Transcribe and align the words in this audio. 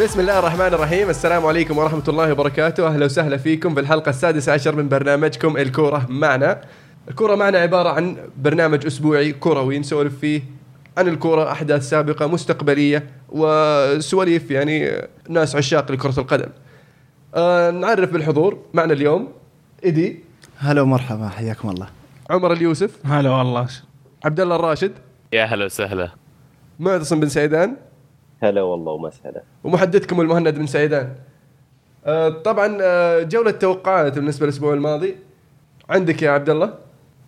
بسم 0.00 0.20
الله 0.20 0.38
الرحمن 0.38 0.74
الرحيم. 0.74 1.10
السلام 1.10 1.46
عليكم 1.46 1.78
ورحمة 1.78 2.02
الله 2.08 2.32
وبركاته. 2.32 2.86
أهلا 2.86 3.04
وسهلا 3.04 3.36
فيكم 3.36 3.74
في 3.74 3.80
الحلقة 3.80 4.08
السادسة 4.08 4.52
عشر 4.52 4.76
من 4.76 4.88
برنامجكم 4.88 5.56
الكورة 5.56 6.06
معنا. 6.08 6.60
الكورة 7.08 7.34
معنا 7.34 7.58
عبارة 7.58 7.88
عن 7.88 8.16
برنامج 8.36 8.86
أسبوعي 8.86 9.32
كروي 9.32 9.78
نسولف 9.78 10.18
فيه 10.18 10.42
عن 10.98 11.08
الكورة 11.08 11.52
أحداث 11.52 11.88
سابقة 11.88 12.26
مستقبلية 12.26 13.06
وسواليف 13.28 14.50
يعني 14.50 15.08
ناس 15.28 15.56
عشاق 15.56 15.92
لكرة 15.92 16.20
القدم. 16.20 16.48
آه 17.34 17.70
نعرف 17.70 18.12
بالحضور 18.12 18.58
معنا 18.74 18.92
اليوم 18.92 19.28
إيدي. 19.84 20.24
هلا 20.58 20.80
ومرحبا 20.80 21.28
حياكم 21.28 21.70
الله. 21.70 21.86
عمر 22.30 22.52
اليوسف. 22.52 23.06
هلا 23.06 23.30
والله. 23.30 23.68
عبد 24.24 24.40
الله 24.40 24.56
الراشد. 24.56 24.92
يا 25.32 25.44
هلا 25.44 25.64
وسهلا. 25.64 26.10
معتصم 26.78 27.20
بن 27.20 27.28
سعيدان 27.28 27.76
هلا 28.42 28.62
والله 28.62 28.92
ومسهلا. 28.92 29.42
ومحدثكم 29.64 30.20
المهند 30.20 30.54
بن 30.54 30.66
سعيدان 30.66 31.14
آه، 32.06 32.28
طبعا 32.28 32.78
آه، 32.82 33.22
جولة 33.22 33.50
توقعات 33.50 34.14
بالنسبة 34.14 34.46
للأسبوع 34.46 34.74
الماضي. 34.74 35.16
عندك 35.88 36.22
يا 36.22 36.30
عبد 36.30 36.50
الله؟ 36.50 36.74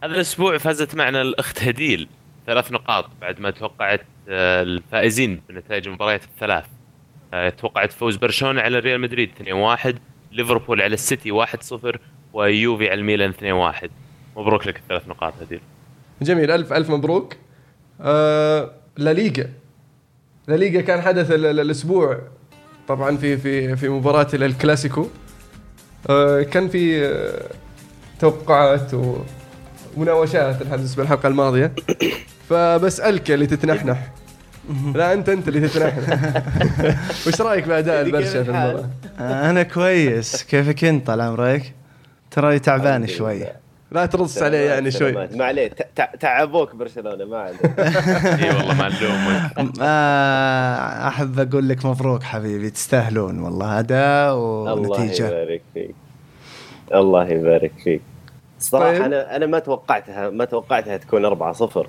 هذا 0.03 0.13
الأسبوع 0.15 0.59
فازت 0.59 0.95
معنا 0.95 1.23
الأخت 1.23 1.63
هديل. 1.63 2.09
ثلاث 2.47 2.73
نقاط 2.73 3.05
بعد 3.21 3.41
ما 3.41 3.51
توقعت 3.51 4.01
آه، 4.29 4.63
الفائزين 4.63 5.41
بنتائج 5.49 5.89
المباريات 5.89 6.25
الثلاث. 6.25 6.65
توقعت 7.59 7.93
فوز 7.93 8.17
برشلونة 8.17 8.61
على 8.63 8.79
ريال 8.79 9.01
مدريد 9.01 9.31
2-1 9.31 9.95
ليفربول 10.33 10.83
على 10.83 10.95
السيتي 10.95 11.33
1-0 11.33 11.99
ويوفي 12.33 12.91
على 12.91 13.01
الميلان 13.01 13.33
2-1 13.33 13.89
مبروك 14.37 14.67
لك 14.67 14.77
الثلاث 14.77 15.09
نقاط 15.09 15.35
هديل. 15.41 15.61
جميل 16.23 16.51
ألف 16.51 16.73
ألف 16.73 16.91
مبروك. 16.91 17.37
آه 18.01 18.71
لا 18.97 19.13
ليغا. 19.13 19.49
لا 20.49 20.55
ليغا 20.55 20.81
كان 20.81 21.01
حدث 21.01 21.31
ال- 21.31 21.47
ال- 21.47 21.61
الأسبوع. 21.61 22.19
طبعا 22.89 23.17
في 23.17 23.37
في 23.37 23.77
في 23.77 23.89
مباراة 23.89 24.27
ال- 24.35 24.43
الكلاسيكو. 24.43 25.07
آه 26.11 26.43
كان 26.43 26.69
في 26.69 27.07
آه 27.07 27.43
توقعات 28.21 28.91
ومناوشات 29.97 30.63
الحدث 30.63 30.95
بالحلقة 30.95 31.27
الماضية. 31.27 31.73
فبسألك 32.51 33.31
اللي 33.31 33.47
تتنحنح 33.47 34.11
لا 34.95 35.13
انت 35.13 35.29
أنت 35.29 35.49
اللي 35.49 35.69
تتنحنح. 35.69 36.43
وش 37.27 37.41
رأيك 37.41 37.69
باداء 37.69 38.03
البرشا 38.03 38.43
في؟ 38.45 38.51
المباراة؟ 38.51 38.91
أنا 39.51 39.63
كويس. 39.63 40.43
كيفك 40.43 40.85
أنت؟ 40.85 41.07
طال 41.07 41.21
عمرك 41.21 41.73
ترى 42.31 42.59
تعبان 42.59 43.07
شوي. 43.07 43.45
لا 43.93 44.07
ترص 44.07 44.43
عليه 44.43 44.59
يعني 44.71 44.91
شوي. 44.91 45.13
ما 45.13 45.45
عليه. 45.45 45.69
ت- 45.69 45.83
ت- 46.01 46.17
تعبوك 46.21 46.75
برشلونة 46.75 47.25
ما 47.25 47.39
عليه. 47.39 47.59
إي 48.45 48.49
والله 48.57 48.75
ما 48.75 48.89
نلومك 48.89 49.79
آه، 49.83 51.09
أحب 51.09 51.39
أقول 51.39 51.69
لك 51.69 51.87
مبروك 51.87 52.23
حبيبي 52.23 52.71
تستاهلون 52.71 53.39
والله 53.39 53.79
اداء 53.79 54.35
الله 54.35 54.73
ونتيجة. 54.73 55.27
يبارك 55.29 55.63
فيك. 55.75 55.95
الله 56.95 57.29
يبارك 57.29 57.73
فيك. 57.85 58.03
الصراحه 58.59 58.93
طيب. 58.93 59.03
أنا 59.03 59.37
أنا 59.37 59.47
ما 59.47 59.59
توقعتها 59.59 60.31
ما 60.31 60.45
توقعتها 60.45 60.97
تكون 60.97 61.25
4-0 61.53 61.87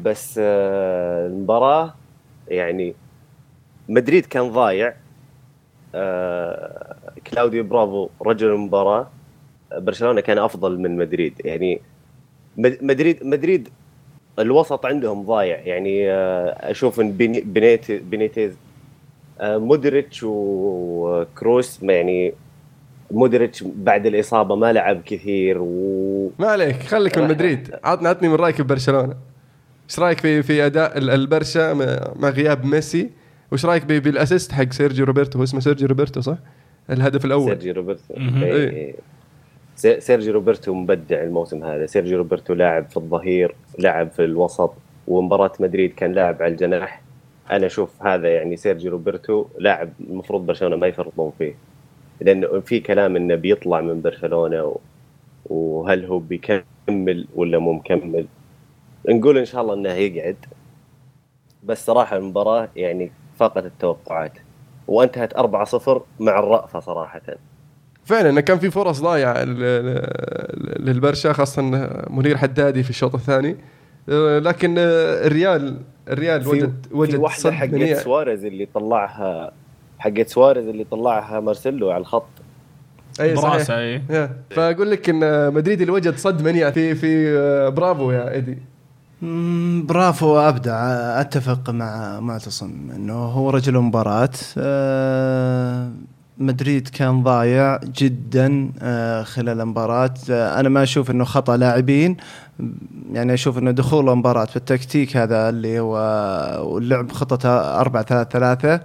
بس 0.00 0.40
آه، 0.42 1.26
المباراة 1.26 1.94
يعني 2.48 2.94
مدريد 3.88 4.26
كان 4.26 4.50
ضايع. 4.52 4.94
آه، 5.94 6.96
كلاوديو 7.32 7.64
برافو 7.64 8.08
رجل 8.26 8.46
المباراة. 8.46 9.08
برشلونة 9.78 10.20
كان 10.20 10.38
أفضل 10.38 10.78
من 10.78 10.96
مدريد. 10.96 11.32
يعني 11.44 11.80
مد- 12.56 12.78
مدريد 12.82 13.24
مدريد 13.26 13.68
الوسط 14.38 14.86
عندهم 14.86 15.22
ضايع. 15.22 15.58
يعني 15.60 16.10
آه، 16.10 16.70
أشوف 16.70 17.00
إن 17.00 17.12
بينيت 17.12 17.92
بينيتيز 17.92 18.56
آه، 19.40 19.58
مودريتش 19.58 20.20
وكروس 20.24 21.82
يعني 21.82 22.32
مودريتش 23.10 23.62
بعد 23.76 24.06
الإصابة 24.06 24.54
ما 24.56 24.72
لعب 24.72 25.02
كثير 25.06 25.56
و 25.60 26.30
ما 26.38 26.46
عليك 26.46 26.82
خليك 26.82 27.18
من 27.18 27.28
مدريد. 27.28 27.74
عطنا 27.84 28.08
عطني 28.08 28.28
من 28.28 28.34
رأيك 28.34 28.60
ببرشلونه 28.60 29.14
إيش 29.90 29.98
رأيك 29.98 30.20
في 30.20 30.42
في 30.42 30.66
أداء 30.66 30.98
ال- 30.98 31.10
البرشا 31.10 31.72
مع- 32.16 32.28
غياب 32.30 32.64
ميسي؟ 32.64 33.10
وش 33.52 33.66
رأيك 33.66 33.84
بال 33.84 34.01
assist 34.01 34.52
حق 34.52 34.72
سيرجيو 34.72 35.04
روبرتو؟ 35.06 35.38
هو 35.38 35.44
اسمه 35.44 35.60
سيرجيو 35.60 35.88
روبرتو 35.88 36.20
صح؟ 36.20 36.36
الهدف 36.90 37.24
الأول. 37.24 37.44
سيرجي 37.44 37.70
روبرتو 37.72 38.14
مهم. 38.16 38.42
إيه. 38.42 38.52
إيه. 38.70 38.92
سي- 38.92 38.98
سيرجي 39.76 40.30
روبرتو 40.30 40.74
مبدع 40.74 41.22
الموسم 41.22 41.64
هذا. 41.64 41.86
سيرجي 41.86 42.16
روبرتو 42.16 42.54
لاعب 42.54 42.90
في 42.90 42.96
الظهير 42.96 43.54
لاعب 43.78 44.10
في 44.10 44.24
الوسط 44.24 44.72
ومباراة 45.08 45.52
مدريد 45.60 45.94
كان 45.94 46.12
لاعب 46.12 46.42
على 46.42 46.52
الجناح. 46.52 47.02
أنا 47.50 47.66
أشوف 47.66 48.02
هذا 48.02 48.34
يعني 48.34 48.56
سيرجي 48.56 48.88
روبرتو 48.88 49.46
لاعب 49.58 49.90
المفروض 50.00 50.46
برشلونة 50.46 50.76
ما 50.76 50.86
يفرطون 50.86 51.32
فيه. 51.38 51.54
لأنه 52.20 52.60
في 52.60 52.80
كلام 52.80 53.16
إنه 53.16 53.34
بيطلع 53.34 53.80
من 53.80 54.02
برشلونة. 54.02 54.76
وهل 55.46 56.04
هو 56.04 56.18
بيكمل 56.18 57.26
ولا 57.34 57.58
مو 57.58 57.72
مكمل. 57.72 58.26
نقول 59.08 59.38
إن 59.38 59.44
شاء 59.44 59.62
الله 59.62 59.74
إنه 59.74 59.92
يقعد. 59.92 60.36
بس 61.64 61.86
صراحة 61.86 62.16
المباراة 62.16 62.68
يعني 62.76 63.12
فاقت 63.38 63.64
التوقعات. 63.64 64.32
وانتهت 64.88 65.34
4-0 65.34 66.02
مع 66.20 66.38
الرأفة 66.38 66.80
صراحة. 66.80 67.22
فعلا 68.04 68.30
إنه 68.30 68.40
كان 68.40 68.58
في 68.58 68.70
فرص 68.70 69.00
ضايعة 69.00 69.44
للبرشا 70.78 71.32
خاصة 71.32 71.62
منير 72.10 72.36
حدادي 72.36 72.82
في 72.82 72.90
الشوط 72.90 73.14
الثاني. 73.14 73.56
لكن 74.38 74.74
الريال 74.78 75.76
الريال 76.08 76.42
في 76.42 76.48
وجد 76.48 76.86
في 76.88 76.94
وجد 76.96 77.14
واحدة 77.18 77.42
صد 77.42 77.50
حقت 77.50 77.70
منيع. 77.70 77.98
سواريز 77.98 78.44
اللي 78.44 78.68
طلعها 78.74 79.52
حقت 79.98 80.28
سواريز 80.28 80.68
اللي 80.68 80.84
طلعها 80.90 81.40
مارسيلو 81.40 81.90
على 81.90 82.00
الخط. 82.00 82.26
أي 83.20 83.36
صحيح. 83.36 83.50
براسة 83.52 83.78
أي. 83.78 84.02
فأقول 84.50 84.90
لك 84.90 85.08
إن 85.08 85.54
مدريد 85.54 85.80
اللي 85.80 85.92
وجد 85.92 86.16
صد 86.16 86.42
منيع 86.42 86.70
في 86.70 86.94
في 86.94 87.70
برافو 87.70 88.10
يا 88.10 88.32
ايدي 88.32 88.58
برافو 89.82 90.38
أبدع. 90.38 90.74
أتفق 91.20 91.70
مع 91.70 92.20
معتصم 92.20 92.90
إنه 92.96 93.14
هو 93.14 93.50
رجل 93.50 93.76
المباراة. 93.76 94.30
آه، 94.58 95.90
مدريد 96.38 96.88
كان 96.88 97.22
ضايع 97.22 97.80
جدا 97.96 98.72
آه، 98.82 99.22
خلال 99.22 99.60
المباراة. 99.60 100.14
آه، 100.30 100.60
أنا 100.60 100.68
ما 100.68 100.82
أشوف 100.82 101.10
إنه 101.10 101.24
خطأ 101.24 101.56
لاعبين. 101.56 102.16
يعني 103.12 103.34
أشوف 103.34 103.58
إنه 103.58 103.70
دخول 103.70 104.08
المباراة 104.08 104.48
بالتكتيك 104.54 105.16
هذا 105.16 105.48
اللي 105.48 105.80
هو 105.80 105.96
واللعب 106.62 107.12
خطه 107.12 107.48
4 107.80 108.02
3 108.02 108.30
3 108.30 108.80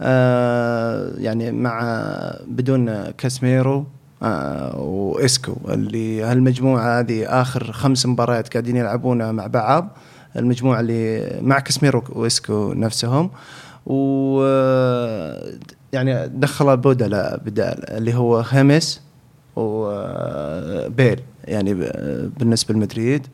آه، 0.00 1.12
يعني 1.18 1.52
مع 1.52 2.02
بدون 2.46 3.10
كاسميرو 3.10 3.86
آه، 4.22 4.78
وإسكو 4.80 5.56
اللي 5.68 6.22
هالمجموعة 6.22 7.00
هذه 7.00 7.40
آخر 7.40 7.72
خمس 7.72 8.06
مباريات 8.06 8.52
قاعدين 8.52 8.76
يلعبونها 8.76 9.32
مع 9.32 9.46
بعض. 9.46 9.88
المجموعة 10.36 10.80
اللي 10.80 11.30
مع 11.42 11.58
كاسميرو 11.58 12.04
وإسكو 12.08 12.72
نفسهم. 12.72 13.30
و 13.86 14.42
يعني 15.96 16.28
دخل 16.28 16.76
بودلة 16.76 17.36
بدال 17.36 17.90
اللي 17.90 18.14
هو 18.14 18.42
خامس 18.42 19.00
وبيل 19.56 21.20
يعني 21.44 21.74
ب- 21.74 22.30
بالنسبة 22.38 22.74
لمدريد. 22.74 23.26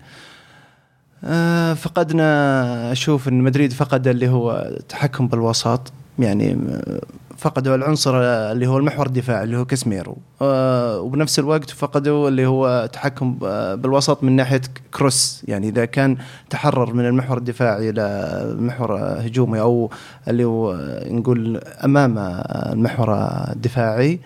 آه، 1.24 1.74
فقدنا 1.74 2.92
أشوف 2.92 3.28
إن 3.28 3.38
مدريد 3.42 3.72
فقد 3.72 4.06
اللي 4.08 4.28
هو 4.28 4.72
التحكم 4.80 5.28
بالوسط 5.28 5.92
يعني 6.18 6.52
آه، 6.52 7.00
فقدوا 7.42 7.74
العنصر 7.74 8.12
اللي 8.52 8.66
هو 8.66 8.78
المحور 8.78 9.06
الدفاعي 9.06 9.44
اللي 9.44 9.56
هو 9.56 9.64
كاسميرو. 9.64 10.16
آه، 10.42 11.00
وبنفس 11.00 11.38
الوقت 11.38 11.70
فقدوا 11.70 12.28
اللي 12.28 12.46
هو 12.46 12.88
تحكم 12.92 13.38
بالوسط 13.76 14.22
من 14.24 14.36
ناحية 14.36 14.60
كروس. 14.94 15.42
يعني 15.48 15.68
إذا 15.68 15.84
كان 15.84 16.16
تحرر 16.50 16.92
من 16.92 17.06
المحور 17.06 17.38
الدفاعي 17.38 17.90
إلى 17.90 18.56
محور 18.58 18.96
هجومي 18.96 19.60
أو 19.60 19.90
اللي 20.28 20.44
هو 20.44 20.76
نقول 21.06 21.56
أمام 21.84 22.18
المحور 22.72 23.14
الدفاعي 23.52 24.20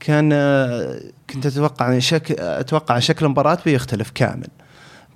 كان 0.00 0.28
كنت 1.30 1.46
أتوقع 1.46 1.98
شك 1.98 2.32
أتوقع 2.40 2.98
شكل 2.98 3.26
المباراة 3.26 3.58
بيختلف 3.64 4.10
كامل. 4.10 4.48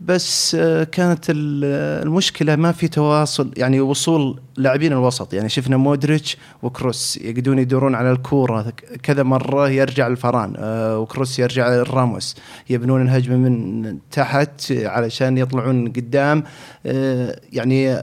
بس 0.01 0.55
آه، 0.61 0.85
كانت 0.85 1.31
ال- 1.31 2.03
المشكلة 2.07 2.57
ما 2.57 2.73
في 2.73 2.89
تواصل 2.89 3.51
يعني 3.57 3.81
وصول 3.81 4.41
لاعبين 4.57 4.93
الوسط. 4.93 5.35
يعني 5.35 5.49
شفنا 5.49 5.77
مودريتش 5.77 6.37
وكروس 6.63 7.17
يقدرون 7.17 7.59
يدورون 7.59 7.95
على 7.95 8.13
الكورة 8.13 8.73
كذا 9.03 9.23
مرة 9.23 9.71
يرجع 9.71 10.07
الفران 10.07 10.55
آه، 10.59 10.99
وكروس 10.99 11.39
يرجع 11.39 11.69
للراموس 11.69 12.37
يبنون 12.71 13.03
الهجمة 13.03 13.37
من 13.37 13.99
تحت 14.11 14.73
علشان 14.73 15.39
يطلعون 15.39 15.89
قدام. 15.89 16.45
آه، 16.87 17.41
يعني 17.53 17.97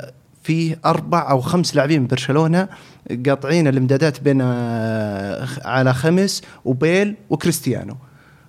في 0.44 0.76
أربع 0.86 1.30
أو 1.32 1.42
خمس 1.42 1.76
لاعبين 1.76 2.08
برشلونة 2.08 2.68
قاطعين 3.28 3.68
الامدادات 3.68 4.22
بين 4.22 4.42
على 5.66 5.94
خمس 5.94 6.42
وبيل 6.66 7.16
وكريستيانو. 7.30 7.96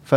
ف 0.05 0.15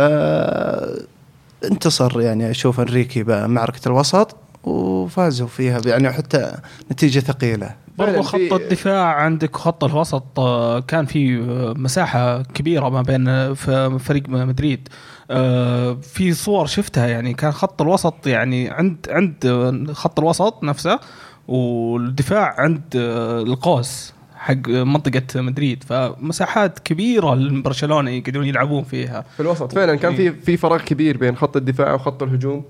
انتصر 1.64 2.20
يعني 2.20 2.50
أشوف 2.50 2.80
أنريكي 2.80 3.22
بمعركه 3.22 3.88
الوسط 3.88 4.36
وفازوا 4.64 5.46
فيها 5.46 5.80
يعني 5.86 6.12
حتى 6.12 6.52
نتيجة 6.92 7.20
ثقيلة. 7.20 7.74
برضو 7.98 8.22
خط 8.22 8.52
الدفاع 8.52 9.14
عندك 9.14 9.56
خط 9.56 9.84
الوسط 9.84 10.38
آه، 10.38 10.80
كان 10.80 11.06
في 11.06 11.38
مساحة 11.76 12.42
كبيرة 12.42 12.88
ما 12.88 13.02
بين 13.02 13.28
آه، 13.28 13.52
فريق 13.98 14.28
مدريد. 14.28 14.88
آه، 15.30 15.92
في 16.02 16.32
صور 16.32 16.66
شفتها 16.66 17.06
يعني 17.06 17.34
كان 17.34 17.52
خط 17.52 17.82
الوسط 17.82 18.26
يعني 18.26 18.70
عند 18.70 19.06
عند 19.10 19.90
خط 19.92 20.18
الوسط 20.18 20.64
نفسه 20.64 21.00
والدفاع 21.48 22.54
عند 22.58 22.82
القوس. 23.46 24.12
حق 24.48 24.68
منطقة 24.68 25.40
مدريد. 25.40 25.84
فمساحات 25.84 26.78
كبيرة 26.78 27.34
لبرشلونة 27.34 28.10
يقدرون 28.10 28.46
يلعبون 28.46 28.82
فيها. 28.84 29.20
في 29.36 29.40
الوسط 29.40 29.72
فعلا 29.74 29.94
كان 29.94 30.14
في 30.14 30.30
في 30.32 30.56
فراغ 30.56 30.82
كبير 30.82 31.16
بين 31.16 31.36
خط 31.36 31.56
الدفاع 31.56 31.94
وخط 31.94 32.22
الهجوم. 32.22 32.64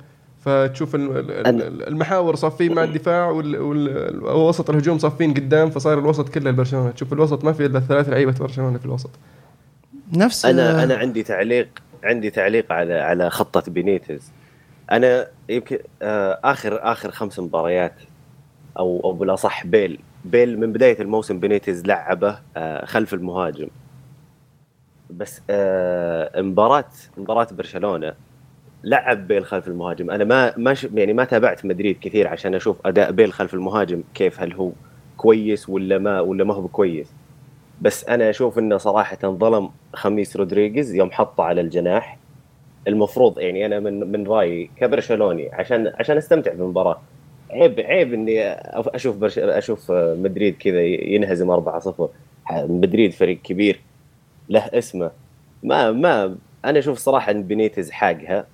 فتشوف 0.45 0.95
ال- 0.95 1.19
ال- 1.19 1.47
ال- 1.63 1.89
المحاور 1.89 2.37
صافين 2.37 2.75
مع 2.75 2.85
الدفاع 2.85 3.31
وال- 3.31 3.57
وال- 3.61 4.25
ووسط 4.25 4.71
الهجوم 4.71 4.99
صافين 4.99 5.35
قدام 5.35 5.71
فصار 5.71 5.99
الوسط 5.99 6.29
كله 6.29 6.51
لبرشلونة. 6.51 6.91
تشوف 6.91 7.13
الوسط 7.13 7.45
ما 7.45 7.53
في 7.53 7.67
إلا 7.67 7.81
ثلاث 7.81 8.09
لعيبة 8.09 8.33
برشلونة 8.41 8.79
في 8.79 8.85
الوسط. 8.87 9.11
نفس 10.13 10.47
أنا 10.47 10.85
أنا 10.85 10.95
عندي 10.97 11.23
تعليق 11.23 11.69
عندي 12.05 12.31
تعليق 12.31 12.73
على 12.73 12.95
على 12.95 13.31
خطة 13.31 13.73
بينيتز 13.73 14.31
أنا 14.93 15.27
يمكن 15.49 15.79
آه، 16.03 16.39
اخر 16.45 16.79
آخر 16.93 17.11
خمس 17.11 17.39
مباريات 17.39 17.95
أو 18.79 19.01
أو 19.05 19.13
بالأصح 19.13 19.67
بيل 19.67 19.99
بيل 20.25 20.61
من 20.61 20.73
بداية 20.73 21.01
الموسم 21.01 21.41
بينيتز 21.41 21.87
لعبه 21.87 22.39
آه، 22.57 22.85
خلف 22.85 23.15
المهاجم. 23.15 23.69
بس 25.11 25.43
آه، 25.51 26.41
مباراه 26.41 26.85
مباراة 27.17 27.49
برشلونة. 27.53 28.15
لعب 28.85 29.29
بيل 29.29 29.45
خلف 29.45 29.69
المهاجم. 29.69 30.11
أنا 30.11 30.25
ما 30.25 30.59
ما 30.59 30.77
يعني 30.95 31.13
ما 31.13 31.25
تابعت 31.25 31.65
مدريد 31.65 31.99
كثير 32.01 32.29
عشان 32.29 32.55
أشوف 32.55 32.87
أداء 32.87 33.13
بيل 33.13 33.33
خلف 33.33 33.55
المهاجم 33.55 34.03
كيف 34.15 34.41
هل 34.41 34.53
هو 34.53 34.71
كويس 35.17 35.69
ولا 35.69 35.99
ما 35.99 36.21
ولا 36.21 36.45
ما 36.45 36.55
هو 36.55 36.69
كويس. 36.69 37.13
بس 37.81 38.05
أنا 38.09 38.31
أشوف 38.31 38.59
إنه 38.59 38.77
صراحة 38.77 39.19
ظلم 39.25 39.71
خميس 39.95 40.37
رودريغيز 40.37 40.95
يوم 40.95 41.11
حطه 41.11 41.45
على 41.45 41.61
الجناح. 41.61 42.19
المفروض 42.89 43.39
يعني 43.39 43.67
أنا 43.67 43.81
من 43.81 44.13
من 44.13 44.27
رأيي 44.27 44.71
كبرشلوني 44.77 45.55
عشان 45.55 45.93
عشان 45.95 46.17
أستمتع 46.17 46.53
بالمباراة. 46.53 47.01
عيب 47.51 47.81
عيب 47.81 48.15
إني 48.15 48.41
أشوف 48.73 49.17
برش 49.17 49.39
أشوف 49.39 49.91
مدريد 49.93 50.57
كذا 50.57 50.83
ينهزم 50.83 51.61
4-0 51.61 51.93
مدريد 52.53 53.13
فريق 53.13 53.43
كبير 53.43 53.81
له 54.49 54.61
اسمه. 54.61 55.11
ما 55.63 55.93
ما 55.93 56.37
أنا 56.65 56.79
أشوف 56.79 56.99
صراحة 56.99 57.33
إن 57.33 57.43
بينيتز 57.43 57.91
حاقها. 57.91 58.47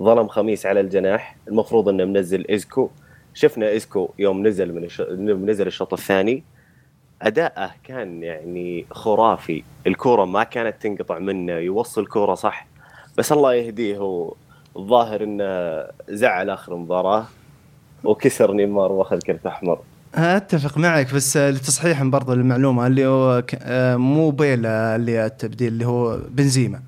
ظلم 0.00 0.28
خاميس 0.28 0.66
على 0.66 0.80
الجناح. 0.80 1.36
المفروض 1.48 1.88
إنه 1.88 2.04
منزل 2.04 2.46
اسكو 2.50 2.90
شفنا 3.34 3.76
اسكو 3.76 4.08
يوم 4.18 4.46
نزل 4.46 4.74
من 4.74 4.84
الش... 4.84 5.00
نزل 5.10 5.66
الشوط 5.66 5.92
الثاني. 5.92 6.42
أداءه 7.22 7.70
كان 7.84 8.22
يعني 8.22 8.86
خرافي. 8.90 9.62
الكورة 9.86 10.24
ما 10.24 10.44
كانت 10.44 10.82
تنقطع 10.82 11.18
منه. 11.18 11.52
يوصل 11.52 12.06
كورة 12.06 12.34
صح. 12.34 12.66
بس 13.18 13.32
الله 13.32 13.54
يهديه. 13.54 13.96
هو 13.96 14.34
الظاهر 14.76 15.22
إنه 15.22 15.84
زعل 16.08 16.50
آخر 16.50 16.76
مباراة. 16.76 17.26
وكسر 18.04 18.52
نيمار 18.52 18.92
واخذ 18.92 19.18
كرت 19.18 19.46
أحمر. 19.46 19.78
أتفق 20.14 20.78
معك 20.78 21.14
بس 21.14 21.36
لتصحيح 21.36 22.02
برضه 22.02 22.32
المعلومه 22.32 22.86
اللي 22.86 23.06
هو 23.06 23.42
آه، 23.62 23.96
مو 23.96 24.30
بيل 24.30 24.66
آه، 24.66 24.96
اللي 24.96 25.26
التبديل 25.26 25.68
اللي 25.72 25.86
هو 25.86 26.18
بنزيما. 26.30 26.80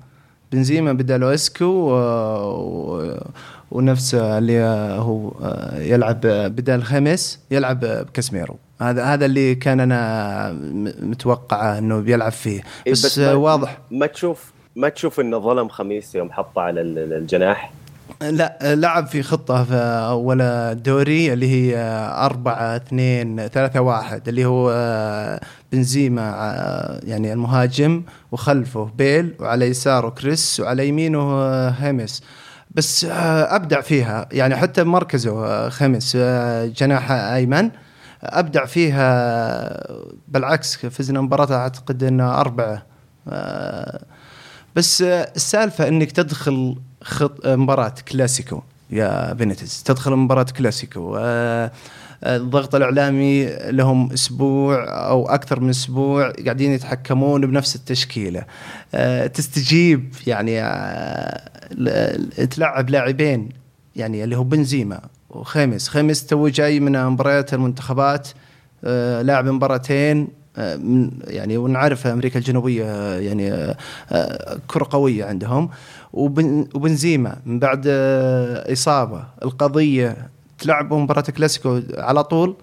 بنزيما 0.51 0.93
بداله 0.93 1.33
اسكو 1.33 1.65
و- 1.65 3.17
ونفس 3.71 4.15
اللي 4.15 4.59
هو 4.99 5.29
آه، 5.43 5.79
يلعب 5.81 6.21
بدال 6.25 6.83
خميس 6.83 7.39
يلعب 7.51 7.79
بكاسميرو 7.79 8.55
هذا 8.81 9.03
هذا 9.03 9.25
اللي 9.25 9.55
كان 9.55 9.79
أنا 9.79 10.51
متوقعه 11.01 11.77
إنه 11.77 11.99
بيلعب 11.99 12.31
فيه. 12.31 12.61
إيه، 12.87 12.91
بس, 12.93 13.05
بس 13.05 13.19
ما- 13.19 13.33
واضح. 13.33 13.77
ما 13.91 14.05
تشوف 14.05 14.51
ما 14.75 14.89
تشوف 14.89 15.19
إنه 15.19 15.37
ظلم 15.39 15.67
خميس 15.69 16.15
يوم 16.15 16.31
حطه 16.31 16.61
على 16.61 16.81
ال- 16.81 16.99
ال- 16.99 17.13
الجناح؟ 17.13 17.71
لا 18.21 18.75
لعب 18.75 19.07
في 19.07 19.23
خطة 19.23 19.63
في 19.63 19.75
أول 20.09 20.41
الدوري 20.41 21.33
اللي 21.33 21.47
هي 21.51 21.77
أربعة 22.17 22.75
اثنين 22.75 23.47
ثلاثة 23.47 23.81
واحد 23.81 24.27
اللي 24.27 24.45
هو 24.45 24.71
آه، 24.73 25.41
بنزيما 25.71 26.31
آه، 26.35 26.99
يعني 27.03 27.33
المهاجم 27.33 28.03
وخلفه 28.31 28.91
بيل 28.97 29.35
وعلى 29.39 29.65
يساره 29.65 30.09
كريس 30.09 30.59
وعلى 30.59 30.87
يمينه 30.87 31.67
هيمس 31.69 32.23
بس 32.71 33.05
آه، 33.05 33.55
أبدع 33.55 33.81
فيها 33.81 34.29
يعني 34.31 34.55
حتى 34.55 34.83
مركزه 34.83 35.69
خمس 35.69 36.17
جناح 36.65 37.11
أيمن. 37.11 37.69
أبدع 38.23 38.65
فيها 38.65 39.87
بالعكس 40.27 40.77
فزنا 40.85 41.21
مباراة 41.21 41.55
أعتقد 41.55 42.03
أنها 42.03 42.39
أربعة 42.41 42.85
آه، 43.27 44.01
بس 44.75 45.01
السالفة 45.01 45.87
إنك 45.87 46.11
تدخل 46.11 46.75
خط 47.03 47.45
آه، 47.45 47.55
مباراة 47.55 47.93
كلاسيكو. 48.11 48.61
يا 48.91 49.33
بينيتيز 49.33 49.83
تدخل 49.85 50.11
مباراة 50.15 50.45
كلاسيكو. 50.57 51.15
آه، 51.17 51.71
آه، 52.23 52.37
الضغط 52.37 52.75
الإعلامي 52.75 53.45
لهم 53.45 54.11
أسبوع 54.11 54.85
أو 55.09 55.29
أكثر 55.29 55.59
من 55.59 55.69
أسبوع 55.69 56.31
قاعدين 56.31 56.71
يتحكمون 56.71 57.41
بنفس 57.41 57.75
التشكيلة. 57.75 58.43
تستجيب 59.33 60.13
يعني 60.27 60.61
تلعب 62.49 62.89
لاعبين 62.89 63.49
يعني 63.95 64.23
اللي 64.23 64.37
هو 64.37 64.43
بنزيما 64.43 64.99
وخيمس. 65.29 65.87
خيمس 65.87 66.25
تو 66.25 66.47
جاي 66.47 66.79
من 66.79 67.05
مباريات 67.05 67.53
المنتخبات 67.53 68.27
لاعب 69.21 69.45
مباراتين 69.45 70.27
يعني 71.27 71.57
ونعرف 71.57 72.07
أمريكا 72.07 72.39
الجنوبية 72.39 72.85
يعني 73.19 73.75
كرة 74.67 74.87
قوية 74.89 75.25
عندهم. 75.25 75.69
وبنزيما 76.13 77.37
من 77.45 77.59
بعد 77.59 77.83
آه، 77.87 78.73
إصابة 78.73 79.23
القضية 79.43 80.29
تلعبوا 80.59 80.99
مباراة 80.99 81.21
كلاسيكو 81.21 81.81
على 81.97 82.23
طول 82.23 82.55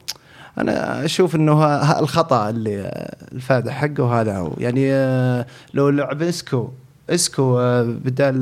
أنا 0.59 1.05
أشوف 1.05 1.35
إنه 1.37 1.65
الخطأ 1.99 2.51
اللي 2.51 2.81
آه، 2.81 3.17
الفادح 3.33 3.73
حقه 3.75 4.21
هذا. 4.21 4.37
هو 4.37 4.53
يعني 4.59 4.93
آه، 4.93 5.47
لو 5.75 5.89
لعب 5.89 6.23
إسكو 6.23 6.69
إسكو 7.11 7.57
بدال 7.85 8.41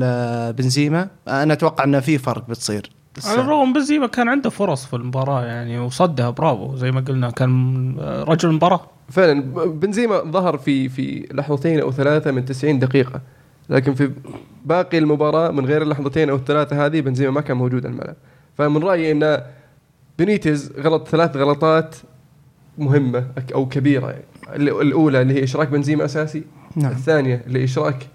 بنزيما 0.53 1.07
أنا 1.27 1.53
أتوقع 1.53 1.83
إنه 1.83 1.99
في 1.99 2.17
فرق 2.17 2.47
بتصير. 2.49 2.91
على 3.25 3.41
الرغم 3.41 3.73
بنزيما 3.73 4.07
كان 4.07 4.29
عنده 4.29 4.49
فرص 4.49 4.85
في 4.85 4.95
المباراة 4.95 5.45
يعني 5.45 5.79
وصدها 5.79 6.29
برافو 6.29 6.75
زي 6.75 6.91
ما 6.91 7.01
قلنا 7.01 7.29
كان 7.29 7.95
رجل 8.27 8.49
المباراة. 8.49 8.81
فعلا 9.09 9.41
بنزيما 9.65 10.17
ظهر 10.31 10.57
في 10.57 10.89
في 10.89 11.27
لحظتين 11.33 11.79
أو 11.79 11.91
ثلاثة 11.91 12.31
من 12.31 12.45
90 12.45 12.79
دقيقة. 12.79 13.21
لكن 13.69 13.93
في 13.93 14.11
باقي 14.65 14.97
المباراة 14.97 15.51
من 15.51 15.65
غير 15.65 15.81
اللحظتين 15.81 16.29
أو 16.29 16.35
الثلاثة 16.35 16.85
هذه 16.85 17.01
بنزيما 17.01 17.31
ما 17.31 17.41
كان 17.41 17.57
موجود 17.57 17.85
على 17.85 17.93
الملعب. 17.93 18.15
فمن 18.57 18.83
رأيي 18.83 19.11
إن 19.11 19.41
بنيتز 20.19 20.71
غلط 20.79 21.07
ثلاث 21.07 21.37
غلطات 21.37 21.95
مهمة 22.77 23.27
أو 23.53 23.67
كبيرة. 23.67 24.09
يعني 24.09 24.23
الأولى 24.57 25.21
اللي 25.21 25.33
هي 25.33 25.43
إشراك 25.43 25.67
بنزيما 25.67 26.05
أساسي 26.05 26.43
نعم. 26.75 26.91
الثانية 26.91 27.41
اللي 27.47 27.63
إشراك 27.63 28.07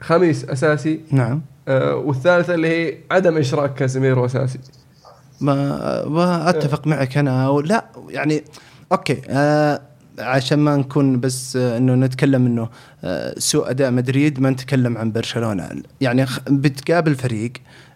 خميس 0.00 0.44
أساسي 0.44 1.00
نعم. 1.10 1.42
آه 1.68 1.96
والثالثة 1.96 2.54
اللي 2.54 2.68
هي 2.68 2.98
عدم 3.10 3.38
إشراك 3.38 3.74
كازيميرو 3.74 4.24
أساسي. 4.24 4.58
ما 5.40 6.04
ما 6.08 6.50
أتفق 6.50 6.86
معك 6.86 7.16
أنا 7.16 7.62
لا 7.64 7.84
يعني 8.08 8.44
أوكي 8.92 9.20
آه 9.28 9.80
عشان 10.18 10.58
ما 10.58 10.76
نكون 10.76 11.20
بس 11.20 11.56
آه 11.56 11.78
إنه 11.78 11.94
نتكلم 11.94 12.46
إنه 12.46 12.68
آه 13.04 13.34
سوء 13.38 13.70
أداء 13.70 13.90
مدريد 13.90 14.40
ما 14.40 14.50
نتكلم 14.50 14.98
عن 14.98 15.12
برشلونة. 15.12 15.68
يعني 16.00 16.26
بتقابل 16.50 17.14
فريق 17.14 17.52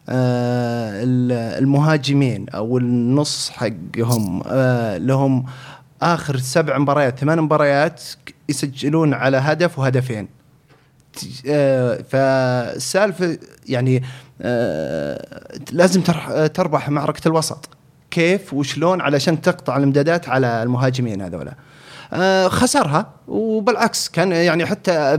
آه 0.08 1.02
ال- 1.02 1.58
المهاجمين 1.62 2.48
أو 2.48 2.78
النص 2.78 3.50
حقهم 3.50 4.42
لهم 5.06 5.44
آخر 6.02 6.36
سبع 6.38 6.78
مباريات 6.78 7.18
ثمان 7.18 7.40
مباريات 7.40 8.02
يسجلون 8.48 9.14
على 9.14 9.36
هدف 9.36 9.78
وهدفين. 9.78 10.28
فالسالفه 12.08 13.38
يعني 13.68 14.02
لازم 15.72 16.00
تربح 16.54 16.88
معركه 16.90 17.28
الوسط. 17.28 17.68
كيف 18.10 18.54
وشلون 18.54 19.00
علشان 19.00 19.40
تقطع 19.40 19.76
الامدادات 19.76 20.28
على 20.28 20.62
المهاجمين 20.62 21.22
هذولا. 21.22 21.54
خسرها. 22.48 23.06
وبالعكس 23.28 24.08
كان 24.08 24.32
يعني 24.32 24.66
حتى 24.66 25.16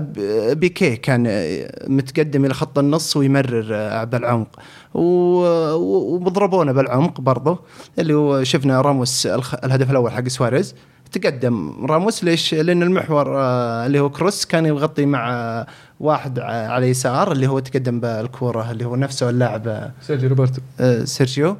بيكي 0.56 0.96
كان 0.96 1.26
آه، 1.28 1.88
متقدم 1.88 2.46
إلى 2.46 2.54
خط 2.54 2.80
النص 2.80 3.18
ويمرر 3.18 3.68
آه، 3.72 4.04
بالعمق 4.04 4.48
وضربونا 4.94 6.72
بالعمق 6.72 7.22
برضه 7.22 7.60
اللي 8.00 8.14
هو 8.14 8.44
شفنا 8.44 8.82
راموس 8.82 9.26
الهدف 9.64 9.92
الأول 9.92 10.12
حق 10.12 10.28
سواريز. 10.28 10.76
تقدم 11.12 11.86
راموس 11.86 12.24
ليش؟ 12.24 12.54
لأن 12.54 12.84
المحور 12.84 13.40
آه، 13.40 13.86
اللي 13.86 14.00
هو 14.00 14.10
كروس 14.10 14.46
كان 14.46 14.66
يغطي 14.66 15.06
مع 15.06 15.34
آه، 15.34 15.66
واحد 16.00 16.40
على 16.40 16.90
يسار 16.90 17.32
اللي 17.32 17.48
هو 17.48 17.60
تقدم 17.60 18.00
بالكورة 18.00 18.72
اللي 18.72 18.86
هو 18.86 18.96
نفسه 18.96 19.30
اللاعب 19.30 19.68
آه، 19.68 19.92
سيرجي 20.02 20.28
روبرتو. 20.28 20.62
آه، 20.80 21.04
سيرجيو. 21.04 21.50
آه، 21.50 21.58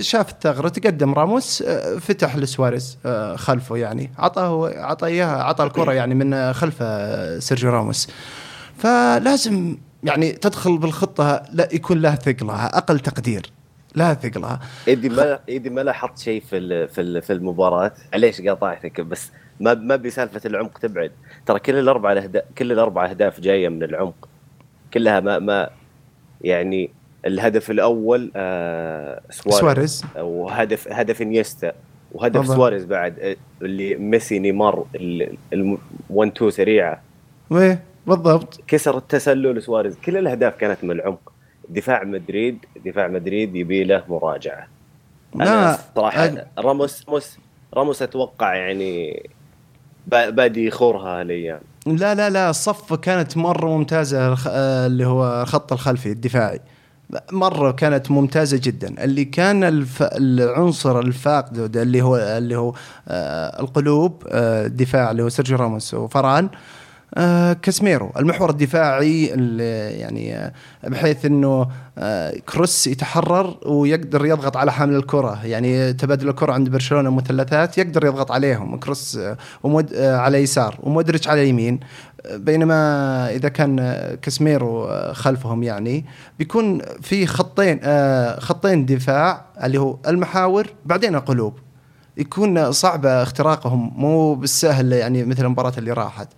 شاف 0.00 0.30
الثغرة 0.30 0.68
تقدم 0.68 1.14
راموس 1.14 1.62
آه، 1.62 1.98
فتح 1.98 2.36
لسواريز 2.36 2.98
آه، 3.06 3.36
خلفه 3.36 3.76
يعني. 3.76 4.10
عطاه 4.18 4.70
عطى 4.78 5.06
إياها 5.06 5.42
عطى 5.42 5.64
الكرة 5.64 5.92
يعني 5.92 6.14
من 6.14 6.52
خلف 6.52 6.76
آه، 6.82 7.38
سيرجيو 7.38 7.70
راموس. 7.70 8.08
فلازم 8.76 9.78
يعني 10.02 10.32
تدخل 10.32 10.78
بالخطة 10.78 11.42
لا 11.52 11.68
يكون 11.72 12.00
لها 12.00 12.14
ثقلها 12.14 12.78
أقل 12.78 13.00
تقدير 13.00 13.52
لها 13.96 14.14
ثقلها. 14.14 14.60
إيه 14.88 14.98
دي 14.98 15.08
ما 15.08 15.38
إيه 15.48 15.59
دي 15.59 15.70
ما 15.70 15.80
لاحظت 15.80 16.18
شيء 16.18 16.42
في 16.50 16.88
في 16.88 17.20
في 17.20 17.32
المباراة. 17.32 17.92
معليش 18.12 18.40
قاطعتك؟ 18.40 19.00
بس 19.00 19.30
ما 19.60 19.74
ما 19.74 19.96
بسالفه 19.96 20.40
العمق 20.44 20.78
تبعد. 20.78 21.12
ترى 21.46 21.58
كل 21.58 21.74
الأربع 21.74 22.26
كل 22.58 22.72
الأربع 22.72 23.10
أهداف 23.10 23.40
جاية 23.40 23.68
من 23.68 23.82
العمق. 23.82 24.28
كلها 24.94 25.20
ما 25.20 25.38
ما 25.38 25.70
يعني 26.40 26.99
الهدف 27.26 27.70
الأول 27.70 28.32
آه 28.36 29.20
سواريز, 29.30 29.60
سواريز. 29.60 30.04
وهدف 30.18 30.88
هدف 30.92 31.22
إنيستا. 31.22 31.72
وهدف 32.12 32.40
بالضبط. 32.40 32.56
سواريز 32.56 32.84
بعد 32.84 33.18
آه، 33.20 33.36
اللي 33.62 33.94
ميسي 33.94 34.38
نيمار 34.38 34.86
1 36.10 36.30
2 36.36 36.50
سريعة. 36.50 37.02
ويه 37.50 37.82
بالضبط. 38.06 38.60
كسر 38.66 38.96
التسلل 38.98 39.62
سواريز. 39.62 39.96
كل 40.04 40.16
الأهداف 40.16 40.54
كانت 40.56 40.84
من 40.84 40.90
العمق. 40.90 41.32
دفاع 41.68 42.04
مدريد 42.04 42.58
دفاع 42.86 43.08
مدريد 43.08 43.56
يبي 43.56 43.84
له 43.84 44.02
مراجعة. 44.08 44.66
لا، 45.34 45.78
صراحة 45.96 46.30
أنا- 46.30 46.40
راموس 46.58 47.04
راموس 47.08 47.38
راموس 47.74 48.02
أتوقع 48.02 48.54
يعني 48.54 49.22
با- 50.06 50.30
بادي 50.30 50.66
يخورها 50.66 51.20
هالايام 51.20 51.60
لا 51.86 52.14
لا 52.14 52.30
لا 52.30 52.50
الصفة 52.50 52.96
كانت 52.96 53.36
مرة 53.36 53.66
ممتازة 53.76 54.28
الخ- 54.32 54.48
آه، 54.50 54.86
اللي 54.86 55.06
هو 55.06 55.42
الخط 55.42 55.72
الخلفي 55.72 56.06
الدفاعي. 56.12 56.60
مرة 57.32 57.70
كانت 57.70 58.10
ممتازة 58.10 58.60
جدا. 58.62 59.04
اللي 59.04 59.24
كان 59.24 59.64
الف... 59.64 60.02
العنصر 60.02 60.98
الفاقد 61.00 61.76
اللي 61.76 62.02
هو 62.02 62.16
اللي 62.16 62.56
هو 62.56 62.74
آه 63.08 63.60
القلوب 63.60 64.22
آه 64.28 64.66
الدفاع 64.66 65.10
اللي 65.10 65.22
هو 65.22 65.28
سيرجيو 65.28 65.56
راموس 65.58 65.94
وفران 65.94 66.48
آه 67.14 67.52
كاسميرو 67.52 68.12
المحور 68.18 68.50
الدفاعي 68.50 69.34
اللي 69.34 69.90
يعني 69.90 70.36
آه 70.36 70.52
بحيث 70.84 71.24
إنه 71.26 71.68
آه 71.98 72.34
كروس 72.48 72.86
يتحرر 72.86 73.56
ويقدر 73.66 74.26
يضغط 74.26 74.56
على 74.56 74.72
حامل 74.72 74.96
الكرة. 74.96 75.46
يعني 75.46 75.92
تبادل 75.92 76.28
الكرة 76.28 76.52
عند 76.52 76.68
برشلونة 76.68 77.10
مثلثات 77.10 77.78
يقدر 77.78 78.06
يضغط 78.06 78.32
عليهم. 78.32 78.76
كروس 78.76 79.16
آه 79.16 79.36
ومد 79.62 79.94
آه 79.94 80.16
على 80.16 80.38
يسار 80.38 80.78
ومودريتش 80.82 81.28
على 81.28 81.48
يمين. 81.48 81.80
بينما 82.30 83.30
إذا 83.30 83.48
كان 83.48 83.96
كاسميرو 84.22 84.88
خلفهم 85.12 85.62
يعني 85.62 86.04
بيكون 86.38 86.82
في 87.02 87.26
خطين 87.26 87.80
آه 87.82 88.40
خطين 88.40 88.86
دفاع 88.86 89.44
اللي 89.64 89.78
هو 89.78 89.96
المحاور 90.06 90.66
بعدين 90.84 91.14
القلوب. 91.14 91.58
يكون 92.16 92.72
صعب 92.72 93.06
اختراقهم 93.06 93.92
مو 93.96 94.34
بالسهل 94.34 94.92
يعني 94.92 95.24
مثل 95.24 95.44
المباراة 95.44 95.72
اللي 95.78 95.92
راحت. 95.92 96.28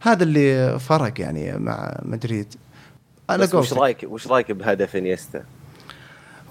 هذا 0.00 0.22
اللي 0.22 0.78
فرق 0.78 1.20
يعني 1.20 1.58
مع 1.58 1.98
مدريد. 2.02 2.54
أنا 3.30 3.48
وش 3.54 3.72
رايك 3.72 4.06
وش 4.08 4.26
رأيك 4.26 4.52
بهدف 4.52 4.96
إنيستا؟ 4.96 5.44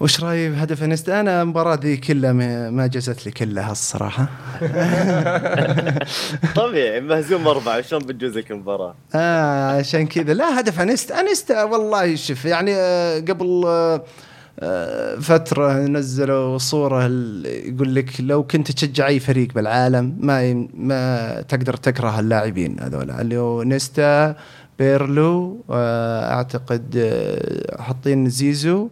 وش 0.00 0.24
رايي 0.24 0.50
بهدف 0.50 0.82
انيستا 0.82 1.20
أنا 1.20 1.42
المباراة 1.42 1.74
ذي 1.74 1.96
كلها 1.96 2.32
ما 2.70 2.86
جازت 2.86 3.26
لي 3.26 3.32
كلها 3.32 3.72
الصراحة. 3.72 4.26
طبيعي 6.56 7.00
مهزوم 7.00 7.46
اربعه 7.48 7.80
شلون 7.80 8.02
بتجوزك 8.02 8.50
المباراة؟ 8.50 8.94
آه 9.14 9.78
عشان 9.78 10.06
كذا. 10.06 10.34
لا 10.34 10.60
هدف 10.60 10.80
انيستا 10.80 11.20
انيستا 11.20 11.64
والله 11.64 12.14
شوف 12.14 12.44
يعني 12.44 12.74
آه 12.74 13.18
قبل 13.20 13.64
آه 14.60 15.16
فترة 15.20 15.72
نزلوا 15.72 16.58
صورة 16.58 17.04
يقول 17.44 17.94
لك 17.94 18.10
لو 18.20 18.42
كنت 18.42 18.70
تشجع 18.70 19.06
أي 19.06 19.20
فريق 19.20 19.48
بالعالم 19.54 20.16
ما 20.20 20.68
ما 20.74 21.40
تقدر 21.48 21.74
تكره 21.76 22.20
اللاعبين 22.20 22.80
هذول 22.80 23.10
اللي 23.10 23.36
هو 23.36 23.62
إنيستا 23.62 24.36
بيرلو 24.78 25.64
آه 25.70 26.34
أعتقد 26.34 27.12
حاطين 27.78 28.28
زيزو 28.28 28.88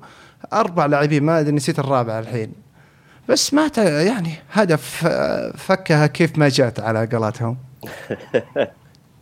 أربع 0.53 0.87
لاعبين 0.87 1.23
ما 1.23 1.41
أدري 1.41 1.53
نسيت 1.53 1.79
الرابع 1.79 2.19
الحين. 2.19 2.53
بس 3.29 3.55
ما 3.55 3.69
ت- 3.69 3.79
يعني 3.79 4.35
هدف 4.53 5.07
فكها 5.57 6.07
كيف 6.07 6.39
ما 6.39 6.49
جات 6.49 6.81
على 6.81 7.09
قولتهم. 7.13 7.57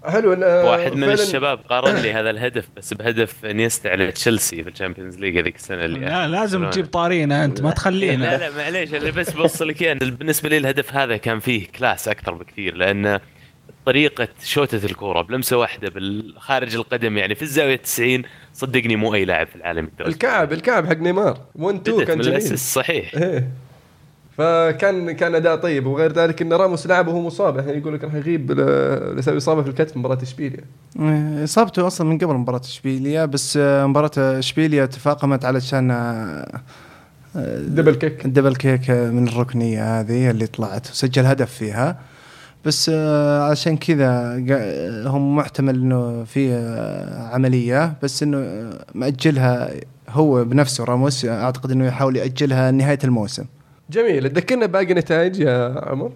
حلو 0.05 0.31
واحد 0.71 0.93
من 0.93 1.11
الشباب 1.11 1.59
قارن 1.59 1.95
لي 1.97 2.13
هذا 2.21 2.31
الهدف 2.31 2.69
بس 2.77 2.95
بهدف 2.95 3.45
إنيستا 3.45 3.89
على 3.89 4.13
تشيلسي 4.13 4.63
في 4.65 4.71
الشامبيونز 4.71 5.19
ليج 5.19 5.39
هذيك 5.39 5.57
السنة 5.57 5.85
اللي 5.85 5.99
لا 6.01 6.29
لازم 6.29 6.71
تجيب 6.71 6.87
طارينا 6.87 7.45
أنت 7.45 7.61
ما 7.61 7.69
لا 7.69 7.75
تخلينا. 7.75 8.37
لا 8.37 8.51
معليش 8.57 8.95
اللي 8.95 9.11
بس 9.11 9.31
بوصل 9.31 9.69
لك 9.69 9.83
إياه، 9.83 9.93
إن 9.93 9.99
بالنسبة 9.99 10.49
لي 10.49 10.57
الهدف 10.57 10.95
هذا 10.95 11.17
كان 11.17 11.41
فيه 11.41 11.67
class 11.79 12.09
أكثر 12.09 12.35
بكثير 12.35 12.75
لأن 12.77 13.21
طريقة 13.87 14.29
شوتة 14.45 14.87
الكورة 14.87 15.23
بلمسة 15.23 15.57
واحدة 15.57 15.89
بالخارج 15.91 16.75
القدم 16.75 17.19
يعني 17.19 17.35
في 17.35 17.43
الزاوية 17.43 17.77
90 17.77 18.23
صدقني 18.55 18.97
مو 18.97 19.15
أي 19.15 19.25
لاعب 19.25 19.47
في 19.47 19.57
العالم 19.57 19.85
يقدر 19.85 20.07
الكعب 20.07 20.53
الكعب 20.53 20.87
حق 20.87 20.97
نيمار. 20.97 21.39
1 21.55 21.77
2 21.81 21.97
بدت 21.99 22.07
كان 22.09 22.19
من 22.19 22.25
جميل. 22.25 22.59
صحيح. 22.59 23.15
إيه. 23.15 23.49
فكان 24.39 25.11
كان 25.13 25.35
أداء 25.35 25.57
طيب. 25.57 25.87
وغير 25.87 26.13
ذلك 26.13 26.43
إن 26.43 26.53
راموس 26.53 26.87
لعب 26.87 27.09
وهو 27.09 27.21
مصاب. 27.21 27.57
يعني 27.57 27.79
يقول 27.79 27.95
لك 27.95 28.05
راح 28.05 28.15
يغيب 28.15 28.53
ل- 28.53 29.17
لسبب 29.17 29.37
إصابة 29.37 29.63
في 29.63 29.69
الكتف 29.69 29.97
مباراة 29.97 30.23
إشبيليا. 30.23 30.65
إيه، 31.01 31.45
إصابته 31.45 31.87
أصلا 31.87 32.07
من 32.07 32.19
قبل 32.19 32.35
مباراة 32.35 32.61
إشبيليا 32.61 33.25
بس 33.25 33.57
آه، 33.63 33.87
مباراة 33.87 34.11
إشبيليا 34.39 34.87
تفاقمت 34.87 35.45
علشان 35.45 35.91
آه، 35.91 36.61
آه، 37.37 37.59
double 37.59 37.95
kick 37.95 38.25
ال 38.25 38.29
double 38.29 38.57
kick 38.57 38.91
من 38.91 39.29
الركنية 39.29 40.01
هذه 40.01 40.31
اللي 40.31 40.47
طلعت 40.47 40.91
وسجل 40.91 41.27
هدف 41.27 41.53
فيها. 41.55 41.99
بس 42.65 42.91
آه، 42.95 43.51
عشان 43.51 43.77
كذا 43.77 44.37
هم 45.07 45.37
محتمل 45.37 45.75
إنه 45.75 46.25
في 46.25 46.53
آه، 46.53 47.35
عملية 47.35 47.95
بس 48.03 48.23
إنه 48.23 48.39
آه، 48.39 48.85
مأجلها 48.95 49.71
هو 50.09 50.45
بنفسه 50.45 50.85
راموس. 50.85 51.25
أعتقد 51.25 51.71
إنه 51.71 51.87
يحاول 51.87 52.17
يأجلها 52.17 52.71
نهايه 52.71 52.99
الموسم. 53.05 53.45
جميل. 53.91 54.29
تذكرنا 54.29 54.67
باقي 54.67 54.95
نتائج 54.95 55.41
يا 55.41 55.85
عمر؟ 55.89 56.13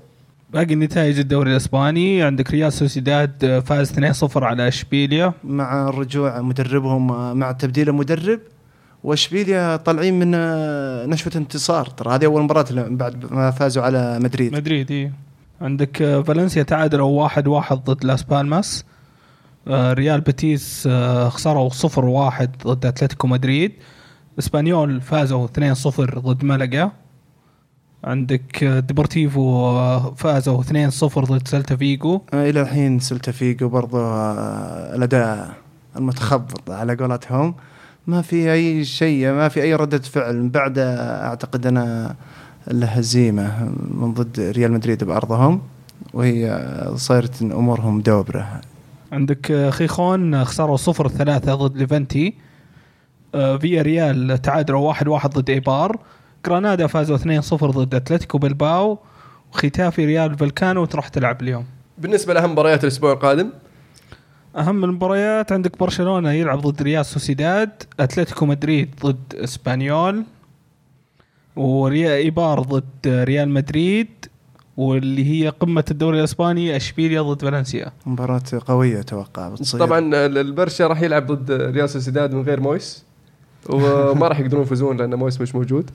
باقي 0.52 0.74
النتائج 0.74 1.18
الدوري 1.18 1.50
الإسباني. 1.50 2.22
عندك 2.22 2.50
ريال 2.50 2.72
سوسيداد 2.72 3.62
فاز 3.66 3.92
2-0 3.92 4.44
على 4.44 4.68
إشبيليا. 4.68 5.32
مع 5.44 5.90
رجوع 5.90 6.40
مدربهم 6.40 7.36
مع 7.38 7.52
تبديل 7.52 7.88
المدرب. 7.88 8.40
وإشبيليا 9.04 9.76
طالعين 9.76 10.18
من 10.18 10.30
نشوة 11.10 11.32
انتصار. 11.36 11.86
ترى 11.86 12.14
هذه 12.14 12.24
أول 12.24 12.42
مباراة 12.42 12.66
لهم 12.70 12.96
بعد 12.96 13.32
ما 13.32 13.50
فازوا 13.50 13.82
على 13.82 14.18
مدريد. 14.18 14.52
مدريد 14.52 14.90
إيه. 14.90 15.24
عندك 15.64 16.02
آه، 16.02 16.22
فالنسيا 16.22 16.62
تعادلوا 16.62 17.22
واحد 17.22 17.48
واحد 17.48 17.76
ضد 17.76 18.04
لاس 18.04 18.22
بالماس. 18.22 18.84
آه، 19.68 19.92
ريال 19.92 20.20
بيتيس 20.20 20.88
آه، 20.90 21.28
خسروا 21.28 21.68
صفر 21.68 22.04
واحد 22.04 22.50
ضد 22.66 22.86
أتلتيكو 22.86 23.26
مدريد. 23.26 23.72
إسبانيول 24.38 25.00
فازوا 25.00 25.46
2-0 25.46 26.18
ضد 26.18 26.44
ملقا. 26.44 26.92
عندك 28.04 28.64
ديبورتيفو 28.64 30.14
فازوا 30.14 30.62
2-0 30.62 31.24
ضد 31.24 31.48
سلتا 31.48 31.76
فيجو. 31.76 32.20
إلى 32.34 32.60
الحين 32.60 32.98
سلتا 32.98 33.32
فيجو 33.32 33.68
برضو 33.68 33.98
الأداء 34.94 35.54
المتخبط 35.96 36.70
على 36.70 36.94
قولتهم. 36.94 37.54
ما 38.06 38.22
في 38.22 38.52
أي 38.52 38.84
شيء 38.84 39.32
ما 39.32 39.48
في 39.48 39.62
أي 39.62 39.74
ردة 39.74 39.98
فعل. 39.98 40.36
من 40.36 40.50
بعد 40.50 40.78
أعتقد 40.78 41.66
أنا 41.66 42.16
الهزيمة 42.70 43.72
من 43.90 44.14
ضد 44.14 44.40
ريال 44.40 44.72
مدريد 44.72 45.04
بأرضهم 45.04 45.60
وهي 46.14 46.60
صارت 46.96 47.42
أمورهم 47.42 48.00
دوبرة. 48.00 48.60
عندك 49.12 49.68
خيخون 49.70 50.44
خسروا 50.44 50.76
0-3 50.76 51.54
ضد 51.54 51.76
ليفنتي. 51.76 52.34
آه، 53.34 53.56
فيا 53.56 53.82
ريال 53.82 54.42
تعادلوا 54.42 54.80
1-1 54.80 55.30
ضد 55.30 55.50
إيبار. 55.50 55.98
جرانادا 56.46 56.86
فازوا 56.86 57.16
2-0 57.16 57.70
ضد 57.70 57.94
أتلتيكو 57.94 58.38
بلباو. 58.38 58.98
وخيتافي 59.52 60.06
ريال 60.06 60.38
فاليكانو 60.38 60.84
تروح 60.84 61.08
تلعب 61.08 61.42
اليوم. 61.42 61.64
بالنسبة 61.98 62.34
لأهم 62.34 62.52
مباريات 62.52 62.84
الأسبوع 62.84 63.12
القادم؟ 63.12 63.50
أهم 64.56 64.84
المباريات 64.84 65.52
عندك 65.52 65.78
برشلونة 65.78 66.32
يلعب 66.32 66.60
ضد 66.60 66.82
ريال 66.82 67.06
سوسيداد 67.06 67.70
أتلتيكو 68.00 68.46
مدريد 68.46 68.94
ضد 69.02 69.34
إسبانيول. 69.34 70.24
وريال 71.56 72.10
ايبار 72.12 72.60
ضد 72.60 72.84
ريال 73.06 73.48
مدريد 73.48 74.08
واللي 74.76 75.24
هي 75.44 75.48
قمة 75.48 75.84
الدوري 75.90 76.18
الإسباني 76.18 76.76
إشبيليا 76.76 77.22
ضد 77.22 77.42
فالنسيا. 77.42 77.92
مباراة 78.06 78.42
قوية 78.66 79.00
أتوقع 79.00 79.48
بتصير. 79.48 79.80
طبعا 79.80 79.98
ال- 79.98 80.38
البرشا 80.38 80.86
راح 80.86 81.02
يلعب 81.02 81.26
ضد 81.32 81.50
ريال 81.52 81.90
سوسيداد 81.90 82.34
من 82.34 82.42
غير 82.42 82.60
مويس 82.60 83.04
وما 83.70 84.28
راح 84.28 84.40
يقدرون 84.40 84.62
يفوزون 84.62 84.96
لأن 84.96 85.14
مويس 85.14 85.40
مش 85.40 85.54
موجود. 85.54 85.90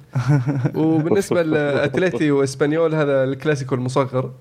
وبالنسبة 0.76 1.42
لاتلتي 1.42 2.32
وإسبانيول 2.32 2.96
هذا 2.96 3.24
الكلاسيكو 3.24 3.76
المصغر 3.76 4.32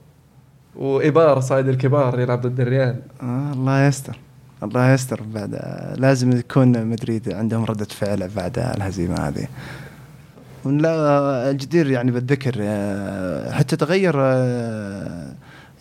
وإيبار 0.77 1.41
صايد 1.41 1.69
الكبار 1.69 2.21
يلعب 2.21 2.41
ضد 2.41 2.61
الريال. 2.61 2.97
آه 3.23 3.53
الله 3.53 3.87
يستر 3.87 4.17
الله 4.63 4.93
يستر. 4.93 5.21
بعد 5.35 5.55
آه، 5.55 5.95
لازم 5.95 6.37
يكون 6.39 6.87
مدريد 6.87 7.33
عندهم 7.33 7.65
ردة 7.65 7.85
فعل 7.85 8.29
بعد 8.37 8.59
الهزيمة 8.59 9.15
هذه. 9.15 9.47
لا 10.71 11.51
الجدير 11.51 11.91
يعني 11.91 12.11
بالذكر 12.11 12.55
آه، 12.61 13.53
حتى 13.53 13.77
تغير 13.77 14.15
آه، 14.17 15.35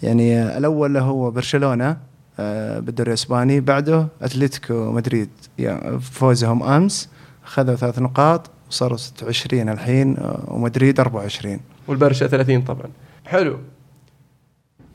يعني 0.03 0.57
الأول 0.57 0.97
هو 0.97 1.31
برشلونة 1.31 1.97
آه، 2.39 2.79
بالدوري 2.79 3.09
الإسباني 3.09 3.59
بعده 3.59 4.07
أتلتيكو 4.21 4.91
مدريد. 4.91 5.29
يعني 5.59 5.99
فوزهم 5.99 6.63
أمس 6.63 7.09
اخذوا 7.45 7.75
ثلاث 7.75 7.99
نقاط 7.99 8.49
وصاروا 8.69 8.97
26 8.97 9.69
الحين 9.69 10.17
ومدريد 10.47 10.99
24 10.99 11.59
والبرشا 11.87 12.27
30 12.27 12.61
طبعا. 12.61 12.89
حلو. 13.25 13.57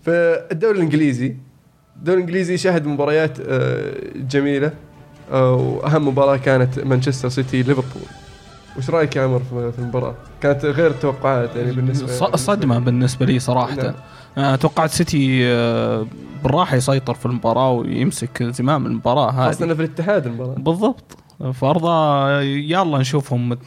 في 0.04 0.46
الدوري 0.52 0.76
الإنجليزي 0.78 1.36
الدوري 1.96 2.18
الإنجليزي 2.18 2.56
شهد 2.56 2.86
مباريات 2.86 3.40
جميلة 4.16 4.72
وأهم 5.30 6.08
مباراة 6.08 6.36
كانت 6.36 6.78
مانشستر 6.78 7.28
سيتي 7.28 7.62
ليفربول. 7.62 8.21
وش 8.78 8.90
رأيك 8.90 9.16
يا 9.16 9.22
عمر 9.22 9.42
في 9.48 9.78
المباراة؟ 9.78 10.14
كانت 10.40 10.64
غير 10.64 10.90
التوقعات 10.90 11.56
يعني 11.56 11.72
بالنسبة 11.72 12.36
صدمة 12.36 12.78
بالنسبة 12.78 13.26
لي 13.26 13.38
صراحة. 13.38 13.74
نعم. 13.74 13.94
أنا 14.38 14.56
توقعت 14.56 14.90
سيتي 14.90 15.40
آه، 15.46 16.06
بالراحة 16.42 16.76
يسيطر 16.76 17.14
في 17.14 17.26
المباراة 17.26 17.70
ويمسك 17.70 18.42
زمام 18.42 18.86
المباراة 18.86 19.30
هذه. 19.30 19.52
خاصة 19.52 19.66
في 19.66 19.72
الاتحاد 19.72 20.26
المباراة. 20.26 20.54
بالضبط. 20.54 21.21
فارضى 21.50 22.44
يلا 22.44 22.98
نشوفهم 22.98 23.58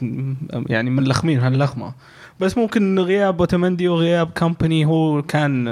يعني 0.69 0.89
منلخمين 0.89 1.39
هاللخمة. 1.39 1.93
بس 2.39 2.57
ممكن 2.57 2.99
غياب 2.99 3.39
اوتمندي 3.39 3.87
وغياب 3.87 4.31
كومباني 4.31 4.85
هو 4.85 5.21
كان 5.21 5.67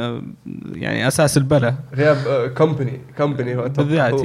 يعني 0.73 1.07
أساس 1.07 1.37
البلا 1.37 1.75
غياب 1.95 2.17
آه، 2.27 2.47
كومباني 2.47 2.99
كومباني 3.17 3.55
هو 3.55 3.69
بالذات، 3.69 4.21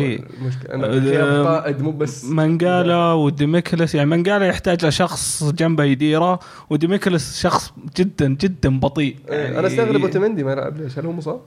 أنا 0.70 0.86
آه، 0.86 0.90
غياب 0.90 1.46
قائد 1.46 1.82
مو 1.82 1.90
بس 1.90 2.24
مانجالا 2.24 3.12
وديميكلس 3.12 3.94
يعني 3.94 4.10
مانجالا 4.10 4.46
يحتاج 4.46 4.86
لشخص 4.86 5.44
جنبه 5.44 5.84
يديره 5.84 6.38
وديميكلس 6.70 7.40
شخص 7.40 7.72
جدا 7.96 8.28
جدا 8.28 8.80
بطيء. 8.80 9.16
إيه، 9.28 9.38
يعني 9.38 9.58
أنا 9.58 9.66
أستغرب 9.66 10.02
اوتمندي 10.02 10.44
ما 10.44 10.54
لعب 10.54 10.76
ليش؟ 10.76 10.98
هل 10.98 11.06
هو 11.06 11.12
مصاب؟ 11.12 11.40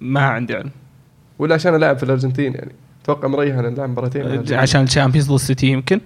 ما 0.00 0.20
عندي 0.20 0.54
علم. 0.54 0.70
ولا 1.38 1.54
عشان 1.54 1.76
لاعب 1.76 1.96
في 1.96 2.02
الأرجنتين 2.02 2.54
يعني. 2.54 2.72
أتوقع 3.08 3.28
مريح 3.28 3.56
أنا 3.58 3.68
لاعب 3.68 3.90
مباراتين. 3.90 4.54
عشان 4.54 4.82
ال 4.82 4.86
Champions 4.86 5.26
ضد 5.28 5.34
السيتي 5.34 5.66
يمكن؟ 5.66 6.00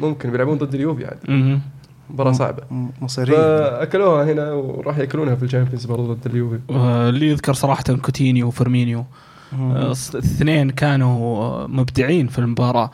ممكن 0.00 0.30
بيلعبون 0.30 0.58
ضد 0.58 0.74
اليوفي 0.74 1.04
عاد. 1.04 1.18
مهم. 1.28 1.60
مباراة 2.10 2.32
صعبة. 2.32 2.62
م- 2.70 2.88
مصيرين. 3.00 3.34
فأكلوها 3.34 4.32
هنا 4.32 4.52
وراح 4.52 4.98
يأكلونها 4.98 5.34
في 5.34 5.42
ال 5.42 5.46
Champions 5.46 5.84
برضه 5.84 6.14
ضد 6.14 6.26
اليوفي. 6.26 6.60
آه، 6.70 7.08
اللي 7.08 7.30
يذكر 7.30 7.52
صراحة 7.54 7.82
كوتينيو 8.02 8.46
وفيرمينيو. 8.46 9.04
آه، 9.52 9.94
الاثنين 10.14 10.70
كانوا 10.70 11.38
آه، 11.44 11.66
مبدعين 11.66 12.26
في 12.26 12.38
المباراة. 12.38 12.90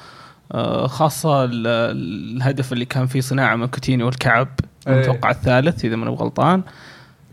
آه، 0.52 0.86
خاصة 0.86 1.44
ال- 1.44 1.66
الهدف 2.36 2.72
اللي 2.72 2.84
كان 2.84 3.06
فيه 3.06 3.20
صناعة 3.20 3.56
من 3.56 3.66
كوتينيو 3.66 4.06
والكعب 4.06 4.48
إيه. 4.88 5.00
أتوقع 5.00 5.30
الثالث 5.30 5.84
إذا 5.84 5.96
ماني 5.96 6.16
غلطان. 6.16 6.62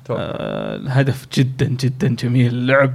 آه، 0.10 0.76
الهدف 0.76 1.28
جدا 1.34 1.66
جدا 1.66 2.08
جميل. 2.08 2.68
لعب 2.68 2.94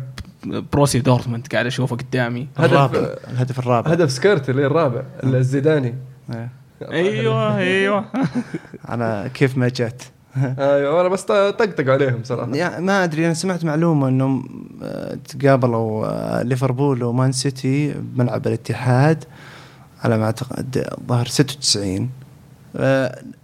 بروسي 0.73 1.01
دورتموند 1.01 1.47
قاعد 1.53 1.67
أشوفه 1.67 1.97
قدامي. 1.97 2.49
الرابع. 2.59 2.99
هدف 2.99 3.29
الهدف 3.31 3.59
الرابع. 3.59 3.91
هدف 3.91 4.11
سكيرت 4.11 4.51
اللي 4.51 4.67
الرابع 4.67 5.03
الزيداني. 5.25 5.95
إيه. 6.35 6.49
أيوه 6.83 7.59
أيوه. 7.59 8.05
على 8.89 9.31
كيف 9.35 9.57
ما 9.59 9.69
جت. 9.69 10.03
أيوه 10.59 11.01
أنا 11.01 11.09
بس 11.09 11.23
طقطق 11.23 11.93
عليهم 11.93 12.21
صراحة. 12.25 12.55
يعني 12.55 12.85
ما 12.85 13.05
أدري 13.05 13.27
أنا 13.27 13.35
سمعت 13.35 13.65
معلومة 13.65 14.09
إنهم 14.09 14.49
آه، 14.83 15.15
تقابلوا 15.15 16.07
آه، 16.07 16.43
ليفربول 16.43 17.03
ومان 17.03 17.33
سيتي 17.33 17.95
بملعب 17.95 18.47
الاتحاد 18.47 19.25
على 20.05 20.19
ما 20.19 20.25
أعتقد 20.25 20.89
ظهر 21.09 21.27
96 21.27 21.97
آه، 21.97 22.09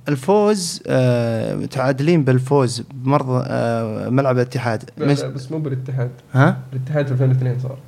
الفوز 0.09 0.83
آه، 0.87 1.55
متعادلين 1.55 2.25
بالفوز 2.25 2.83
بمرضى 2.95 3.45
آه، 3.49 4.09
ملعب 4.09 4.37
الاتحاد. 4.37 4.91
بس 4.99 5.53
مو 5.53 5.59
بالاتحاد. 5.59 6.11
ها؟ 6.33 6.59
الاتحاد 6.73 7.07
في 7.07 7.13
2002 7.13 7.59
صار. 7.59 7.79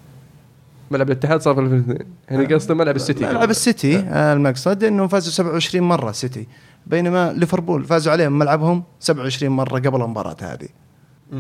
ملعب 0.91 1.07
الاتحاد 1.07 1.41
صار 1.41 1.55
في 1.55 1.61
2002 1.61 1.99
يعني 2.31 2.55
قصده 2.55 2.75
ملعب 2.75 2.97
السيتي. 2.97 3.25
ملعب 3.27 3.51
السيتي 3.51 3.99
آه، 3.99 4.33
المقصد 4.33 4.85
إنه 4.85 5.07
فازوا 5.07 5.33
27 5.33 5.85
مرة 5.89 6.13
سيتي. 6.13 6.47
بينما 6.87 7.33
ليفربول 7.33 7.85
فازوا 7.85 8.13
عليهم 8.13 8.39
ملعبهم 8.39 8.83
27 9.01 9.53
مرة 9.53 9.79
قبل 9.79 10.03
المباراة 10.03 10.37
هذه. 10.43 10.69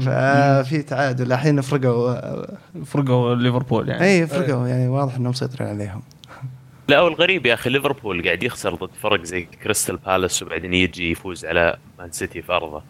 ففي 0.00 0.82
تعادل. 0.82 1.32
الحين 1.32 1.60
فرقوا 1.60 2.10
آه، 2.10 2.56
فرقوا 2.84 3.34
ليفربول 3.34 3.88
يعني. 3.88 4.04
اي 4.04 4.26
فرقوا 4.26 4.68
يعني 4.68 4.88
واضح 4.88 5.16
إنهم 5.16 5.30
مسيطرين 5.30 5.68
عليهم. 5.68 6.02
لا 6.88 7.00
والغريب 7.00 7.46
يا 7.46 7.54
أخي 7.54 7.70
ليفربول 7.70 8.24
قاعد 8.24 8.42
يخسر 8.42 8.74
ضد 8.74 8.94
فرق 8.94 9.22
زي 9.22 9.42
كريستال 9.42 9.96
بالاس 9.96 10.42
وبعدين 10.42 10.74
يجي 10.74 11.10
يفوز 11.10 11.44
على 11.44 11.76
مان 11.98 12.10
سيتي 12.12 12.42
في 12.42 12.52
أرضه. 12.52 12.82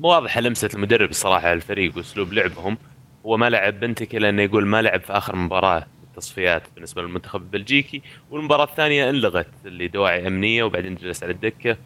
واضحه 0.00 0.40
لمسة 0.40 0.68
المدرب 0.74 1.10
الصراحة 1.10 1.46
على 1.48 1.52
الفريق 1.52 1.96
وأسلوب 1.96 2.32
لعبهم. 2.32 2.78
هو 3.26 3.36
ما 3.36 3.50
لعب 3.50 3.80
بنتيكي 3.80 4.18
لأنه 4.18 4.42
يقول 4.42 4.66
ما 4.66 4.82
لعب 4.82 5.00
في 5.00 5.12
آخر 5.12 5.36
مباراة 5.36 5.80
في 5.80 5.86
التصفيات 6.10 6.62
بالنسبة 6.74 7.02
للمنتخب 7.02 7.40
البلجيكي 7.40 8.02
والمباراة 8.30 8.64
الثانية 8.64 9.10
انلغت 9.10 9.48
اللي 9.66 9.88
دواعي 9.88 10.26
أمنية 10.26 10.62
وبعدين 10.62 10.94
جلس 10.94 11.22
على 11.22 11.32
الدكة. 11.32 11.76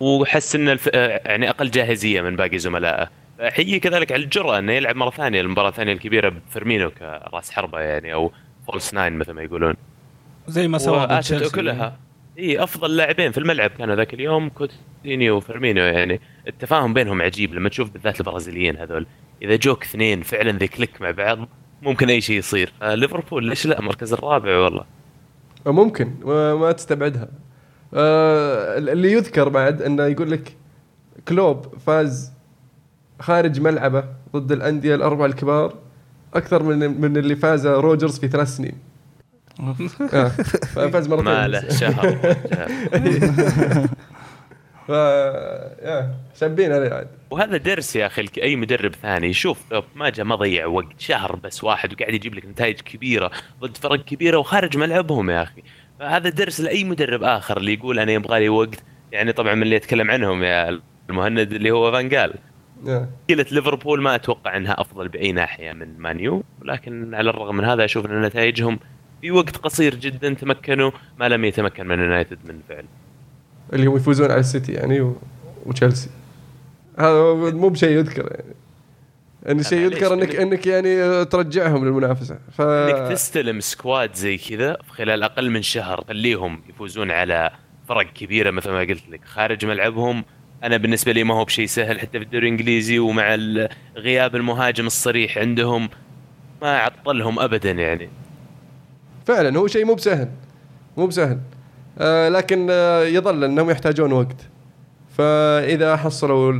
وحس 0.00 0.54
إن 0.54 0.68
الف... 0.68 0.86
يعني 1.26 1.50
أقل 1.50 1.70
جاهزية 1.70 2.20
من 2.20 2.36
باقي 2.36 2.58
زملائه. 2.58 3.10
حيي 3.40 3.80
كذلك 3.80 4.12
على 4.12 4.24
الجرأة 4.24 4.58
إنه 4.58 4.72
يلعب 4.72 4.96
مرة 4.96 5.10
ثانية 5.10 5.40
المباراة 5.40 5.68
الثانية 5.68 5.92
الكبيرة 5.92 6.28
بفيرمينو 6.28 6.90
كرأس 6.90 7.50
حربة 7.50 7.80
يعني 7.80 8.14
أو 8.14 8.32
false 8.66 8.94
nine 8.94 9.12
مثل 9.12 9.32
ما 9.32 9.42
يقولون. 9.42 9.74
زي 10.48 10.68
ما 10.68 10.78
سوى. 10.78 11.20
كلها. 11.54 11.98
إي 12.38 12.62
أفضل 12.62 12.96
لاعبين 12.96 13.32
في 13.32 13.38
الملعب 13.38 13.70
كانوا 13.70 13.94
ذاك 13.94 14.14
اليوم 14.14 14.48
كوتينيو 14.48 15.36
وفيرمينو 15.36 15.80
يعني 15.82 16.20
التفاهم 16.48 16.94
بينهم 16.94 17.22
عجيب 17.22 17.54
لما 17.54 17.68
تشوف 17.68 17.90
بالذات 17.90 18.20
البرازيليين 18.20 18.76
هذول. 18.76 19.06
إذا 19.42 19.56
جوك 19.56 19.84
اثنين 19.84 20.22
فعلا 20.22 20.52
they 20.52 20.68
click 20.68 21.00
مع 21.00 21.10
بعض 21.10 21.38
ممكن 21.82 22.08
أي 22.08 22.20
شيء 22.20 22.38
يصير. 22.38 22.72
آه 22.82 22.94
ليفربول 22.94 23.44
ليش 23.44 23.66
لا؟ 23.66 23.78
المركز 23.78 24.12
الرابع 24.12 24.58
والله. 24.58 24.84
ممكن. 25.66 26.12
ما 26.60 26.72
تستبعدها. 26.72 27.28
آه، 27.94 28.78
اللي 28.78 29.12
يذكر 29.12 29.48
بعد 29.48 29.82
إنه 29.82 30.04
يقول 30.04 30.30
لك 30.30 30.56
كلوب 31.28 31.78
فاز 31.78 32.32
خارج 33.20 33.60
ملعبه 33.60 34.04
ضد 34.32 34.52
الأندية 34.52 34.94
الأربعة 34.94 35.26
الكبار 35.26 35.74
أكثر 36.34 36.62
من 36.62 37.00
من 37.00 37.16
اللي 37.16 37.36
فاز 37.36 37.66
روجرز 37.66 38.18
في 38.18 38.28
ثلاث 38.28 38.48
سنين. 38.48 38.72
آه، 38.72 38.85
فاز 40.92 41.08
مرتين 41.08 41.24
ما. 41.24 41.48
له 41.48 41.68
شهر. 41.68 42.16
ف 44.86 44.88
يا 44.88 46.14
شابين 46.40 46.72
عليه 46.72 46.90
عاد. 46.90 47.08
وهذا 47.30 47.56
درس 47.56 47.96
يا 47.96 48.06
أخي 48.06 48.26
أي 48.42 48.56
مدرب 48.56 48.94
ثاني 48.94 49.32
شوف 49.32 49.58
ما 49.96 50.10
جاء 50.10 50.26
ما 50.26 50.34
ضيع 50.34 50.66
وقت 50.66 51.00
شهر 51.00 51.36
بس 51.36 51.64
واحد 51.64 51.92
وقاعد 51.92 52.14
يجيب 52.14 52.34
لك 52.34 52.46
نتائج 52.46 52.80
كبيرة 52.80 53.30
ضد 53.60 53.76
فرق 53.76 54.04
كبيرة 54.04 54.38
وخارج 54.38 54.76
ملعبهم 54.76 55.30
يا 55.30 55.42
أخي. 55.42 55.62
فهذا 56.00 56.28
درس 56.30 56.60
لأي 56.60 56.84
مدرب 56.84 57.22
آخر 57.22 57.56
اللي 57.56 57.74
يقول 57.74 57.98
أنا 57.98 58.12
يبغى 58.12 58.40
لي 58.40 58.48
وقت 58.48 58.82
يعني 59.12 59.32
طبعا 59.32 59.54
من 59.54 59.62
اللي 59.62 59.76
يتكلم 59.76 60.10
عنهم 60.10 60.42
يا 60.42 60.80
المهند 61.10 61.52
اللي 61.52 61.70
هو 61.70 61.92
فانجال 61.92 62.34
يا. 62.84 63.08
مشكلة 63.30 63.46
ليفربول 63.52 64.02
ما 64.02 64.14
أتوقع 64.14 64.56
أنها 64.56 64.80
أفضل 64.80 65.08
بأي 65.08 65.32
ناحية 65.32 65.72
من 65.72 65.98
مانيو 65.98 66.42
ولكن 66.62 67.14
على 67.14 67.30
الرغم 67.30 67.56
من 67.56 67.64
هذا 67.64 67.84
أشوف 67.84 68.06
إن 68.06 68.22
نتائجهم 68.22 68.78
في 69.20 69.30
وقت 69.30 69.56
قصير 69.56 69.94
جدا 69.94 70.34
تمكنوا 70.34 70.90
ما 71.20 71.28
لم 71.28 71.44
يتمكن 71.44 71.86
من 71.86 71.98
يونايتد 71.98 72.38
من 72.44 72.60
فعل. 72.68 72.84
اللي 73.72 73.86
هم 73.86 73.96
يفوزون 73.96 74.30
على 74.30 74.40
السيتي 74.40 74.72
يعني 74.72 75.00
و... 75.00 75.16
وتشيلسي. 75.66 76.10
هذا 76.98 77.34
مو 77.50 77.68
بشيء 77.68 77.90
يذكر 77.90 78.30
يعني. 78.30 78.54
ان 79.48 79.62
شيء 79.62 79.78
يذكر 79.78 80.14
انك 80.14 80.36
إنك 80.36 80.66
يعني 80.66 81.24
ترجعهم 81.24 81.84
للمنافسة. 81.84 82.38
ف 82.52 82.60
إنك 82.60 83.12
تستلم 83.12 83.60
squad 83.60 84.14
زي 84.14 84.38
كذا 84.38 84.76
في 84.86 84.92
خلال 84.92 85.22
أقل 85.22 85.50
من 85.50 85.62
شهر 85.62 86.04
خليهم 86.08 86.62
يفوزون 86.68 87.10
على 87.10 87.50
فرق 87.88 88.12
كبيرة 88.12 88.50
مثل 88.50 88.70
ما 88.70 88.80
قلت 88.80 89.08
لك. 89.10 89.20
خارج 89.24 89.66
ملعبهم 89.66 90.24
أنا 90.64 90.76
بالنسبة 90.76 91.12
لي 91.12 91.24
ما 91.24 91.34
هو 91.34 91.44
بشيء 91.44 91.66
سهل 91.66 92.00
حتى 92.00 92.18
في 92.18 92.24
الدوري 92.24 92.46
الإنجليزي 92.46 92.98
ومع 92.98 93.34
غياب 93.96 94.36
المهاجم 94.36 94.86
الصريح 94.86 95.38
عندهم 95.38 95.88
ما 96.62 96.78
عطلهم 96.78 97.38
ابدا 97.38 97.70
يعني. 97.70 98.08
فعلا 99.26 99.58
هو 99.58 99.66
شيء 99.66 99.84
مو 99.84 99.94
بسهل 99.94 100.28
مو 100.96 101.06
بسهل. 101.06 101.38
آه 101.98 102.28
لكن 102.28 102.66
آه 102.70 103.02
يظل 103.04 103.44
إنهم 103.44 103.70
يحتاجون 103.70 104.12
وقت. 104.12 104.36
فإذا 105.18 105.96
حصلوا 105.96 106.52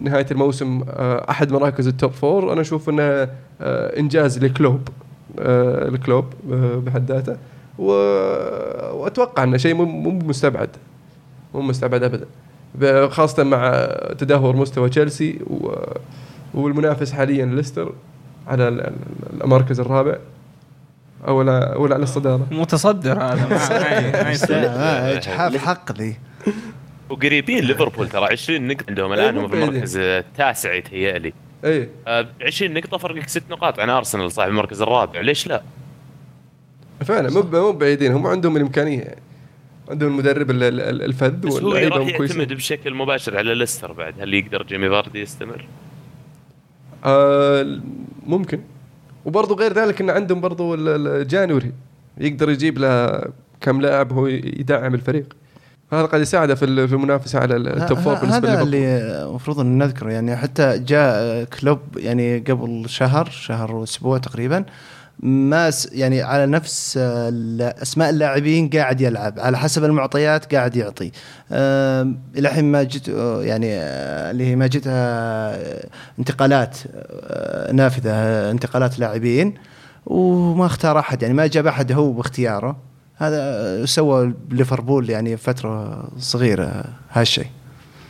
نهاية 0.00 0.26
الموسم 0.30 0.82
آه 0.88 1.26
أحد 1.30 1.52
مراكز 1.52 1.86
ال 1.88 1.93
top 1.93 2.10
four 2.10 2.52
أنا 2.52 2.60
أشوف 2.60 2.88
إنه 2.88 3.02
آه 3.02 3.28
إنجاز 3.98 4.44
لكلوب 4.44 4.88
آه 5.38 5.88
الكلوب 5.88 6.24
آه 6.52 6.74
بحد 6.76 7.10
ذاته. 7.12 7.36
وأتوقع 7.78 9.42
إنه 9.42 9.56
شيء 9.56 9.74
مو 9.74 10.10
مستبعد 10.10 10.70
مو 11.54 11.60
مستبعد 11.60 12.02
ابدا. 12.02 12.26
خاصة 13.08 13.44
مع 13.44 13.86
تدهور 14.18 14.56
مستوى 14.56 14.88
تشيلسي 14.88 15.38
والمنافس 16.54 17.12
حاليا 17.12 17.46
ليستر 17.46 17.92
على 18.46 18.68
ال- 18.68 18.80
ال- 18.80 19.42
المركز 19.44 19.80
الرابع. 19.80 20.16
أو 21.28 21.42
لا 21.42 21.76
ولا 21.76 21.94
على 21.94 22.02
الصدارة. 22.02 22.46
متصدر 22.50 23.12
هذا. 23.22 23.56
آه، 24.56 25.12
إجحاف 25.16 25.56
حق 25.56 25.92
ذي 25.92 26.16
وقريبين 27.10 27.64
ليفربول 27.64 28.08
ترى 28.08 28.24
20 28.32 28.68
نقطة 28.68 28.84
عندهم 28.88 29.12
الآن 29.12 29.34
إيه، 29.38 29.44
هم 29.44 29.48
في. 29.48 29.54
المركز 29.64 29.96
التاسع 29.96 30.72
يتهيألي. 30.74 31.32
اي 31.64 31.88
آه، 32.06 32.26
20 32.46 32.74
نقطة 32.74 32.96
فرقك 32.98 33.28
ست 33.28 33.42
نقاط 33.50 33.80
عن 33.80 33.90
أرسنال 33.90 34.32
صاحب 34.32 34.48
المركز 34.50 34.82
الرابع. 34.82 35.20
ليش 35.20 35.46
لا؟ 35.46 35.62
فعلا 37.04 37.30
مو 37.30 37.42
مو 37.52 37.72
بعيدين. 37.72 38.12
هم 38.12 38.26
عندهم 38.26 38.56
الإمكانية. 38.56 39.00
يعني 39.00 39.18
عندهم 39.90 40.10
المدرب 40.12 40.50
ال- 40.50 40.62
ال- 40.62 40.80
ال- 40.80 41.02
الفذ 41.02 41.30
بس 41.30 41.52
هو 41.52 41.68
واللعيبة 41.68 41.96
راح 41.96 42.16
كويسين. 42.16 42.40
يعتمد 42.40 42.56
بشكل 42.56 42.94
مباشر 42.94 43.38
على 43.38 43.54
ليستر 43.54 43.92
بعد. 43.92 44.14
هل 44.20 44.34
يقدر 44.34 44.62
جيمي 44.62 44.88
فاردي 44.88 45.20
يستمر؟ 45.20 45.64
آه 47.04 47.78
ممكن. 48.26 48.60
وبرضه 49.24 49.54
غير 49.54 49.72
ذلك 49.72 50.00
إن 50.00 50.10
عندهم 50.10 50.40
برضه 50.40 50.74
ال- 50.74 50.88
ال- 50.88 51.08
ال 51.22 51.28
January 51.28 51.72
يقدر 52.18 52.50
يجيب 52.50 52.78
له 52.78 53.22
كم 53.60 53.80
لاعب 53.80 54.12
هو 54.12 54.26
يدعم 54.26 54.94
الفريق. 54.94 55.36
هذا 55.92 56.02
قد 56.02 56.20
يساعده 56.20 56.54
في 56.54 56.64
ال- 56.64 56.88
في 56.88 56.94
المنافسة 56.94 57.38
على 57.38 57.56
ال- 57.56 57.68
ال 57.82 57.86
top 57.86 57.98
four 57.98 58.14
بالنسبة 58.14 58.52
هذا 58.52 58.62
اللي 58.62 58.98
المفروض 59.22 59.60
إن 59.60 59.78
نذكره. 59.78 60.10
يعني 60.10 60.36
حتى 60.36 60.78
جاء 60.78 61.44
كلوب 61.44 61.78
يعني 61.96 62.38
قبل 62.38 62.84
شهر 62.88 63.30
شهر 63.30 63.74
واسبوع 63.74 64.18
تقريبا 64.18 64.64
ما 65.20 65.72
يعني 65.92 66.22
على 66.22 66.46
نفس 66.46 66.98
أسماء 67.82 68.10
اللاعبين 68.10 68.70
قاعد 68.70 69.00
يلعب 69.00 69.40
على 69.40 69.58
حسب 69.58 69.84
المعطيات 69.84 70.54
قاعد 70.54 70.76
يعطي. 70.76 71.10
إلى 71.50 72.48
الحين 72.48 72.64
ما 72.64 72.82
جت 72.82 73.08
يعني 73.40 73.66
آه، 73.74 74.30
اللي 74.30 74.56
ما 74.56 74.66
جتها 74.66 74.92
آه، 75.54 75.88
انتقالات 76.18 76.78
آه، 76.94 77.72
نافذة 77.72 78.50
انتقالات 78.50 78.98
لاعبين 78.98 79.54
وما 80.06 80.66
اختار 80.66 80.98
أحد. 80.98 81.22
يعني 81.22 81.34
ما 81.34 81.46
جاب 81.46 81.66
أحد 81.66 81.92
هو 81.92 82.12
باختياره. 82.12 82.76
هذا 83.16 83.84
سوى 83.86 84.34
ليفربول 84.50 85.10
يعني 85.10 85.36
فترة 85.36 86.04
صغيرة 86.18 86.84
هالشيء. 87.10 87.46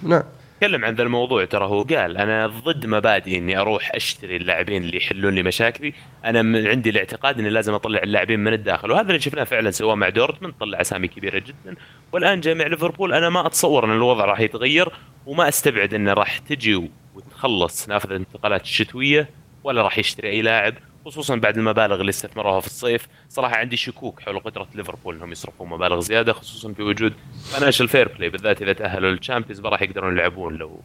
نعم. 0.03 0.23
تكلم 0.65 0.85
عن 0.85 0.95
ذا 0.95 1.03
الموضوع. 1.03 1.45
ترى 1.45 1.65
هو 1.65 1.83
قال 1.83 2.17
أنا 2.17 2.47
ضد 2.47 2.87
مبادئي 2.87 3.39
إني 3.39 3.59
أروح 3.61 3.91
أشتري 3.95 4.37
اللاعبين 4.37 4.85
اللي 4.85 4.97
يحلون 4.97 5.35
لي 5.35 5.43
مشاكلي. 5.43 5.95
أنا 6.25 6.43
من 6.43 6.67
عندي 6.67 6.91
الاعتقاد 6.91 7.39
إني 7.39 7.51
لازم 7.51 7.75
أطلع 7.75 8.03
اللاعبين 8.03 8.41
من 8.41 8.53
الداخل. 8.53 8.91
وهذا 8.91 9.09
اللي 9.09 9.21
شفناه 9.21 9.45
فعلا 9.45 9.71
سواه 9.71 9.95
مع 9.95 10.09
دورتموند 10.09 10.55
طلع 10.61 10.81
أسامي 10.81 11.09
كبيرة 11.09 11.39
جدا. 11.39 11.77
والآن 12.13 12.41
مع 12.59 12.67
ليفربول. 12.67 13.15
أنا 13.15 13.29
ما 13.29 13.47
أتصور 13.47 13.85
إن 13.85 13.91
الوضع 13.91 14.25
راح 14.25 14.41
يتغير 14.41 14.89
وما 15.27 15.49
أستبعد 15.49 15.95
إنه 15.95 16.13
راح 16.13 16.39
تجي 16.39 16.91
وتخلص 17.15 17.89
نافذة 17.89 18.11
الانتقالات 18.11 18.63
الشتويه 18.63 19.31
ولا 19.65 19.83
راح 19.83 19.99
يشتري 19.99 20.31
أي 20.31 20.43
لاعب. 20.43 20.75
خصوصا 21.05 21.37
بعد 21.37 21.57
المبالغ 21.59 22.01
اللي 22.01 22.11
استثمروها 22.11 22.61
في 22.61 22.67
الصيف. 22.67 23.09
صراحة 23.29 23.57
عندي 23.57 23.77
شكوك 23.77 24.21
حول 24.21 24.39
قدرة 24.41 24.67
ليفربول 24.75 25.15
إنهم 25.17 25.33
يصرفون 25.33 25.69
مبالغ 25.69 26.01
زيادة 26.01 26.33
خصوصا 26.33 26.73
في 26.73 26.83
وجود 26.83 27.13
financial 27.45 27.89
fair 27.89 28.09
play 28.17 28.29
بالذات 28.31 28.63
إذا 28.63 28.73
تأهلوا 28.73 29.11
لل 29.11 29.20
Champions 29.20 29.61
ما 29.61 29.69
راح 29.69 29.83
يقدرون 29.83 30.13
يلعبون 30.13 30.55
لو 30.55 30.81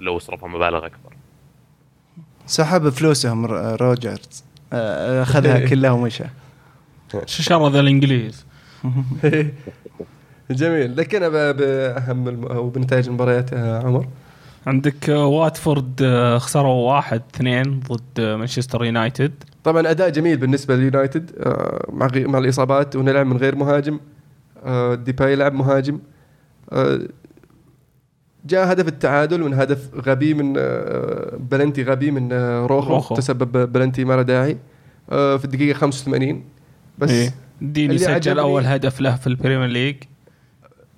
لو 0.00 0.18
صرفوا 0.18 0.48
مبالغ 0.48 0.86
أكبر. 0.86 1.12
سحب 2.46 2.88
فلوسهم 2.88 3.46
روجرز. 3.76 4.44
آه، 4.72 5.22
أخذها 5.22 5.58
كلها 5.68 5.90
ومشى 5.90 6.24
شو 7.26 7.42
شر 7.42 7.68
ذا 7.68 7.80
الإنجليز؟ 7.80 8.46
جميل. 10.50 10.94
ذكرنا 10.94 11.28
ب- 11.28 11.56
بأهم 11.56 12.28
الم... 12.28 12.44
أو 12.44 12.68
بنتائج 12.70 13.06
المباريات 13.06 13.52
يا 13.52 13.82
عمر؟ 13.84 14.06
عندك 14.66 15.10
آه، 15.10 15.26
واتفورد 15.26 16.02
آه، 16.02 16.38
خسروا 16.38 16.92
واحد 16.92 17.22
اثنين 17.34 17.80
ضد 17.80 18.20
آه، 18.20 18.36
مانشستر 18.36 18.84
يونايتد 18.84 19.32
طبعا 19.64 19.90
أداء 19.90 20.10
جميل 20.10 20.36
بالنسبة 20.36 20.76
لليونايتد 20.76 21.30
مع. 21.88 22.08
مع 22.14 22.38
الإصابات 22.38 22.96
ونلعب 22.96 23.26
من 23.26 23.36
غير 23.36 23.54
مهاجم 23.54 24.00
ديباي 25.04 25.36
لعب 25.36 25.54
مهاجم 25.54 25.98
جاء 28.46 28.72
هدف 28.72 28.88
التعادل 28.88 29.40
من 29.40 29.54
هدف 29.54 30.08
غبي 30.08 30.34
من 30.34 30.52
بلنتي 31.50 31.82
غبي 31.82 32.10
من 32.10 32.32
روخو, 32.66 32.94
روخو. 32.94 33.14
تسبب 33.14 33.72
بلنتي 33.72 34.04
ما 34.04 34.12
له 34.12 34.22
داعي 34.22 34.58
في 35.08 35.44
الدقيقة 35.44 35.76
85 35.76 36.44
بس 36.98 37.10
إيه. 37.10 37.34
ديني 37.60 37.98
سجل 37.98 38.38
أول 38.38 38.66
هدف 38.66 39.00
له 39.00 39.16
في 39.16 39.26
ال 39.26 39.31
Premier 39.31 39.66
League 39.66 39.96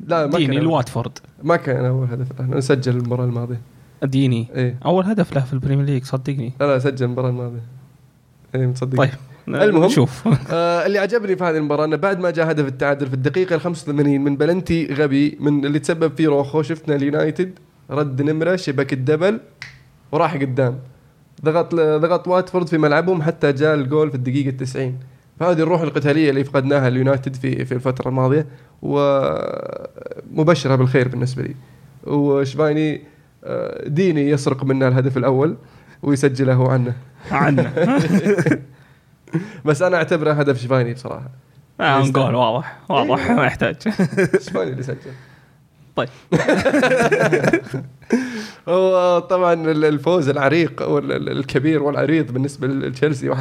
لا 0.06 0.26
ما 0.26 0.38
ديني 0.38 0.54
كان. 0.54 0.62
الواتفورد. 0.62 1.18
ما 1.42 1.56
كان 1.56 1.84
أول 1.84 2.06
هدف. 2.10 2.40
له 2.40 2.60
سجل 2.60 2.96
المباراة 2.96 3.24
الماضية. 3.24 3.60
ديني. 4.02 4.48
إيه 4.54 4.78
أول 4.84 5.04
هدف 5.04 5.34
له 5.34 5.40
في 5.40 5.52
ال 5.52 5.56
Premier 5.56 5.84
League 5.84 6.04
صدقني. 6.04 6.52
لا 6.60 6.66
لا 6.66 6.78
سجل 6.78 7.04
المباراة 7.06 7.28
الماضية. 7.30 7.62
إيه 8.54 8.66
متصدق. 8.66 8.96
طيب 8.98 9.10
المهم. 9.48 9.88
شوف 9.88 10.28
آه 10.52 10.86
اللي 10.86 10.98
عجبني 10.98 11.36
في 11.36 11.44
هذه 11.44 11.56
المباراة 11.56 11.84
إنه 11.84 11.96
بعد 11.96 12.18
ما 12.20 12.30
جاء 12.30 12.50
هدف 12.50 12.66
التعادل 12.66 13.06
في 13.06 13.14
الدقيقة 13.14 13.54
ال 13.54 13.60
85 13.60 14.20
من 14.20 14.36
بلنتي 14.36 14.86
غبي 14.94 15.36
من 15.40 15.64
اللي 15.66 15.78
تسبب 15.78 16.12
فيه 16.16 16.28
روخو 16.28 16.62
شفنا 16.62 16.94
اليونايتد 16.94 17.58
رد 17.90 18.22
نمرة 18.22 18.56
شبك 18.56 18.92
الدبل 18.92 19.40
وراح 20.12 20.34
قدام. 20.36 20.78
ضغط 21.44 21.74
ضغط 21.74 22.28
واتفورد 22.28 22.66
في 22.68 22.78
ملعبهم 22.78 23.22
حتى 23.22 23.52
جاء 23.52 23.74
الجول 23.74 24.10
في 24.10 24.14
الدقيقة 24.16 24.50
90 24.50 24.98
فهذه 25.40 25.58
الروح 25.62 25.80
القتالية 25.80 26.30
اللي 26.30 26.44
فقدناها 26.44 26.88
اليونايتد 26.88 27.34
في 27.36 27.64
في 27.64 27.72
الفترة 27.72 28.08
الماضية 28.08 28.46
ومبشرة 28.82 30.74
بالخير 30.76 31.08
بالنسبة 31.08 31.42
لي. 31.42 31.54
وشفايني 32.06 33.00
آه، 33.44 33.88
ديني 33.88 34.30
يسرق 34.30 34.64
منا 34.64 34.88
الهدف 34.88 35.16
الأول 35.16 35.56
ويسجله 36.02 36.72
عنه. 36.72 36.92
عنا 37.30 37.72
بس 39.64 39.82
أنا 39.82 39.96
أعتبره 39.96 40.32
هدف 40.32 40.58
شفايني 40.62 40.94
بصراحة. 40.94 41.28
آه، 41.80 42.02
نقول 42.02 42.34
واضح 42.34 42.78
واضح 42.88 43.30
ما 43.30 43.44
يحتاج. 43.44 43.76
شفايني 44.46 44.70
اللي 44.72 44.82
سجل. 44.82 44.96
طيب. 45.96 46.08
هو 48.68 49.18
طبعا 49.18 49.52
ال- 49.52 49.84
الفوز 49.84 50.28
العريق 50.28 50.82
أو 50.82 50.98
ال- 50.98 51.12
ال- 51.12 51.28
الكبير 51.38 51.82
والعريض 51.82 52.32
بالنسبة 52.32 52.66
لتشيلسي 52.66 53.30
1-0 53.34 53.38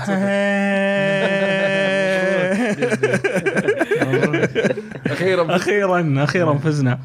أخيرا 5.07 5.55
أخيرا 5.55 6.23
أخيرا 6.23 6.53
فزنا. 6.53 6.99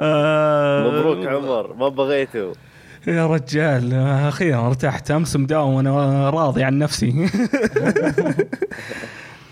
آه، 0.00 0.90
مبروك 0.90 1.26
عمر 1.26 1.74
ما 1.74 1.88
بغيته. 1.88 2.52
يا 3.06 3.26
رجال 3.26 3.94
أخيرا 4.28 4.66
ارتحت 4.66 5.10
أمس 5.10 5.36
مداوم 5.36 5.74
وأنا 5.74 6.30
راضي 6.30 6.64
عن 6.64 6.78
نفسي. 6.78 7.14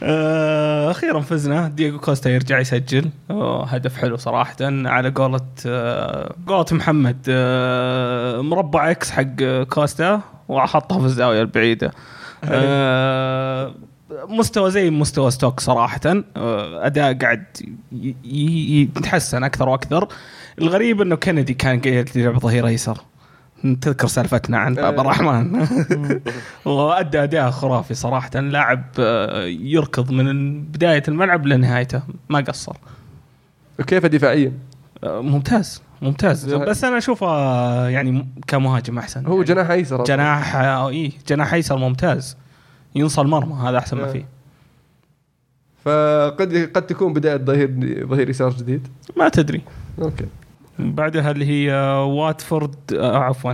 آه، 0.03 0.91
أخيرا 0.91 1.21
فزنا. 1.21 1.69
دييغو 1.69 1.99
كوستا 1.99 2.31
يرجع 2.31 2.59
يسجل. 2.59 3.11
هدف 3.67 3.97
حلو 3.97 4.17
صراحة. 4.17 4.57
على 4.61 5.11
قولة 5.11 5.41
آه، 5.67 6.35
قولة 6.47 6.67
محمد 6.73 7.31
مربع 8.41 8.91
إكس 8.91 9.11
حق 9.11 9.63
كوستا 9.71 10.21
وحطها 10.49 10.99
في 10.99 11.05
الزاوية 11.05 11.41
البعيدة. 11.41 11.91
مستوى 14.11 14.71
زي 14.71 14.91
مستوى 14.91 15.31
ستوك 15.31 15.61
صراحة. 15.61 16.01
آه، 16.37 16.87
أداء 16.87 17.15
قاعد 17.19 17.45
يتحسن 18.25 19.45
أكثر 19.45 19.69
وأكثر. 19.69 20.09
الغريب 20.61 21.01
إنه 21.01 21.17
كندي 21.17 21.55
كان 21.55 21.81
قاعد 21.81 22.11
يلعب 22.17 22.39
ظهير 22.39 22.67
أيسر. 22.67 22.99
تذكر 23.81 24.07
سالفتنا 24.07 24.59
عن 24.59 24.75
باب 24.75 24.95
آه. 24.99 25.01
الرحمن. 25.01 25.67
وادى 26.65 27.23
أداء 27.23 27.51
خرافي 27.51 27.95
صراحة. 27.95 28.41
لاعب 28.41 28.85
آه، 28.99 29.45
يركض 29.45 30.11
من 30.11 30.61
بداية 30.63 31.03
الملعب 31.09 31.47
لنهايته. 31.47 32.03
ما 32.29 32.41
قصر. 32.41 32.77
وكيف 33.81 34.07
دفاعيا؟ 34.07 34.53
آه، 35.05 35.21
ممتاز. 35.21 35.83
ممتاز. 36.03 36.49
جناح- 36.55 36.69
بس 36.69 36.85
أنا 36.85 36.99
أشوفه 36.99 37.27
يعني 37.89 38.27
كمهاجم 38.47 38.99
أحسن. 38.99 39.27
هو 39.27 39.33
يعني 39.35 39.45
جناح 39.45 39.71
أيسر. 39.71 40.05
جناح 40.05 40.57
اي 40.57 41.13
جناح 41.29 41.55
أيسر 41.55 41.77
ممتاز. 41.77 42.37
ينصى 42.95 43.21
المرمى 43.21 43.55
هذا 43.55 43.79
أحسن 43.79 43.97
ما 43.97 44.09
آه. 44.09 44.13
فيه. 44.13 44.35
فقد 45.85 46.71
قد 46.75 46.87
تكون 46.87 47.13
بدايه 47.13 47.37
ظهير 47.37 47.71
ظهير 48.07 48.31
يسار 48.31 48.51
جديد؟ 48.51 48.89
ما 49.17 49.29
تدري. 49.29 49.63
okay. 50.03 50.27
بعدها 50.79 51.31
اللي 51.31 51.47
هي 51.47 51.73
آه، 51.73 52.05
واتفورد 52.05 52.75
آه، 52.95 53.17
عفوا 53.17 53.53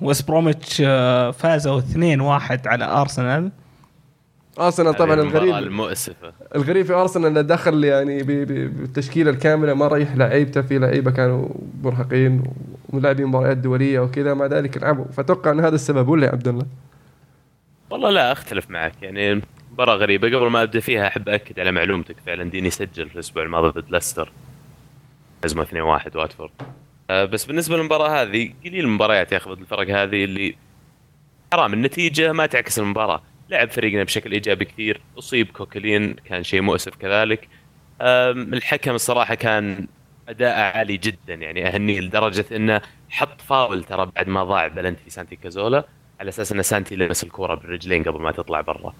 ويست 0.00 0.28
بروميتش 0.28 0.82
آه، 0.86 1.30
فازوا 1.30 1.80
2-1 1.80 2.66
على 2.66 2.84
أرسنال. 2.84 3.50
أرسنال 4.60 4.94
طبعا 4.94 5.14
المباراة 5.14 5.44
الغريب 5.44 5.66
المؤسفة. 5.66 6.32
الغريب 6.54 6.86
في 6.86 6.92
أرسنال 6.92 7.26
إنه 7.26 7.40
دخل 7.40 7.84
يعني 7.84 8.22
بالتشكيلة 8.22 9.30
الكاملة 9.30 9.74
ما 9.74 9.88
ريح 9.88 10.16
لعيبته 10.16 10.60
في 10.60 10.78
لعيبة 10.78 11.10
كانوا 11.10 11.48
مرهقين 11.82 12.42
ولاعبين 12.88 13.26
مباريات 13.26 13.56
دولية 13.56 14.00
وكذا 14.00 14.34
مع 14.34 14.46
ذلك 14.46 14.78
لعبوا. 14.82 15.04
فأتوقع 15.12 15.50
إن 15.50 15.60
هذا 15.60 15.74
السبب 15.74 16.08
ولا 16.08 16.26
يا 16.26 16.32
عبد 16.32 16.48
الله؟ 16.48 16.66
والله 17.90 18.10
لا 18.10 18.32
أختلف 18.32 18.70
معك. 18.70 19.02
يعني 19.02 19.42
مباراة 19.72 19.94
غريبة. 19.94 20.28
قبل 20.28 20.46
ما 20.46 20.62
أبدأ 20.62 20.80
فيها 20.80 21.06
أحب 21.06 21.28
اكد 21.28 21.60
على 21.60 21.72
معلومتك. 21.72 22.16
فعلا 22.26 22.50
ديني 22.50 22.70
سجل 22.70 23.08
في 23.08 23.14
الأسبوع 23.14 23.42
الماضي 23.42 23.80
ضد 23.80 23.90
ليستر. 23.90 24.32
هزموا 25.44 25.64
2-1 25.64 26.16
واتفورد. 26.16 26.50
آه، 27.10 27.24
بس 27.24 27.44
بالنسبة 27.44 27.76
للمباراة 27.76 28.22
هذه 28.22 28.52
قليل 28.64 28.84
المباريات 28.84 29.32
ياخذ 29.32 29.50
الفرق 29.50 29.90
هذه 29.90 30.24
اللي 30.24 30.56
حرام. 31.52 31.72
النتيجة 31.74 32.32
ما 32.32 32.46
تعكس 32.46 32.78
المباراة. 32.78 33.22
لعب 33.50 33.70
فريقنا 33.70 34.04
بشكل 34.04 34.32
إيجابي 34.32 34.64
كثير. 34.64 35.00
أصيب 35.18 35.50
كوكلين 35.50 36.12
كان 36.14 36.42
شيء 36.42 36.60
مؤسف 36.60 36.96
كذلك. 36.96 37.48
الحكم 38.00 38.94
الصراحة 38.94 39.34
كان 39.34 39.86
اداءه 40.28 40.60
عالي 40.78 40.96
جدا. 40.96 41.34
يعني 41.34 41.66
أهنيه 41.68 42.00
لدرجة 42.00 42.44
إنه 42.56 42.80
حق 43.10 43.40
فاول 43.40 43.84
ترى 43.84 44.10
بعد 44.16 44.28
ما 44.28 44.44
ضاع 44.44 44.66
بلنتي 44.66 45.10
سانتي 45.10 45.36
كازولا. 45.36 45.84
على 46.20 46.28
أساس 46.28 46.52
إن 46.52 46.62
سانتي 46.62 46.96
لمس 46.96 47.24
الكورة 47.24 47.54
بالرجلين 47.54 48.04
قبل 48.04 48.20
ما 48.20 48.32
تطلع 48.32 48.60
برا. 48.60 48.94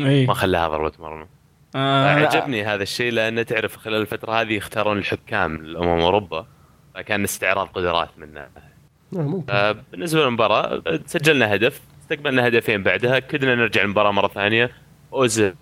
اي 0.00 0.26
ما 0.26 0.34
خلاها 0.34 0.68
ضربة 0.68 0.92
مرمى. 0.98 1.26
آه 1.74 2.08
عجبني 2.08 2.64
هذا 2.64 2.82
الشيء 2.82 3.12
لأن 3.12 3.46
تعرف 3.46 3.76
خلال 3.76 4.00
الفترة 4.00 4.32
هذه 4.32 4.52
يختارون 4.52 4.98
الحكام 4.98 5.56
لأمم 5.56 6.00
أوروبا 6.00 6.46
فكان 6.94 7.24
استعراض 7.24 7.66
قدرات 7.66 8.08
منه. 8.16 8.40
آه، 8.40 9.42
آه، 9.50 9.76
بالنسبة 9.92 10.24
للمباراة 10.24 10.82
سجلنا 11.06 11.54
هدف 11.54 11.80
استقبلنا 12.02 12.48
هدفين 12.48 12.82
بعدها 12.82 13.18
كدنا 13.18 13.54
نرجع 13.54 13.82
المباراة 13.82 14.10
مرة 14.10 14.28
ثانية. 14.28 14.70
أوزيل 15.12 15.54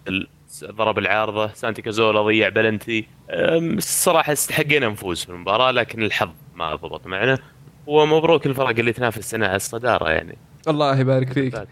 ضرب 0.64 0.99
العارضة 0.99 1.49
سانتي 1.53 1.83
كازولا 1.83 2.23
ضيع 2.23 2.49
بلنتي. 2.49 3.07
الصراحة 3.31 4.33
استحقينا 4.33 4.88
نفوز 4.88 5.25
في 5.25 5.31
المباراة 5.31 5.71
لكن 5.71 6.03
الحظ 6.03 6.31
ما 6.55 6.75
ضبط 6.75 7.07
معنا. 7.07 7.38
ومبروك 7.87 8.47
الفرق 8.47 8.79
اللي 8.79 8.92
تنافس 8.92 9.19
السنة 9.19 9.47
على 9.47 9.57
الصدارة 9.57 10.11
يعني. 10.11 10.38
الله 10.69 10.99
يبارك 11.01 11.33
فيك. 11.33 11.69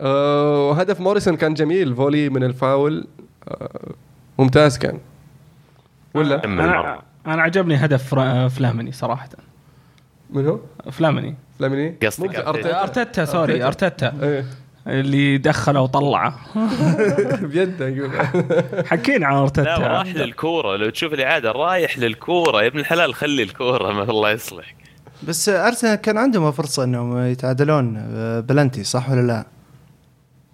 آه، 0.00 0.68
وهدف 0.68 1.00
موريسون 1.00 1.36
كان 1.36 1.54
جميل. 1.54 1.94
volley 1.96 2.28
من 2.28 2.44
الفاول. 2.44 3.06
آه، 3.48 3.68
ممتاز 4.38 4.78
كان. 4.78 4.98
ولا؟ 6.14 6.44
أنا. 6.44 7.02
أنا 7.26 7.42
عجبني 7.42 7.74
هدف 7.76 8.08
فرا- 8.14 8.48
فلاميني 8.48 8.92
صراحة. 8.92 9.28
من 10.30 10.46
هو؟ 10.46 10.60
فلاميني. 10.90 11.34
فلاميني؟ 11.58 11.96
قصدك. 12.06 12.34
أرتيتا؟ 12.36 13.24
sorry 13.24 13.64
أرتيتا. 13.64 14.12
إيه. 14.22 14.44
اللي 14.86 15.38
دخله 15.38 15.80
وطلعه. 15.80 16.38
بيده 17.52 17.88
يقول. 17.88 18.10
حكينا 18.90 19.26
عن 19.26 19.34
لا 19.34 19.42
ارتيتا 19.42 19.76
راح 19.76 20.06
للكورة. 20.06 20.76
لو 20.76 20.90
تشوف 20.90 21.12
الإعادة 21.12 21.52
رايح 21.52 21.98
للكورة. 21.98 22.62
يا 22.62 22.66
ابن 22.66 22.78
الحلال 22.78 23.14
خلي 23.14 23.42
الكورة 23.42 23.92
ما 23.92 24.02
الله 24.02 24.30
يصلحك. 24.30 24.76
بس 25.22 25.48
أرسنال 25.48 25.94
كان 25.94 26.18
عندهم 26.18 26.52
فرصة 26.52 26.84
إنهم 26.84 27.18
يتعادلون 27.18 27.96
آه، 27.96 28.40
بلنتي 28.40 28.84
صح 28.84 29.10
ولا 29.10 29.26
لا؟ 29.26 29.46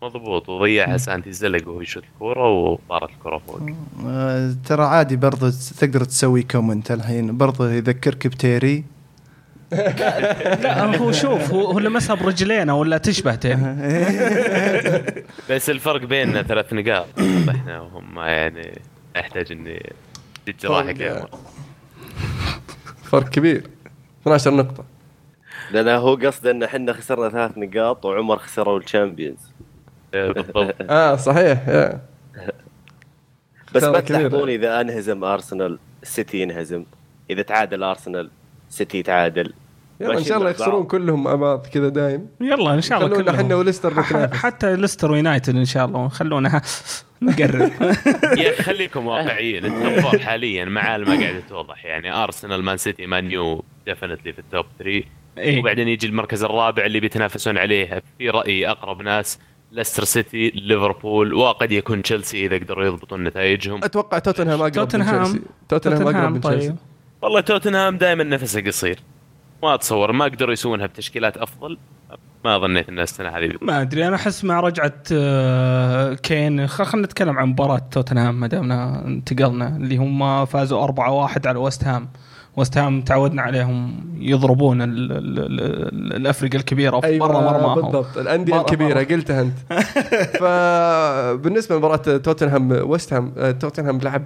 مضبوط 0.02 0.48
وضيعها 0.48 0.96
سانتي 0.96 1.32
زلق 1.32 1.68
وهو 1.68 1.80
يشوت 1.80 2.02
الكورة 2.04 2.48
وطارت 2.48 3.10
الكورة 3.10 3.38
فوق. 3.38 3.60
آه، 4.06 4.54
ترى 4.66 4.82
عادي 4.84 5.16
برضو 5.16 5.50
تقدر 5.80 6.04
تسوي 6.04 6.42
comment 6.42 6.90
الحين. 6.90 7.36
برضو 7.36 7.64
يذكرك 7.64 8.26
بتيري. 8.26 8.84
لا 10.62 10.96
هو 10.96 11.12
شوف 11.12 11.50
هو, 11.50 11.66
هو 11.66 11.78
لمسها 11.78 12.16
برجلينه 12.16 12.74
ولا 12.74 12.98
تشبه 12.98 13.34
تيري؟ 13.34 13.56
بس 15.50 15.70
الفرق 15.70 16.04
بيننا 16.04 16.42
ثلاث 16.42 16.72
نقاط. 16.72 17.06
إحنا 17.50 17.80
وهم 17.80 18.18
يعني 18.18 18.78
أحتاج 19.16 19.52
إني 19.52 19.92
يا 21.00 21.10
عمر. 21.10 21.28
فرق 23.04 23.28
كبير. 23.28 23.66
12 24.24 24.54
نقطة. 24.54 24.84
لأن 25.70 25.88
هو 25.88 26.14
قصده 26.14 26.50
إن 26.50 26.62
إحنا 26.62 26.92
خسرنا 26.92 27.28
ثلاث 27.28 27.58
نقاط 27.58 28.04
وعمر 28.04 28.38
خسروا 28.38 28.78
ال 28.78 28.85
Champions. 28.85 29.50
بالضبط. 30.12 30.74
آه 30.90 31.16
صحيح 31.16 31.68
يا. 31.68 32.00
بس 33.74 33.84
ما. 33.84 34.00
تلاحظون 34.00 34.48
إذا 34.48 34.80
أنهزم 34.80 35.24
أرسنال 35.24 35.78
السيتي 36.02 36.40
ينهزم. 36.40 36.84
إذا 37.30 37.42
تعادل 37.42 37.82
أرسنال 37.82 38.30
سيتي 38.68 38.98
يتعادل 38.98 39.52
يلا 40.00 40.18
إن 40.18 40.24
شاء 40.24 40.38
الله. 40.38 40.50
يخسرون 40.50 40.84
كلهم 40.84 41.24
مع 41.24 41.34
بعض 41.34 41.66
كذا 41.66 41.88
دايم. 41.88 42.28
يلا 42.40 42.74
إن 42.74 42.80
شاء 42.80 42.98
الله 42.98 43.08
خلونا 43.08 43.24
كلهم. 43.24 43.40
إحنا 43.40 43.54
وليستر 43.54 44.02
حتى 44.32 44.76
ليستر 44.76 45.12
وينايتد 45.12 45.56
إن 45.56 45.64
شاء 45.64 45.86
الله. 45.86 46.08
خلونا 46.08 46.62
نقرب 47.22 47.70
يا 48.42 48.62
خليكم 48.62 49.06
واقعيين. 49.06 49.72
حاليا 50.20 50.64
مع 50.64 50.96
ما 50.96 51.04
قاعدة 51.04 51.40
توضح 51.48 51.84
يعني 51.84 52.12
أرسنال 52.12 52.62
مان 52.62 52.76
سيتي 52.76 53.06
مان 53.06 53.30
يو. 53.30 53.64
definitely 53.86 54.32
في 54.32 54.38
ال 54.38 54.45
top 54.45 54.66
3 54.78 55.02
إيه. 55.38 55.60
وبعدين 55.60 55.88
يجي 55.88 56.06
المركز 56.06 56.44
الرابع 56.44 56.84
اللي 56.86 57.00
بيتنافسون 57.00 57.58
عليه 57.58 58.02
في 58.18 58.30
رأيي 58.30 58.70
أقرب 58.70 59.02
ناس 59.02 59.38
ليستر 59.72 60.04
سيتي 60.04 60.50
ليفربول 60.50 61.34
وقد 61.34 61.72
يكون 61.72 62.02
تشيلسي 62.02 62.46
إذا 62.46 62.56
قدروا 62.58 62.84
يضبطون 62.84 63.24
نتائجهم. 63.24 63.84
أتوقع 63.84 64.18
توتنهام 64.18 64.60
أقرب 64.60 64.72
توتنهام. 64.72 65.18
من 65.22 65.24
تشيلسي 65.24 65.42
توتنهام 65.68 66.08
أقرب 66.16 66.32
من 66.32 66.40
تشيلسي 66.40 66.68
طيب 66.68 66.76
والله 67.22 67.40
توتنهام 67.40 67.96
دائما 67.96 68.24
نفسه 68.24 68.60
قصير. 68.60 68.98
ما 69.62 69.74
أتصور 69.74 70.12
ما 70.12 70.24
قدروا 70.24 70.52
يسوونها 70.52 70.86
بتشكيلات 70.86 71.36
أفضل. 71.36 71.78
ما 72.44 72.58
ظنيت 72.58 72.88
إن 72.88 72.98
السنة 73.00 73.28
هذه. 73.28 73.50
ما 73.62 73.80
أدري 73.82 74.08
أنا 74.08 74.16
أحس 74.16 74.44
مع 74.44 74.60
رجعة 74.60 74.92
آه، 75.12 76.14
كين 76.14 76.66
خ- 76.66 76.82
خلينا 76.82 77.06
نتكلم 77.06 77.38
عن 77.38 77.48
مباراة 77.48 77.82
توتنهام 77.90 78.40
ما 78.40 78.46
دامنا 78.46 79.04
انتقلنا 79.06 79.76
اللي 79.76 79.96
هم 79.96 80.44
فازوا 80.44 80.86
4-1 80.86 81.46
على 81.46 81.58
ويست 81.58 81.84
هام 81.84 82.08
ويست 82.56 82.78
هام 82.78 83.02
تعودنا 83.02 83.42
عليهم 83.42 84.04
يضربون 84.18 84.82
ال 84.82 85.12
ال 85.12 85.38
ال 85.38 86.16
الافرقه 86.16 86.56
الكبيرة. 86.56 87.00
في 87.00 87.06
أيوه 87.06 87.28
برا 87.28 87.40
مرماهم 87.40 87.82
بالضبط. 87.82 88.18
الأندية 88.18 88.60
الكبيرة 88.60 88.94
مرة. 88.94 89.04
قلتها 89.04 89.42
أنت. 89.42 89.58
فبالنسبة 90.40 91.74
لمباراة 91.74 91.96
توتنهام 91.96 92.70
ويست 92.90 93.12
هام 93.12 93.32
آه، 93.38 93.50
توتنهام 93.50 93.98
لعب 93.98 94.24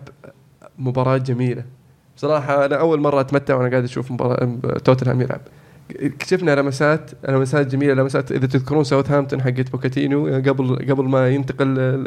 مباراة 0.78 1.16
جميلة. 1.16 1.64
بصراحه 2.16 2.64
أنا 2.64 2.76
أول 2.76 3.00
مرة 3.00 3.20
أتمتع 3.20 3.54
وأنا 3.54 3.70
قاعد 3.70 3.84
أشوف 3.84 4.10
مباراة 4.12 4.58
توتنهام 4.84 5.20
يلعب. 5.20 5.40
شفنا 6.26 6.54
لمسات 6.54 7.10
لمسات 7.28 7.66
جميلة 7.66 7.94
لمسات 7.94 8.32
إذا 8.32 8.46
تذكرون 8.46 8.84
ساوثهامبتون 8.84 9.42
حقت 9.42 9.72
بوكيتينو 9.72 10.26
قبل 10.26 10.76
قبل 10.90 11.04
ما 11.04 11.28
ينتقل 11.28 12.04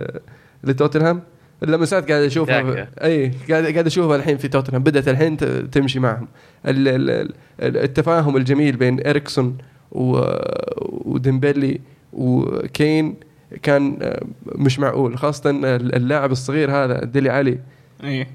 لتوتنهام. 0.63 1.21
اللمسات 1.63 2.11
قاعد 2.11 2.23
أشوفها. 2.23 2.87
إي 3.03 3.31
قاعد 3.49 3.63
قاعد 3.63 3.85
أشوفها 3.85 4.15
الحين 4.15 4.37
في 4.37 4.47
توتنهام. 4.47 4.83
بدأت 4.83 5.07
الحين 5.07 5.37
تمشي 5.71 5.99
معهم. 5.99 6.27
ال- 6.65 6.87
ال- 6.87 7.09
ال- 7.61 7.77
التفاهم 7.77 8.37
الجميل 8.37 8.75
بين 8.75 9.07
إريكسون 9.07 9.57
و- 9.91 10.21
وديمبلي 11.11 11.81
وكين 12.13 13.15
كان 13.63 13.97
آه، 14.01 14.21
مش 14.55 14.79
معقول. 14.79 15.17
خاصة 15.17 15.49
اللاعب 15.49 16.31
الصغير 16.31 16.71
هذا 16.71 17.05
ديلي 17.05 17.29
علي. 17.29 17.59
إيه 18.03 18.27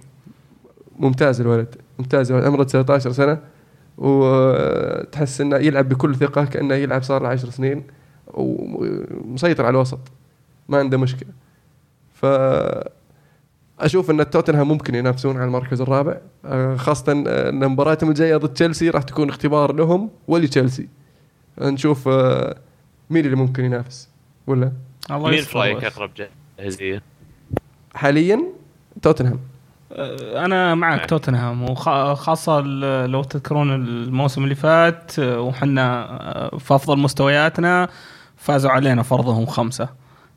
ممتاز 0.99 1.41
الولد. 1.41 1.75
ممتاز 1.99 2.31
الولد. 2.33 2.47
عمره 2.47 2.63
19 2.65 3.13
سنة. 3.13 3.39
وتحس 3.99 5.41
إنه 5.41 5.57
يلعب 5.57 5.89
بكل 5.89 6.15
ثقة 6.17 6.45
كأنه 6.45 6.75
يلعب 6.75 7.03
صار 7.03 7.23
له 7.23 7.29
10 7.29 7.51
سنين. 7.51 7.83
ومسيطر 8.35 9.65
على 9.67 9.75
الوسط. 9.75 9.99
ما 10.69 10.79
عنده 10.79 10.99
مشكلة. 10.99 11.29
ف 12.15 12.27
أشوف 13.81 14.11
إن 14.11 14.31
توتنهام 14.31 14.69
ممكن 14.69 14.95
ينافسون 14.95 15.37
على 15.37 15.45
المركز 15.45 15.81
الرابع 15.81 16.17
آه، 16.45 16.77
خاصة 16.77 17.13
إن 17.13 17.69
مباراتهم 17.69 18.11
الجاية 18.11 18.37
ضد 18.37 18.53
تشيلسي 18.53 18.91
راح 18.91 19.03
تكون 19.03 19.29
اختبار 19.29 19.73
لهم 19.73 20.11
ولتشيلسي 20.29 20.89
نشوف 21.59 22.09
آه، 22.09 22.57
مين 23.11 23.25
اللي 23.25 23.37
ممكن 23.37 23.65
ينافس 23.65 24.09
ولا 24.47 24.73
الله 25.11 25.31
مين 25.31 25.43
في 25.43 25.59
رأيك. 25.59 25.85
أقرب 25.85 26.11
جاهزية؟ 26.59 27.03
حاليا 27.95 28.43
توتنهام 29.03 29.39
آه، 29.93 30.45
أنا 30.45 30.75
معك 30.75 30.99
معك. 30.99 31.11
توتنهام 31.11 31.71
وخاصه 31.71 32.61
لو 33.07 33.23
تذكرون 33.23 33.75
الموسم 33.75 34.45
اللي 34.45 34.55
فات 34.55 35.19
آه، 35.19 35.41
وحنا 35.41 36.05
آه، 36.55 36.59
في 36.59 36.75
أفضل 36.75 36.99
مستوياتنا 36.99 37.89
فازوا 38.37 38.71
علينا 38.71 39.03
فرضهم 39.03 39.47
خمسة 39.47 39.89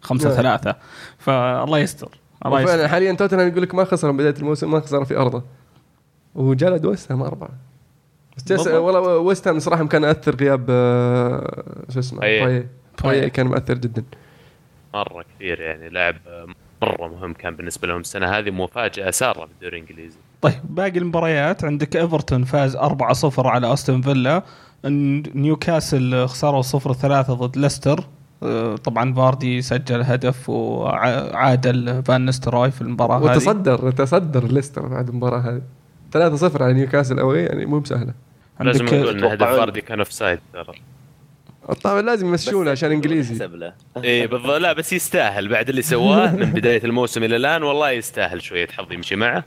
خمسة 0.02 0.28
نعم. 0.30 0.38
ثلاثة 0.38 0.76
فالله 1.18 1.80
يستر 1.80 2.10
الله 2.46 2.64
وفعلا 2.64 2.88
حاليا 2.88 3.14
توتنهام 3.14 3.48
يقول 3.48 3.62
لك 3.62 3.76
ما 3.76 3.84
خسر 3.84 4.12
من 4.12 4.18
بداية 4.18 4.36
الموسم 4.40 4.72
ما 4.72 4.80
خسر 4.80 5.06
في 5.06 5.18
أرضه. 5.18 5.44
وجلد 6.36 6.86
ويست 6.86 7.12
هام 7.12 7.22
أربعة. 7.22 7.50
بس. 8.52 8.68
والله 8.68 9.18
ويست 9.18 9.48
هام 9.48 9.60
صراحة 9.60 9.88
كان 9.88 10.04
اثر 10.06 10.36
غياب 10.36 10.66
آه، 10.70 11.64
شو 11.90 12.00
اسمه 12.00 12.20
باييه. 12.20 12.46
باييه 12.46 12.68
باييه 13.04 13.28
كان 13.28 13.48
مؤثر 13.48 13.74
جدا. 13.74 14.04
مرة 14.94 15.26
كثير 15.36 15.62
يعني 15.62 15.90
لاعب 15.90 16.16
مرة 16.82 17.08
مهم 17.08 17.34
كان 17.34 17.56
بالنسبة 17.56 17.88
لهم 17.88 18.00
السنة 18.00 18.28
هذه 18.28 18.50
مفاجأة 18.52 19.12
سارة 19.12 19.46
في 19.46 19.52
الدوري 19.52 19.78
الإنجليزي. 19.80 20.18
طيب 20.42 20.54
باقي 20.70 20.98
المباريات. 21.00 21.64
عندك 21.64 21.96
إيفرتون 21.98 22.44
فاز 22.44 22.78
4-0 22.78 23.46
على 23.46 23.74
أستون 23.74 24.02
فيلا. 24.02 24.44
نيوكاسل 25.36 26.28
خسروا 26.28 26.62
0-3 26.62 27.34
ضد 27.34 27.58
ليستر. 27.58 28.04
طبعا 28.84 29.14
فاردي 29.14 29.62
سجل 29.62 30.02
هدف 30.02 30.50
وعادل 30.50 32.04
فان 32.04 32.26
نيستلروي 32.26 32.72
في 32.72 32.82
المباراة 32.82 33.18
هذه. 33.18 33.24
وتصدر 33.24 33.92
تصدر 33.92 34.48
ليستر 34.48 34.88
بعد 34.88 35.10
المباراة 35.10 35.40
هذه. 35.40 35.62
3-0 36.58 36.62
على 36.62 36.74
نيوكاسل 36.74 37.20
أوي 37.20 37.40
يعني 37.40 37.66
مو 37.66 37.80
بسهلة. 37.80 38.14
لازم 38.60 38.86
نقول 38.86 39.10
إن 39.10 39.24
هدف 39.24 39.48
فاردي 39.48 39.82
كان 39.82 40.00
offside 40.00 40.40
ترى. 40.54 40.74
طبعا 41.84 42.02
لازم 42.02 42.28
يمشونه 42.28 42.72
عشان 42.72 42.92
إنجليزي. 42.92 43.50
اي 44.04 44.28
بالضبط. 44.28 44.52
لا 44.52 44.74
بس 44.74 44.94
يستاهل. 44.94 45.48
بعد 45.48 45.70
اللي 45.70 45.82
سواه 45.82 46.36
من 46.36 46.52
بداية 46.52 46.84
الموسم 46.84 47.24
إلى 47.24 47.36
الآن 47.36 47.64
والله 47.64 47.92
يستاهل 47.92 48.42
شوية 48.42 48.68
حظ 48.68 48.92
يمشي 48.92 49.16
معه. 49.16 49.44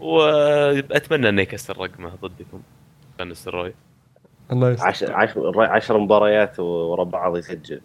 وأتمنى 0.00 1.28
انه 1.28 1.42
يكسر 1.42 1.78
رقمه 1.78 2.10
ضدكم. 2.22 2.60
فان 3.18 3.28
نيستلروي. 3.28 3.74
الله 4.52 4.70
يستر. 4.70 4.86
عشر, 4.86 5.12
عشر, 5.12 5.60
عشر 5.60 5.98
مباريات 5.98 6.60
ورا 6.60 7.04
بعض 7.04 7.36
يسجل. 7.36 7.80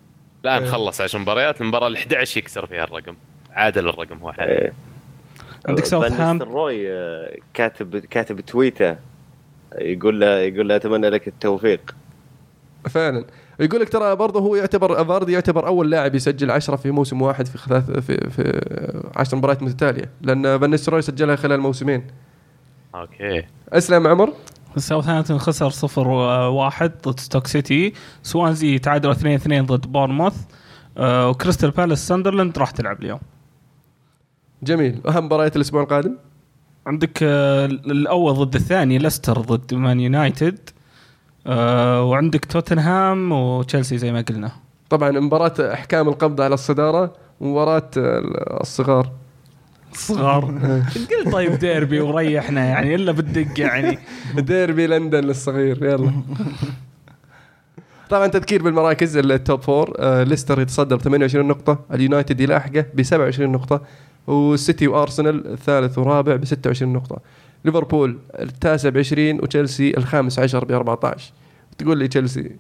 الآن 0.46 0.64
إيه. 0.64 0.70
خلص 0.70 1.02
10 1.02 1.20
مباريات 1.20 1.62
المباراة 1.62 1.88
ال 1.88 1.96
11 1.96 2.38
يكسر 2.38 2.66
فيها 2.66 2.84
الرقم. 2.84 3.16
عادل 3.52 3.88
الرقم 3.90 4.18
هو 4.18 4.32
حاليا. 4.32 4.62
إيه. 4.62 4.74
عندك 5.66 5.84
فان 5.84 5.90
ساوثهام 5.90 6.38
نيستلروي، 6.38 6.92
آه، 6.92 7.38
كاتب 7.54 7.98
كاتب 7.98 8.40
تويتة 8.42 8.96
يقول 9.78 10.20
له 10.20 10.40
يقول 10.40 10.70
له 10.70 10.76
أتمنى 10.76 11.10
لك 11.10 11.28
التوفيق. 11.28 11.96
فعلا. 12.90 13.26
يقول 13.60 13.82
لك 13.82 13.90
ترى 13.90 14.16
برضه 14.16 14.40
هو 14.40 14.56
يعتبر 14.56 15.06
فاردي 15.06 15.32
يعتبر 15.32 15.68
أول 15.68 15.92
لاعب 15.92 16.16
يسجل 16.16 16.52
عشرة 16.52 16.76
في 16.76 16.92
موسم 16.92 17.22
واحد 17.22 17.48
في 17.48 17.58
ثلاث 17.58 17.92
في 17.92 18.30
في 18.30 18.62
عشر 19.16 19.38
مباريات 19.38 19.64
متتالية 19.64 20.10
لأن 20.22 20.60
فان 20.60 20.70
نيستلروي 20.70 21.02
سجلها 21.02 21.36
خلال 21.36 21.60
موسمين. 21.60 22.08
okay. 22.96 23.46
أسلم 23.70 24.08
عمر. 24.08 24.34
ساوثهامبتون 24.78 25.40
خسر 25.40 25.70
0 25.70 26.08
1 26.50 26.92
ضد 27.08 27.20
ستوك 27.20 27.48
سيتي. 27.48 27.94
سوانزي 28.24 28.80
تعادلوا 28.80 29.14
2 29.14 29.36
2 29.36 29.66
ضد 29.66 29.92
بورنموث 29.92 30.36
آه، 30.98 31.30
وكريستال 31.30 31.72
بالاس 31.72 32.08
ساندرلاند 32.08 32.58
راح 32.58 32.72
تلعب 32.72 33.00
اليوم. 33.04 33.20
جميل. 34.64 35.02
أهم 35.08 35.26
مباريات 35.26 35.56
الأسبوع 35.56 35.82
القادم؟ 35.84 36.16
عندك 36.88 37.20
آه، 37.24 37.66
الأول 37.66 38.34
ضد 38.34 38.56
الثاني 38.56 38.98
ليستر 38.98 39.42
ضد 39.42 39.74
مان 39.74 40.00
يونايتد. 40.00 40.70
آه، 41.48 42.04
وعندك 42.04 42.46
توتنهام 42.46 43.32
وتشيلسي 43.32 43.98
زي 43.98 44.12
ما 44.12 44.22
قلنا. 44.22 44.52
طبعا 44.90 45.12
مباراة 45.12 45.54
إحكام 45.74 46.10
القبض 46.10 46.42
على 46.42 46.54
الصدارة 46.54 47.14
ومباراه 47.40 47.90
الصغار. 47.96 49.12
صغار. 49.94 50.46
قل 51.26 51.32
طيب 51.32 51.54
ديربي 51.54 52.00
وريحنا 52.00 52.66
يعني 52.66 52.96
إلا 52.96 53.12
بالدق 53.12 53.60
يعني. 53.60 54.00
ديربي 54.36 54.88
لندن 54.88 55.24
للصغير 55.24 55.86
يلا. 55.86 56.12
طبعا 58.10 58.28
تذكير 58.28 58.64
بالمراكز 58.64 59.18
ال 59.18 59.29
top 59.29 59.62
four. 59.62 59.96
آه 60.00 60.24
ليستر 60.24 60.62
يتصدر 60.62 60.96
ب 60.96 61.02
28 61.02 61.48
نقطة، 61.48 61.80
اليونايتد 61.94 62.42
يلاحقه 62.42 62.86
ب 62.94 63.02
27 63.02 63.52
نقطة، 63.52 63.82
والسيتي 64.28 64.88
وأرسنال 64.88 65.48
الثالث 65.48 65.98
ورابع 65.98 66.36
ب 66.36 66.46
26 66.46 66.94
نقطة. 66.94 67.18
ليفربول 67.66 68.20
التاسع 68.40 68.90
ب 68.90 68.98
20 68.98 69.40
وتشيلسي 69.40 69.98
الخامس 69.98 70.40
عشر 70.40 70.66
ب 70.66 70.72
14. 70.72 71.32
تقول 71.78 71.98
لي 71.98 72.08
تشيلسي 72.08 72.52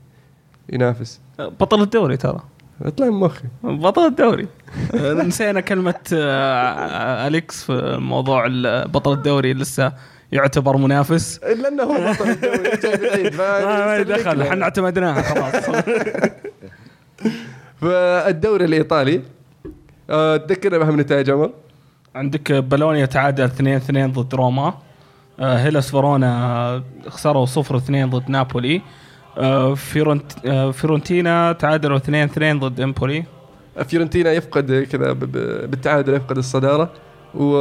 ينافس. 0.69 1.19
بطل 1.39 1.81
الدوري 1.81 2.17
ترى. 2.17 2.43
اطلع 2.85 3.05
من 3.07 3.13
مخي. 3.19 3.43
بطل 3.63 4.05
الدوري. 4.05 4.47
نسينا 4.93 5.61
كلمة 5.61 5.95
آه، 6.13 7.27
أليكس 7.27 7.63
في 7.63 7.97
موضوع 7.99 8.47
بطل 8.85 9.13
الدوري 9.13 9.53
لسه 9.53 9.93
يعتبر 10.31 10.77
منافس. 10.77 11.37
إلا 11.37 11.67
إنه 11.67 11.83
هو 11.83 12.13
بطل 12.13 12.29
الدوري. 12.29 13.29
ما؟ 13.37 14.01
دخل. 14.01 14.41
إحنا 14.41 14.63
اعتمدناها 14.63 15.21
خلاص. 15.21 15.65
فالدوري 17.81 18.65
الإيطالي 18.65 19.21
آه، 20.09 20.37
تذكرنا 20.37 20.77
باهم 20.77 20.99
نتائج 20.99 21.29
عمر 21.29 21.51
عندك 22.15 22.51
بولونيا 22.51 23.05
تعادل 23.05 23.43
2 23.43 23.75
2 23.75 24.11
ضد 24.11 24.35
روما. 24.35 24.73
آه، 25.39 25.57
هيلاس 25.57 25.91
فيرونا 25.91 26.83
خسروا 27.07 27.45
0 27.45 27.77
2 27.77 28.09
ضد 28.09 28.29
نابولي. 28.29 28.75
آه، 28.75 28.81
فيرونت 29.75 30.31
آه، 30.45 30.71
فيرونتينا 30.71 31.51
تعادلوا 31.51 31.97
2 31.97 32.23
2 32.29 32.59
ضد 32.59 32.79
إمبولي. 32.81 33.23
فيورنتينا 33.87 34.31
يفقد 34.31 34.87
كذا 34.91 35.13
بالتعادل 35.13 36.13
يفقد 36.13 36.37
الصدارة 36.37 36.89
و 37.35 37.55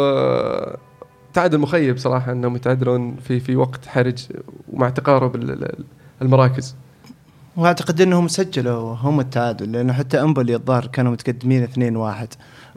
تعادل 1.34 1.58
مخيب 1.58 1.98
صراحة 1.98 2.32
إنهم 2.32 2.56
يتعادلون 2.56 3.16
في 3.16 3.40
في 3.40 3.56
وقت 3.56 3.86
حرج 3.86 4.18
ومع 4.72 4.90
تقارب 4.90 5.34
ال- 5.36 5.50
ال- 5.50 5.84
المراكز. 6.22 6.74
وأعتقد 7.56 8.00
إنهم 8.00 8.28
سجلوا 8.28 8.94
هم 8.94 9.20
التعادل 9.20 9.72
لأنه 9.72 9.92
حتى 9.92 10.20
إمبولي 10.22 10.54
الظاهر 10.54 10.86
كانوا 10.86 11.12
متقدمين 11.12 11.62
2-1 11.64 12.28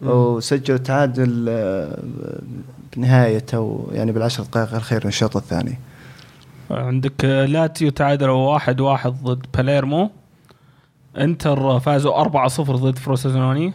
وسجلوا 0.05 0.77
تعادل 0.77 1.45
آه، 1.49 1.99
بنهايه 2.95 3.45
أو 3.53 3.87
يعني 3.91 4.11
بالعشر 4.11 4.43
دقائق 4.43 4.69
الاخيره 4.69 5.01
من 5.03 5.07
الشوط 5.09 5.37
الثاني. 5.37 5.77
عندك 6.71 7.25
لاتسيو 7.25 7.89
تعادلوا 7.89 8.35
1 8.53 8.81
1 8.81 9.13
ضد 9.23 9.45
باليرمو. 9.57 10.09
انتر 11.17 11.79
فازوا 11.79 12.15
4 12.21 12.47
0 12.47 12.75
ضد 12.75 12.97
فروسيزوني. 12.97 13.73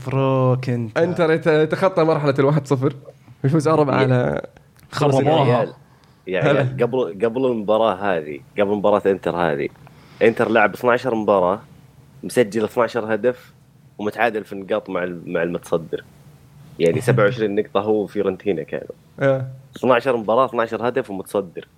فروك 0.00 0.68
انت 0.70 0.98
انتر 0.98 1.30
يت- 1.32 1.46
يتخطى 1.46 2.04
مرحلة 2.04 2.34
الواحد 2.38 2.66
صفر. 2.66 2.94
يفوز 3.44 3.68
أربعة 3.68 3.94
على 3.96 4.46
خربوها. 4.92 5.66
يا 6.26 6.40
عيال 6.44 6.76
قبل 6.82 7.18
قبل 7.24 7.46
المباراة 7.46 7.94
هذه 7.94 8.40
قبل 8.58 8.70
مباراة 8.76 9.02
انتر 9.06 9.36
هذه 9.36 9.68
انتر 10.22 10.48
لعب 10.50 10.74
12 10.74 11.14
مباراة 11.14 11.60
مسجل 12.22 12.64
12 12.64 13.14
هدف 13.14 13.52
ومتعادل 13.98 14.44
في 14.44 14.52
النقاط 14.52 14.90
مع 14.90 15.04
ال- 15.04 15.32
مع 15.32 15.42
المتصدر. 15.42 16.04
يعني 16.78 17.00
27 17.10 17.54
نقطة 17.54 17.80
هو 17.80 18.02
وفيورنتينا 18.02 18.62
كانوا. 18.62 18.94
آه. 19.20 19.46
12 19.76 20.16
مباراة 20.16 20.46
12 20.46 20.88
هدف 20.88 21.10
ومتصدر. 21.10 21.68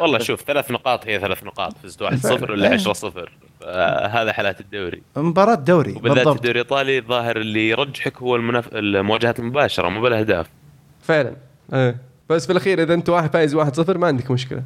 والله 0.00 0.18
شوف 0.18 0.42
ثلاث 0.42 0.70
نقاط 0.70 1.06
هي 1.06 1.18
ثلاث 1.20 1.44
نقاط 1.44 1.78
فزت 1.78 2.02
1 2.02 2.16
0 2.16 2.52
ولا 2.52 2.68
10 2.68 2.92
0 2.92 3.30
هذا 4.10 4.32
حالات 4.32 4.60
الدوري. 4.60 5.02
مباراة 5.16 5.54
دوري 5.54 5.90
وبالذات 5.92 6.16
بالضبط. 6.16 6.36
الدوري 6.36 6.50
الإيطالي 6.60 6.98
الظاهر 6.98 7.36
اللي 7.36 7.68
يرجحك 7.68 8.16
هو 8.16 8.36
المناف... 8.36 8.68
المواجهات 8.72 9.38
المباشرة 9.38 9.88
مو 9.88 10.00
بالأهداف. 10.00 10.46
فعلا. 11.00 11.36
آه. 11.72 11.94
بس 12.30 12.46
في 12.46 12.52
الأخير 12.52 12.82
إذا 12.82 12.94
أنت 12.94 13.08
واحد 13.08 13.32
فايز 13.32 13.54
واحد 13.54 13.76
صفر 13.76 13.98
ما 13.98 14.06
عندك 14.06 14.30
مشكلة. 14.30 14.62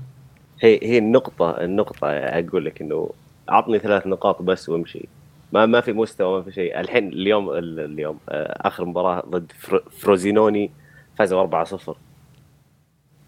هي 0.61 0.79
هي 0.83 0.99
النقطة 0.99 1.51
النقطة 1.51 2.09
أقول 2.11 2.65
لك 2.65 2.81
إنه 2.81 3.11
اعطني 3.51 3.79
ثلاث 3.79 4.07
نقاط 4.07 4.43
بس 4.43 4.69
وامشي. 4.69 5.09
ما 5.53 5.67
ما 5.67 5.81
في 5.81 5.93
مستوى 5.93 6.39
ما 6.39 6.45
في 6.45 6.53
شيء. 6.53 6.81
الحين 6.81 7.09
اليوم 7.09 7.51
ال- 7.51 7.81
اليوم 7.81 8.19
آه، 8.29 8.69
آخر 8.69 8.85
مباراة 8.85 9.23
ضد 9.29 9.53
فرو- 9.61 9.91
فروزينوني 10.01 10.71
فازوا 11.19 11.41
4 11.41 11.65
0 11.65 11.97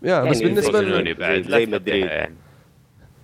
يا 0.03 0.25
بس 0.25 0.41
يعني 0.41 0.55
بالنسبة 0.55 0.73
فروزينوني 0.73 1.13
ل... 1.13 1.15
بعد. 1.15 1.43
زي 1.43 1.65
لا 1.67 1.79
مدريد. 1.79 2.05
يعني. 2.05 2.35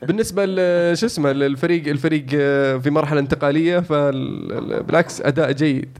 بالنسبة 0.02 0.44
ل- 0.44 0.96
شو 0.98 1.06
اسمه 1.06 1.30
الفريق 1.30 1.88
الفريق 1.88 2.26
آه، 2.34 2.76
في 2.76 2.90
مرحلة 2.90 3.20
انتقالية 3.20 3.78
فبالعكس 3.80 5.20
أداء 5.20 5.52
جيد. 5.52 5.98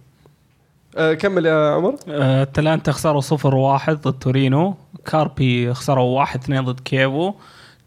آه، 0.97 1.15
كمل 1.15 1.47
يا 1.47 1.71
عمر. 1.75 1.95
أتلانتا 2.09 2.93
خسروا 2.93 3.21
0 3.21 3.55
1 3.55 3.95
ضد 4.01 4.19
تورينو. 4.19 4.75
كاربي 5.05 5.75
خسروا 5.75 6.19
1 6.19 6.41
2 6.43 6.65
ضد 6.65 6.81
كيفو 6.81 7.35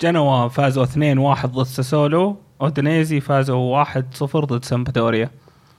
جنوا 0.02 0.48
فازوا 0.48 0.84
2 0.84 1.18
1 1.18 1.52
ضد 1.52 1.64
ساسولو. 1.66 2.38
أودينيزي 2.62 3.20
فازوا 3.20 3.56
1 3.80 4.06
0 4.14 4.46
ضد 4.46 4.66
سامبدوريا 4.66 5.30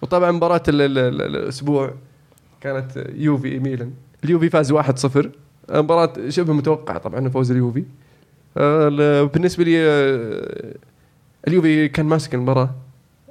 وطبعا 0.03 0.31
مباراة 0.31 0.63
ال- 0.69 0.81
ال- 0.83 0.99
ال- 0.99 1.23
الأسبوع 1.37 1.95
كانت 2.61 3.05
يوفي 3.15 3.59
ميلان. 3.59 3.93
اليوفي 4.25 4.51
فاز 4.51 4.73
1-0 4.73 5.27
مباراة 5.71 6.13
شبه 6.29 6.53
متوقعة 6.53 6.99
طبعا 6.99 7.29
فوز 7.29 7.51
اليوفي. 7.51 7.85
آه، 8.57 8.89
ال- 8.89 9.27
بالنسبة 9.29 9.65
لي 9.65 9.77
آه، 9.89 10.75
اليوفي 11.49 11.89
كان 11.89 12.07
ماسك 12.07 12.35
المباراة 12.35 12.71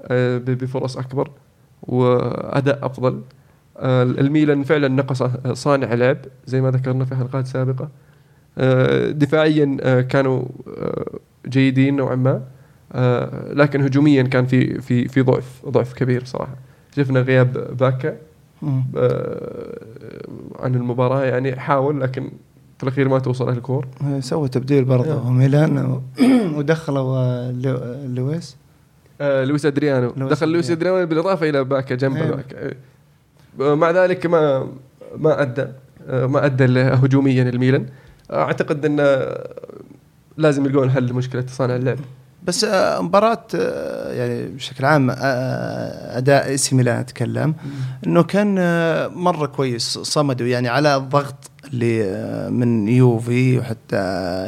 آه، 0.04 0.38
بفرص 0.38 0.97
أكبر 0.97 1.32
وأداء 1.84 2.86
أفضل. 2.86 3.21
الميلان 3.82 4.63
فعلا 4.63 4.88
نقص 4.88 5.23
صانع 5.54 5.93
لعب 5.93 6.17
زي 6.45 6.62
ما 6.62 6.71
ذكرنا 6.71 7.06
في 7.06 7.15
حلقات 7.15 7.47
سابقة. 7.47 7.89
آه، 8.58 9.12
دفاعيا 9.12 10.02
كانوا 10.02 10.43
جيدين 11.47 11.95
نوعا 11.95 12.15
ما. 12.15 12.41
لكن 13.54 13.82
هجوميا 13.82 14.23
كان 14.23 14.45
في 14.45 14.82
في 14.82 15.08
في 15.08 15.21
ضعف 15.21 15.62
ضعف 15.70 15.93
كبير 15.93 16.26
صراحة. 16.26 16.55
شفنا 16.95 17.20
غياب 17.20 17.78
باكا. 17.80 18.16
عن 20.60 20.76
المباراة 20.76 21.24
يعني 21.26 21.55
حاول 21.60 22.01
لكن 22.01 22.32
في 22.78 22.84
الأخير 22.84 23.10
ما 23.10 23.20
توصل 23.20 23.49
الكور 23.49 23.88
سوى 24.20 24.49
تبديل 24.49 24.84
برضه 24.86 25.14
آه. 25.14 25.32
ميلان 25.32 26.01
ودخلوا 26.57 27.18
آه، 27.18 27.51
لو- 27.51 28.05
لويس 28.16 28.57
آه، 29.22 29.43
لويس 29.43 29.66
أدريانو 29.66 30.14
لويس 30.18 30.32
دخل 30.32 30.49
لويس 30.51 30.72
أدريانو. 30.72 30.95
أدريانو 30.97 31.10
بالإضافة 31.10 31.49
إلى 31.49 31.64
باكا 31.64 31.95
جنب 31.95 32.16
أيوة. 32.18 32.36
باكا 32.36 32.74
آه، 33.62 33.76
مع 33.76 33.91
ذلك 33.91 34.26
ما 34.26 34.68
ما 35.18 35.41
أدى 35.41 35.66
آه، 36.07 36.26
ما 36.26 36.45
أدى 36.45 36.66
هجوميا 36.82 37.43
الميلان 37.49 37.86
أعتقد 38.34 38.86
انه 38.86 39.28
لازم 40.38 40.66
يلقون 40.66 40.91
حل 40.91 41.05
لمشكلة 41.07 41.43
صانع 41.47 41.76
اللعب 41.76 41.97
بس 42.50 42.64
آه، 42.64 43.02
مباراة 43.02 43.47
آه، 43.56 44.14
يعني 44.14 44.45
بشكل 44.45 44.86
عام 44.86 45.10
آه، 45.10 46.18
أداء 46.18 46.56
AC 46.55 46.76
ميلان 46.76 47.00
أتكلم. 47.00 47.56
إنه 48.08 48.24
كان 48.24 48.56
مرة 49.14 49.45
كويس 49.45 49.97
صمدوا 49.97 50.47
يعني 50.47 50.70
على 50.70 50.95
الضغط 50.95 51.36
اللي 51.66 52.50
من 52.50 52.88
يوفي 52.88 53.60
وحتى 53.60 53.97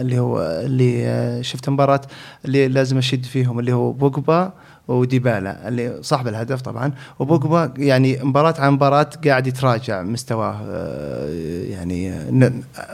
اللي 0.02 0.20
هو 0.20 0.41
اللي 0.41 1.43
شفت 1.43 1.70
مباراة 1.70 2.02
اللي 2.45 2.68
لازم 2.68 2.97
أشيد 2.97 3.26
فيهم 3.26 3.60
اللي 3.60 3.74
هو 3.74 3.91
بوجبا. 3.91 4.54
وديبالا 4.99 5.67
اللي 5.67 5.97
صاحب 6.01 6.27
الهدف 6.27 6.61
طبعا. 6.61 6.91
وبوجبا 7.19 7.73
يعني 7.77 8.19
مباراة 8.23 8.53
عن 8.61 8.71
مباراة 8.73 9.09
قاعد 9.25 9.47
يتراجع 9.47 10.01
مستواه 10.01 10.55
آه، 10.69 11.29
يعني 11.63 12.13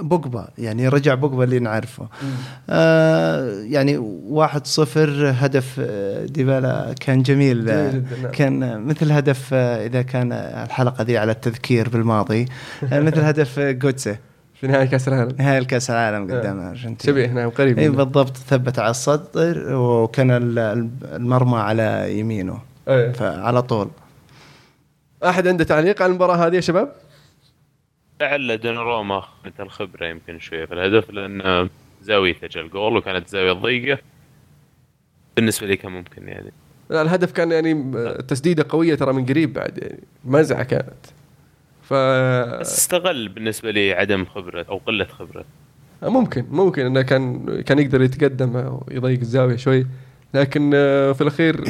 بوجبا 0.01 0.47
يعني 0.57 0.87
رجع 0.87 1.13
بوجبا 1.13 1.43
اللي 1.43 1.59
نعرفه. 1.59 2.07
آه 2.69 3.51
يعني 3.63 3.97
واحد 4.27 4.67
صفر 4.67 5.33
هدف 5.39 5.75
آه، 5.79 6.25
ديبالا 6.25 6.95
كان 6.99 7.21
جميل. 7.23 7.69
آه، 7.69 7.91
نعم. 7.91 8.31
كان 8.31 8.81
مثل 8.81 9.11
هدف 9.11 9.49
آه، 9.53 9.85
إذا 9.85 10.01
كان 10.01 10.31
الحلقة 10.31 11.03
ذي 11.03 11.17
على 11.17 11.31
التذكير 11.31 11.89
بالماضي 11.89 12.45
آه، 12.93 12.99
مثل 12.99 13.19
هدف 13.19 13.59
آه، 13.59 13.71
جوتسي. 13.71 14.17
في 14.62 14.68
نهائي 14.68 14.88
كأس 14.88 15.08
العالم. 15.08 15.36
نهائي 15.39 15.58
الكاس 15.58 15.89
العالم 15.89 16.24
قدام 16.24 16.60
الارجنتين 16.60 17.14
شبيه 17.14 17.28
نعم 17.28 17.49
قريب 17.49 17.80
اي. 17.80 17.89
بالضبط 17.89 18.38
ثبت 18.38 18.80
على 18.80 18.89
الصدر 18.89 19.76
وكان 19.76 20.32
ال- 20.32 20.89
المرمى 21.16 21.58
على 21.58 22.20
يمينه. 22.20 22.62
إيه. 22.88 23.12
فعلى 23.12 23.62
طول. 23.62 23.89
أحد 25.24 25.47
عنده 25.47 25.64
تعليق 25.64 26.01
على 26.01 26.10
المباراة 26.10 26.36
هذه 26.36 26.55
يا 26.55 26.62
شباب؟ 26.62 26.91
لعل 28.22 28.58
دوناروما 28.58 29.24
مثل 29.45 29.64
الخبره 29.64 30.05
يمكن 30.05 30.39
شوية 30.39 30.66
في 30.66 30.74
الهدف 30.74 31.10
لأن 31.12 31.70
زاويته 32.03 32.47
جا 32.47 32.62
الجول 32.62 32.97
وكانت 32.97 33.28
زاوية 33.28 33.51
ضيقة. 33.51 33.99
بالنسبة 35.36 35.68
لي 35.68 35.76
كان 35.78 35.91
ممكن 35.91 36.28
يعني. 36.28 36.51
لا 36.89 37.01
الهدف 37.01 37.32
كان 37.32 37.51
يعني 37.51 37.74
تسديدة 38.28 38.66
قوية 38.70 38.95
ترى 38.95 39.14
من 39.14 39.26
قريب 39.26 39.53
بعد 39.53 39.78
يعني. 39.78 39.99
مزعة 40.26 40.64
كانت. 40.64 40.93
ف 41.89 41.93
بس 41.93 42.77
استغل 42.77 43.29
بالنسبة 43.29 43.71
لي 43.71 43.93
عدم 43.93 44.25
خبرة 44.25 44.65
أو 44.69 44.77
قلة 44.77 45.05
خبرة. 45.05 45.45
ممكن 46.03 46.45
ممكن 46.51 46.85
إنه 46.85 47.01
كان 47.01 47.61
كان 47.61 47.79
يقدر 47.79 48.01
يتقدم 48.01 48.79
ويضيق 48.88 49.19
الزاوية 49.19 49.55
شوي. 49.55 49.88
لكن 50.33 50.71
آه، 50.75 51.11
في 51.11 51.21
الأخير 51.21 51.63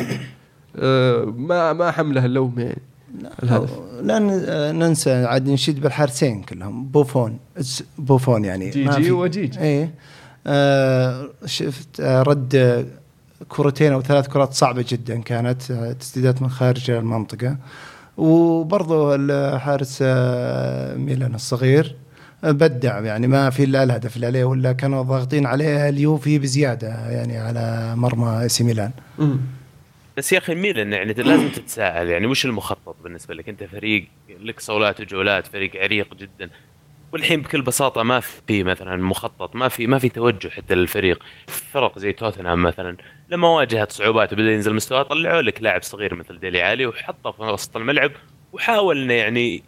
آه، 0.80 1.24
ما 1.38 1.74
ما 1.74 1.92
حمله 1.92 2.26
اللوم 2.26 2.54
يعني. 2.60 2.82
الهدف. 3.44 3.80
لا 4.02 4.20
ن- 4.20 4.76
ننسى 4.80 5.12
عاد 5.26 5.50
نشيد 5.50 5.82
بالحارسين 5.82 6.42
كلهم. 6.44 6.86
بوفون 6.86 7.40
بوفون 7.98 8.46
يعني. 8.46 8.70
جي 8.70 8.84
ما 8.86 8.96
جي 8.98 9.04
في- 9.04 9.12
وجيج. 9.12 9.58
إيه. 9.58 9.94
آه 10.48 11.30
شفت 11.46 12.00
آه 12.00 12.22
رد 12.22 12.56
آه، 12.56 12.86
كرتين 13.50 13.94
أو 13.94 14.02
ثلاث 14.02 14.28
كرات 14.28 14.54
صعبة 14.54 14.86
جدا 14.90 15.22
كانت 15.22 15.72
آه، 15.72 15.92
تسديدات 15.92 16.42
من 16.42 16.50
خارج 16.50 16.92
المنطقة. 16.92 17.58
وبرضه 18.18 19.16
الحارس 19.16 20.00
آه، 20.02 20.96
ميلان 20.96 21.36
الصغير 21.36 21.96
آه، 22.44 22.52
بدع 22.52 23.00
يعني 23.00 23.28
ما 23.28 23.50
في 23.50 23.64
إلا 23.64 23.84
الهدف 23.84 24.16
اللي 24.16 24.28
عليه 24.28 24.44
ولا 24.44 24.74
كانوا 24.74 25.04
ضاغطين 25.04 25.46
عليه 25.46 25.90
اليوفي 25.90 26.40
بزيادة 26.40 26.88
يعني 26.88 27.38
على 27.38 27.94
مرمى 27.96 28.50
سي 28.50 28.64
ميلان. 28.64 28.92
بس 30.18 30.34
يا 30.34 30.38
أخي 30.38 30.56
ميلان 30.56 30.94
يعني 30.94 31.14
لازم 31.14 31.50
تتساءل 31.50 32.08
يعني 32.08 32.28
وش 32.28 32.46
المخطط 32.46 32.96
بالنسبة 33.04 33.34
لك؟ 33.34 33.50
أنت 33.50 33.64
فريق 33.64 34.08
لك 34.44 34.60
صولات 34.60 35.02
وجولات 35.02 35.48
فريق 35.48 35.72
عريق 35.76 36.14
جدا. 36.16 36.50
والحين 37.14 37.42
بكل 37.42 37.62
بساطة 37.62 38.04
ما 38.04 38.20
في 38.20 38.64
مثلا 38.64 38.96
مخطط 39.04 39.56
ما 39.56 39.68
في 39.68 39.88
ما 39.88 40.00
في 40.00 40.10
توجه 40.10 40.50
حتى 40.50 40.76
للفريق. 40.76 41.24
فرق 41.48 42.00
زي 42.00 42.14
توتنهام 42.14 42.64
مثلا 42.64 42.98
لما 43.30 43.48
واجهت 43.48 43.92
صعوبات 43.92 44.34
وبدأ 44.34 44.52
ينزل 44.52 44.74
مستواه 44.74 45.04
طلعوا 45.04 45.42
لك 45.42 45.62
لاعب 45.62 45.84
صغير 45.84 46.16
مثل 46.16 46.40
ديلي 46.40 46.62
علي 46.62 46.86
وحطه 46.86 47.32
في 47.32 47.42
وسط 47.42 47.78
الملعب 47.78 48.12
وحاول 48.54 49.02
إنه 49.02 49.14
يعني 49.14 49.64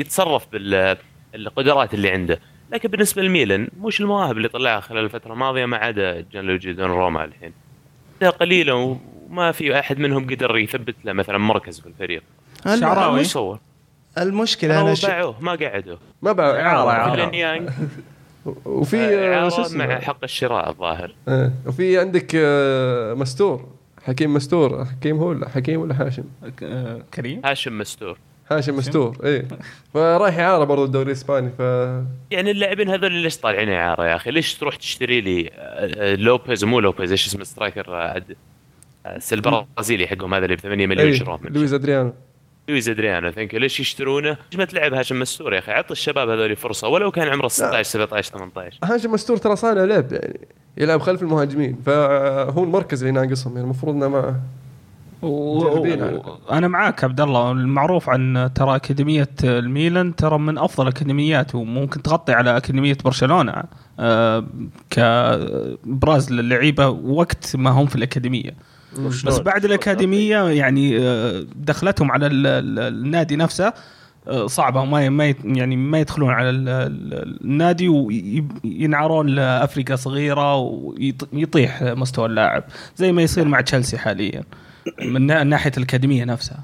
يتصرف 0.00 0.46
بالقدرات 0.48 1.94
اللي 1.94 2.10
عنده. 2.10 2.40
لكن 2.72 2.88
بالنسبة 2.88 3.22
لميلان 3.22 3.68
مش 3.80 4.00
المواهب 4.00 4.36
اللي 4.36 4.48
طلعها 4.48 4.80
خلال 4.80 5.04
الفترة 5.04 5.32
الماضية 5.32 5.66
ما 5.66 5.76
عدا 5.76 6.24
جانلوجي 6.32 6.72
دون 6.72 6.90
روما 6.90 7.24
الحين. 7.24 7.52
ده 8.20 8.30
قليله 8.30 8.98
وما 9.30 9.52
في 9.52 9.78
أحد 9.78 9.98
منهم 9.98 10.26
قدر 10.26 10.58
يثبت 10.58 10.96
له 11.04 11.12
مثلا 11.12 11.38
مركز 11.38 11.80
في 11.80 11.86
الفريق. 11.86 12.22
شعراوي. 12.80 13.18
المشكلة 14.18 14.74
أنا 14.74 14.86
أنا 14.86 14.94
ش... 14.94 15.06
باعوه 15.06 15.34
ما 15.40 15.54
قعدوا. 15.54 15.96
ما 16.22 16.32
باع 16.32 16.60
إعارة، 16.60 16.90
إعارة. 16.90 17.24
لين 17.24 17.34
يانج 17.34 17.70
وفي 18.64 18.96
آه، 18.96 19.34
إعارة 19.34 19.60
اسمه؟ 19.60 19.86
مع 19.86 19.98
حق 20.00 20.18
الشراء 20.24 20.70
الظاهر. 20.70 21.14
آه، 21.28 21.52
وفي 21.66 21.98
عندك 21.98 22.32
آه، 22.34 23.14
مستور 23.14 23.68
حكيم 24.04 24.34
مستور. 24.34 24.84
حكيم 24.84 25.16
هو 25.16 25.26
ولا 25.28 25.48
حكيم 25.48 25.80
ولا 25.80 25.94
حاشم؟ 25.94 26.24
آه، 26.62 27.00
كريم؟ 27.14 27.40
هاشم 27.44 27.78
مستور. 27.78 28.18
هاشم 28.50 28.76
مستور 28.76 29.16
إيه. 29.24 29.44
فرايح 29.94 30.38
إعارة 30.38 30.64
برضو 30.64 30.84
الدوري 30.84 31.06
الإسباني 31.06 31.50
ف 31.58 31.60
يعني 32.30 32.50
اللاعبين 32.50 32.88
هذول 32.88 33.12
ليش 33.12 33.36
طالعين 33.38 33.68
إعارة 33.68 34.04
يا 34.06 34.16
أخي؟ 34.16 34.30
ليش 34.30 34.54
تروح 34.54 34.76
تشتري 34.76 35.20
لي 35.20 35.50
آه، 35.54 36.12
آه، 36.12 36.14
لوبيز؟ 36.14 36.64
مو 36.64 36.80
لوبيز 36.80 37.10
إيش 37.10 37.26
اسمه 37.26 37.44
striker 37.44 37.94
آه، 37.94 38.08
عد- 38.12 38.36
آه، 39.06 39.20
البرازيلي 39.32 40.06
حقهم 40.06 40.34
هذا 40.34 40.44
اللي 40.44 40.56
ب 40.56 40.60
8 40.60 40.86
مليون 40.86 41.08
إيه، 41.08 41.18
شروه 41.18 41.38
من 41.42 41.52
لويز 41.52 41.74
أدريانو. 41.74 42.12
لويز 42.68 42.88
ادريانو 42.88 43.30
thank 43.30 43.54
you. 43.54 43.60
ليش 43.60 43.80
يشترونه؟ 43.80 44.30
ليش 44.30 44.58
ما 44.58 44.64
تلعب 44.64 44.94
هاشم 44.94 45.20
مستور 45.20 45.54
يا 45.54 45.58
أخي؟ 45.58 45.72
عط 45.72 45.90
الشباب 45.90 46.28
هذول 46.28 46.56
فرصة 46.56 46.88
ولو 46.88 47.10
كان 47.10 47.28
عمره 47.28 47.48
16 47.48 47.90
17 47.90 48.38
18 48.38 48.78
هاشم 48.84 49.12
مستور 49.12 49.36
ترى 49.36 49.56
صانع 49.56 49.84
لعب 49.84 50.12
يعني 50.12 50.40
يلعب 50.76 51.00
خلف 51.00 51.22
المهاجمين 51.22 51.76
فهو 51.86 52.64
المركز 52.64 53.04
اللي 53.04 53.20
ناقصهم 53.20 53.52
يعني 53.52 53.64
المفروض 53.64 53.94
إنه 53.94 54.08
ما 54.08 54.40
أنا 56.52 56.68
معاك 56.68 57.04
عبد 57.04 57.20
الله 57.20 57.52
المعروف 57.52 58.10
عن 58.10 58.50
ترى 58.54 58.76
أكاديمية 58.76 59.28
الميلان 59.44 60.16
ترى 60.16 60.38
من 60.38 60.58
أفضل 60.58 60.88
الاكاديميات 60.88 61.54
وممكن 61.54 62.02
تغطي 62.02 62.32
على 62.32 62.56
أكاديمية 62.56 62.96
برشلونة 63.04 63.62
آه، 64.00 64.44
كبراز 64.90 66.32
للعيبة 66.32 66.88
وقت 66.88 67.56
ما 67.56 67.70
هم 67.70 67.86
في 67.86 67.96
الأكاديمية 67.96 68.54
بس 68.98 69.38
بعد 69.38 69.64
الأكاديمية 69.64 70.48
يعني 70.48 70.98
آه، 70.98 71.44
دخلتهم 71.56 72.12
على 72.12 72.26
ال- 72.26 72.46
ال- 72.46 72.78
النادي 72.78 73.36
نفسه 73.36 73.72
آه، 74.28 74.46
صعبة. 74.46 74.84
ما 74.84 75.08
ما 75.08 75.34
يعني 75.44 75.76
ما 75.76 76.00
يدخلون 76.00 76.30
على 76.30 76.50
ال- 76.50 76.68
ال- 76.68 77.40
النادي 77.44 77.88
وينعرون 77.88 79.26
لأفريقيا 79.28 79.96
صغيرة 79.96 80.56
ويطيح 80.56 81.82
مستوى 81.82 82.26
اللاعب 82.26 82.64
زي 82.96 83.12
ما 83.12 83.22
يصير 83.22 83.44
مع 83.44 83.60
تشيلسي 83.60 83.98
حاليا 83.98 84.42
من 85.02 85.26
نا- 85.26 85.44
ناحية 85.44 85.72
الأكاديمية 85.76 86.24
نفسها. 86.24 86.60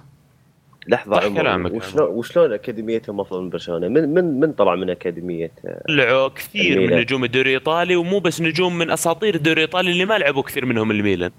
لحظة 0.88 1.34
كلامك. 1.34 1.72
وشلون 1.72 2.08
وشلون 2.10 2.52
أكاديميتهم 2.52 3.20
أفضل 3.20 3.42
من 3.42 3.50
برشلونة؟ 3.50 3.88
من 3.88 4.14
من 4.14 4.40
من 4.40 4.52
طلع 4.52 4.74
من 4.74 4.90
أكاديمية؟ 4.90 5.50
طلعوا 5.88 6.28
كثير 6.28 6.70
من 6.70 6.82
الميلان. 6.84 7.00
نجوم 7.00 7.24
الدوري 7.24 7.48
الإيطالي 7.50 7.96
ومو 7.96 8.18
بس 8.20 8.40
نجوم 8.40 8.78
من 8.78 8.90
أساطير 8.90 9.34
الدوري 9.34 9.56
الإيطالي 9.64 9.90
اللي 9.90 10.04
ما 10.04 10.18
لعبوا 10.18 10.42
كثير 10.42 10.66
منهم 10.66 10.90
الميلان. 10.90 11.30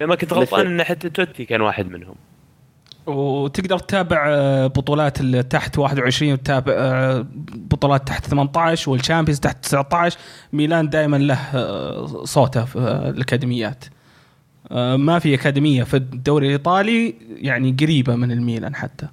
لما 0.00 0.14
كنت 0.14 0.32
غلطان؟ 0.32 0.66
إن 0.66 0.84
حتى 0.84 1.10
توتي 1.10 1.44
كان 1.44 1.60
واحد 1.60 1.90
منهم. 1.90 2.14
وتقدر 3.06 3.78
تتابع 3.78 4.24
آه، 4.28 4.66
بطولات 4.66 5.20
اللي 5.20 5.42
تحت 5.42 5.78
21 5.78 6.32
وتتابع 6.32 6.72
آه، 6.76 7.26
بطولات 7.54 8.08
تحت 8.08 8.26
18 8.26 8.90
والشامبيونز 8.90 9.40
تحت 9.40 9.64
19 9.64 10.18
ميلان 10.52 10.88
دائما 10.88 11.16
له 11.16 11.34
آه، 11.54 12.24
صوته 12.24 12.64
في 12.64 12.78
الأكاديميات. 12.78 13.84
ما 14.96 15.18
في 15.18 15.34
أكاديمية 15.34 15.84
في 15.84 15.96
الدوري 15.96 16.46
الإيطالي 16.46 17.14
يعني 17.28 17.76
قريبة 17.80 18.16
من 18.16 18.32
الميلان 18.32 18.74
حتى. 18.74 19.08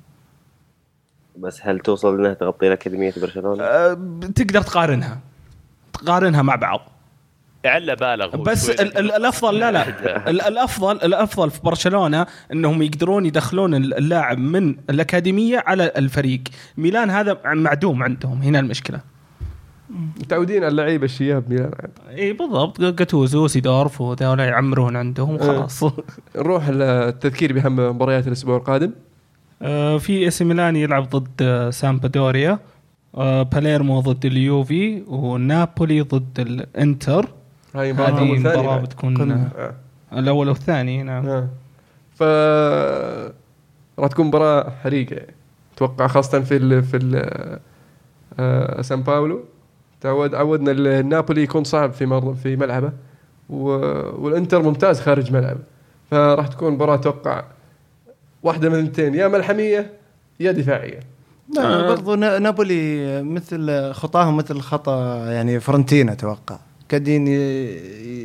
بس 1.37 1.59
هل 1.63 1.79
توصل 1.79 2.19
إنها 2.19 2.33
تغطي 2.33 2.73
اكاديميه 2.73 3.13
برشلونة؟ 3.21 3.93
تقدر 4.35 4.61
تقارنها. 4.61 5.19
تقارنها 5.93 6.41
مع 6.41 6.55
بعض. 6.55 6.94
لعله 7.65 7.93
بالغ 7.93 8.35
بس 8.35 8.65
شوي. 8.65 8.75
ال- 8.75 8.97
ال- 8.97 9.11
الافضل 9.11 9.59
لا 9.59 9.71
لا. 9.71 9.87
ال- 10.29 10.41
الافضل 10.41 10.95
الأفضل 10.95 11.51
في 11.51 11.59
برشلونة 11.63 12.25
إنهم 12.53 12.81
يقدرون 12.81 13.25
يدخلون 13.25 13.75
اللاعب 13.75 14.37
من 14.37 14.75
الأكاديمية 14.89 15.63
على 15.67 15.91
الفريق. 15.97 16.41
ميلان 16.77 17.09
هذا 17.09 17.37
معدوم 17.45 18.03
عندهم 18.03 18.41
هنا 18.41 18.59
المشكلة. 18.59 18.99
متعودين 20.19 20.57
على 20.63 20.67
اللعيبة 20.71 21.05
الشياب 21.05 21.49
ميلان. 21.49 21.71
عاد. 21.79 22.17
إي 22.19 22.33
بالضبط. 22.33 22.81
جاتوزو 22.81 23.47
سيدورف 23.47 24.01
وذولا 24.01 24.45
يعمرون 24.45 24.95
عندهم 24.95 25.35
وخلاص 25.35 25.83
نروح 26.35 26.69
للتذكير 26.69 27.53
بأهم 27.53 27.75
مباريات 27.75 28.27
الأسبوع 28.27 28.57
القادم. 28.57 28.91
آه، 29.61 29.97
في 29.97 30.27
AC 30.27 30.41
ميلان 30.41 30.75
يلعب 30.75 31.09
ضد 31.09 31.41
آه، 31.41 31.69
سامبدوريا 31.69 32.59
آه، 33.15 33.43
باليرمو 33.43 33.99
ضد 33.99 34.25
اليوفي 34.25 35.03
ونابولي 35.07 36.01
ضد 36.01 36.39
الإنتر. 36.39 37.27
هاي 37.75 37.93
مباراة 37.93 38.09
هذه 38.09 38.17
الأول 38.17 38.31
والثاني 38.31 38.57
مباراه 38.57 38.75
بعد. 38.75 38.83
بتكون. 38.83 39.31
آه. 39.31 39.51
آه، 40.11 40.19
الأول 40.19 40.49
والثاني 40.49 41.03
نعم 41.03 41.27
آه. 41.27 41.47
ف 42.15 42.23
راح 43.99 44.09
تكون 44.09 44.25
مباراة 44.27 44.69
حريقة 44.83 45.15
يعني. 45.15 45.33
أتوقع 45.75 46.07
خاصة 46.07 46.39
في 46.39 46.55
ال 46.57 46.83
في 46.83 46.97
ال 46.97 47.59
آه 48.39 48.81
سان 48.81 49.01
باولو 49.01 49.39
تعود 50.01 50.35
عودنا 50.35 50.71
ال- 50.71 51.09
نابولي 51.09 51.43
يكون 51.43 51.63
صعب 51.63 51.93
في 51.93 52.05
مر 52.05 52.33
في 52.43 52.55
ملعبه 52.55 52.91
و- 53.49 54.23
والإنتر 54.25 54.61
ممتاز 54.61 55.01
خارج 55.01 55.31
ملعبه 55.33 55.59
فراح 56.11 56.47
تكون 56.47 56.73
مباراة 56.73 56.95
أتوقع 56.95 57.43
واحدة 58.43 58.69
من 58.69 58.75
الاثنين 58.79 59.15
يا 59.15 59.27
ملحمية 59.27 59.91
يا 60.39 60.51
دفاعية 60.51 60.99
لا 61.55 61.63
آه. 61.85 61.87
برضو 61.89 62.15
نا- 62.15 62.39
نابولي 62.39 63.23
مثل 63.23 63.91
خطاهم 63.93 64.37
مثل 64.37 64.59
خطأ 64.59 65.25
يعني 65.31 65.59
فرنتينا 65.59 66.11
أتوقع 66.11 66.57
قاعدين 66.91 67.27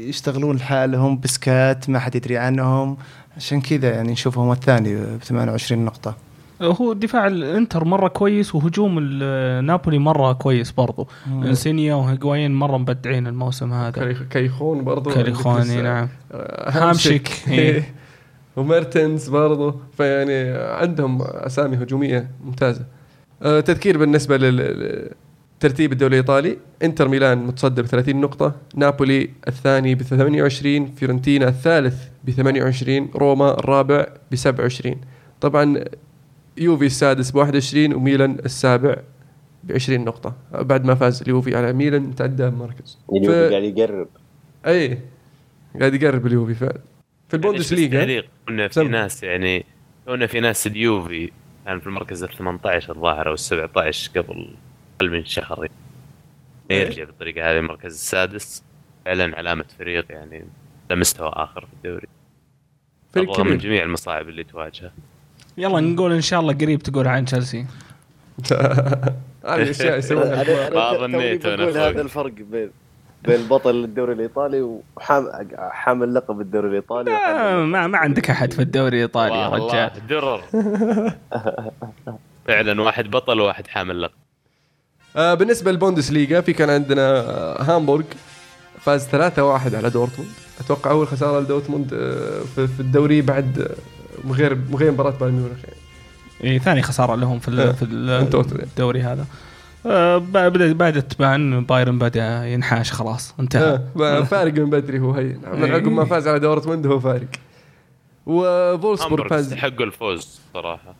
يشتغلون 0.09 0.57
لحالهم 0.57 1.21
بسكات 1.21 1.91
ما 1.91 1.99
حد 1.99 2.15
يدري 2.15 2.39
عنهم. 2.39 2.97
عشان 3.37 3.61
كذا 3.61 3.91
يعني 3.91 4.13
نشوفهم 4.13 4.53
الثاني 4.53 4.95
ب 4.97 5.19
28 5.23 5.85
نقطة. 5.85 6.17
هو 6.63 6.93
دفاع 6.93 7.27
الإنتر 7.27 7.85
مرة 7.85 8.09
كويس 8.09 8.55
وهجوم 8.55 8.99
نابولي 9.65 9.99
مرة 9.99 10.33
كويس 10.33 10.73
برضو. 10.73 11.09
إنسينيا 11.27 11.95
وهيغوايين 11.95 12.55
مرة 12.55 12.77
مبدعين 12.77 13.27
الموسم 13.27 13.73
هذا. 13.73 14.13
كايخون 14.31 14.85
برضو. 14.85 15.11
كاريخوني 15.11 15.57
عندك 15.57 15.71
لسه، 15.71 15.83
نعم 15.83 16.09
آه، 16.33 16.71
هامشيك. 16.71 17.31
إيه. 17.49 17.95
وميرتنز 18.57 19.29
برضو. 19.29 19.81
فيعني 19.97 20.51
عندهم 20.59 21.23
أسامي 21.23 21.77
هجومية 21.77 22.31
ممتازة. 22.45 22.85
آه، 23.43 23.61
تذكير 23.61 23.99
بالنسبة 23.99 24.37
لل 24.37 25.11
ترتيب 25.61 25.93
الدوري 25.93 26.13
الإيطالي. 26.13 26.59
إنتر 26.83 27.09
ميلان 27.09 27.39
متصدر 27.39 27.83
ب 27.83 27.87
30 27.87 28.21
نقطة، 28.21 28.57
نابولي 28.75 29.31
الثاني 29.49 29.95
ب 29.95 30.03
28 30.03 30.87
فيورنتينا 30.87 31.49
الثالث 31.49 32.09
ب 32.25 32.31
28 32.31 33.11
روما 33.15 33.59
الرابع 33.59 34.07
ب 34.31 34.35
27 34.35 35.01
طبعا 35.41 35.85
يوفي 36.57 36.87
السادس 36.87 37.31
ب 37.31 37.37
21 37.37 37.95
وميلان 37.95 38.39
السابع 38.45 38.97
ب 39.65 39.73
20 39.73 40.05
نقطة. 40.05 40.37
بعد 40.53 40.85
ما 40.85 40.95
فاز 40.95 41.23
اليوفي 41.23 41.57
على 41.57 41.73
ميلان 41.73 42.15
تعدى 42.15 42.51
مركز. 42.51 42.99
اليوفي 43.13 43.49
قاعد 43.49 43.79
يقرب. 43.79 44.09
اي 44.67 44.99
قاعد 45.81 45.95
يقرب 45.95 46.27
اليوفي 46.27 46.55
فعلا. 46.55 46.81
في 47.29 47.35
البوندس 47.35 47.73
ليغا 47.73 47.99
تعليق 47.99 48.27
قلنا 48.49 48.69
في 48.69 48.75
سم. 48.75 48.91
ناس 48.91 49.23
يعني 49.23 49.65
قلنا 50.07 50.27
في 50.27 50.41
ناس 50.41 50.67
اليوفي 50.67 51.31
كان 51.67 51.81
في 51.81 51.87
المركز 51.87 52.23
ال 52.23 52.37
18 52.37 52.93
الظاهر 52.95 53.29
أو 53.29 53.33
ال 53.33 53.39
17 53.39 54.11
قبل 54.17 54.55
أقل 55.01 55.11
من 55.11 55.25
شهر. 55.25 55.69
إيه. 56.71 56.81
يرجع 56.81 57.05
بالطريقة 57.05 57.51
هذه 57.51 57.59
المركز 57.59 57.93
السادس. 57.93 58.63
فعلا 59.05 59.37
علامة 59.37 59.65
فريق 59.79 60.05
يعني 60.11 60.45
لمستوى 60.91 61.31
آخر 61.35 61.61
في 61.61 61.73
الدوري. 61.73 62.09
فريق 63.13 63.41
من 63.41 63.59
جميع 63.59 63.83
المصاعب 63.83 64.29
اللي 64.29 64.45
تواجهه. 64.45 64.91
يلا 65.59 65.81
نقول 65.81 66.13
إن 66.13 66.21
شاء 66.21 66.41
الله 66.41 66.55
قريب 66.55 66.83
تقول 66.83 67.09
عن 67.09 67.25
تشيلسي. 67.25 67.67
هذه 69.45 69.63
الاشياء 69.63 69.99
يسوونها. 69.99 70.43
أنا 70.43 70.71
ما 70.71 70.91
أنا 70.91 70.99
ظنيت 71.07 71.47
فوق. 71.47 71.53
هذا 71.61 72.01
الفرق 72.01 72.33
بين 72.33 72.71
بين 73.25 73.49
بطل 73.49 73.85
الدوري 73.85 74.13
الإيطالي 74.13 74.81
وحامل 74.97 76.15
لقب 76.15 76.41
الدوري 76.41 76.69
الإيطالي 76.69 77.11
آه، 77.11 77.65
ما 77.65 77.87
ما 77.87 77.99
عندك 77.99 78.31
أحد 78.31 78.53
في 78.53 78.63
الدوري 78.63 78.97
الإيطالي 78.97 79.35
يا 79.35 79.49
رجال. 79.49 80.07
درر. 80.07 80.43
فعلا 82.47 82.83
واحد 82.83 83.11
بطل 83.11 83.41
وواحد 83.41 83.67
حامل 83.67 84.03
لقب. 84.03 84.30
آه 85.17 85.35
بالنسبة 85.35 85.71
للبوندس 85.71 86.11
ليغا 86.13 86.41
في 86.41 86.53
كان 86.53 86.71
عندنا 86.71 87.21
آه 87.21 87.63
هامبورغ 87.63 88.05
فاز 88.81 89.09
3-1 89.09 89.11
على 89.75 89.91
دورتموند. 89.91 90.31
أتوقع 90.61 90.91
أول 90.91 91.07
خسارة 91.09 91.41
لدورتموند 91.41 91.95
آه 91.95 92.41
في, 92.55 92.67
في 92.69 92.81
الدوري 92.81 93.23
بعد 93.23 93.69
من 94.25 94.33
غير 94.33 94.55
من 94.55 94.75
غير 94.77 94.91
مباراة 94.93 95.11
بايرن 95.11 95.35
ميونخ 95.35 95.59
يعني. 95.65 95.77
إيه 96.45 96.59
ثاني 96.59 96.83
خسارة 96.83 97.15
لهم 97.15 97.39
في 97.39 97.49
آه، 97.49 97.53
ال- 97.53 97.75
في. 97.75 98.63
الدوري 98.63 99.01
هذا. 99.03 99.27
آه، 99.87 100.19
ب- 100.19 100.33
بدأت 100.33 100.77
بدأت 100.77 101.13
تبان 101.13 101.65
بايرن 101.65 101.99
بدأ 101.99 102.47
ينحاش 102.47 102.93
خلاص 102.93 103.35
انتهى. 103.41 103.81
آه 104.01 104.23
فارق 104.23 104.53
من 104.55 104.71
بدري 104.71 104.99
هو 105.01 105.13
هي 105.13 105.37
من 105.55 105.73
عقب 105.73 105.89
ما 105.89 106.05
فاز 106.05 106.29
على 106.29 106.39
دورتموند 106.39 106.87
هو 106.87 107.01
فارق. 107.01 107.27
وفولسبورغ 108.27 109.29
فاز. 109.29 109.53
يستحقوا 109.53 109.85
الفوز 109.87 110.41
صراحة. 110.55 110.95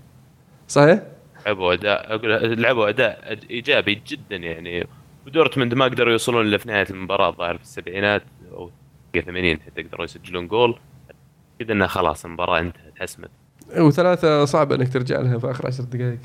صحيح؟ 0.69 1.03
لعبوا 1.47 1.73
اداء 1.73 2.15
أقول 2.15 2.63
لعبوا 2.63 2.89
أداء 2.89 3.39
إيجابي 3.51 4.03
جدا 4.07 4.37
يعني. 4.37 4.87
ودورتموند 5.27 5.75
ما 5.75 5.85
قدروا 5.85 6.13
يوصلون 6.13 6.47
إلا 6.47 6.59
في 6.59 6.69
نهاية 6.69 6.87
المباراة 6.91 7.29
الظاهر 7.29 7.57
في 7.57 7.63
السبعينات 7.63 8.23
أو 8.53 8.71
80 9.25 9.61
حتى 9.61 9.83
قدروا 9.83 10.05
يسجلون 10.05 10.49
جول. 10.49 10.79
كذا 11.59 11.73
انها 11.73 11.87
خلاص 11.87 12.25
المباراة 12.25 12.61
انتهت 12.61 12.93
حسمت. 12.99 13.31
وثلاثة 13.79 14.45
صعبة 14.45 14.75
إنك 14.75 14.93
ترجع 14.93 15.21
لها 15.21 15.39
في 15.39 15.51
آخر 15.51 15.67
عشر 15.67 15.85
دقائق 15.85 16.19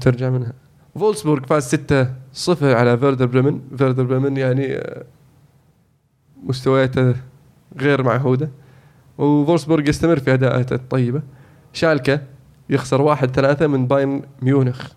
ترجع 0.00 0.30
منها. 0.30 0.52
فولسبورغ 0.94 1.46
فاز 1.46 1.74
6-0 1.74 2.62
على 2.62 2.98
فيردر 2.98 3.26
بريمن 3.26 3.60
فيردر 3.78 4.02
بريمن 4.02 4.36
يعني 4.36 4.74
آه، 4.74 5.04
مستوياته 6.42 7.14
غير 7.80 8.02
معهودة. 8.02 8.50
وفولسبورغ 9.18 9.88
يستمر 9.88 10.18
في 10.18 10.34
اداءاته 10.34 10.74
الطيبة. 10.74 11.22
شالكة 11.72 12.20
يخسر 12.70 13.16
1-3 13.16 13.62
من 13.62 13.86
بايرن 13.86 14.22
ميونخ. 14.42 14.88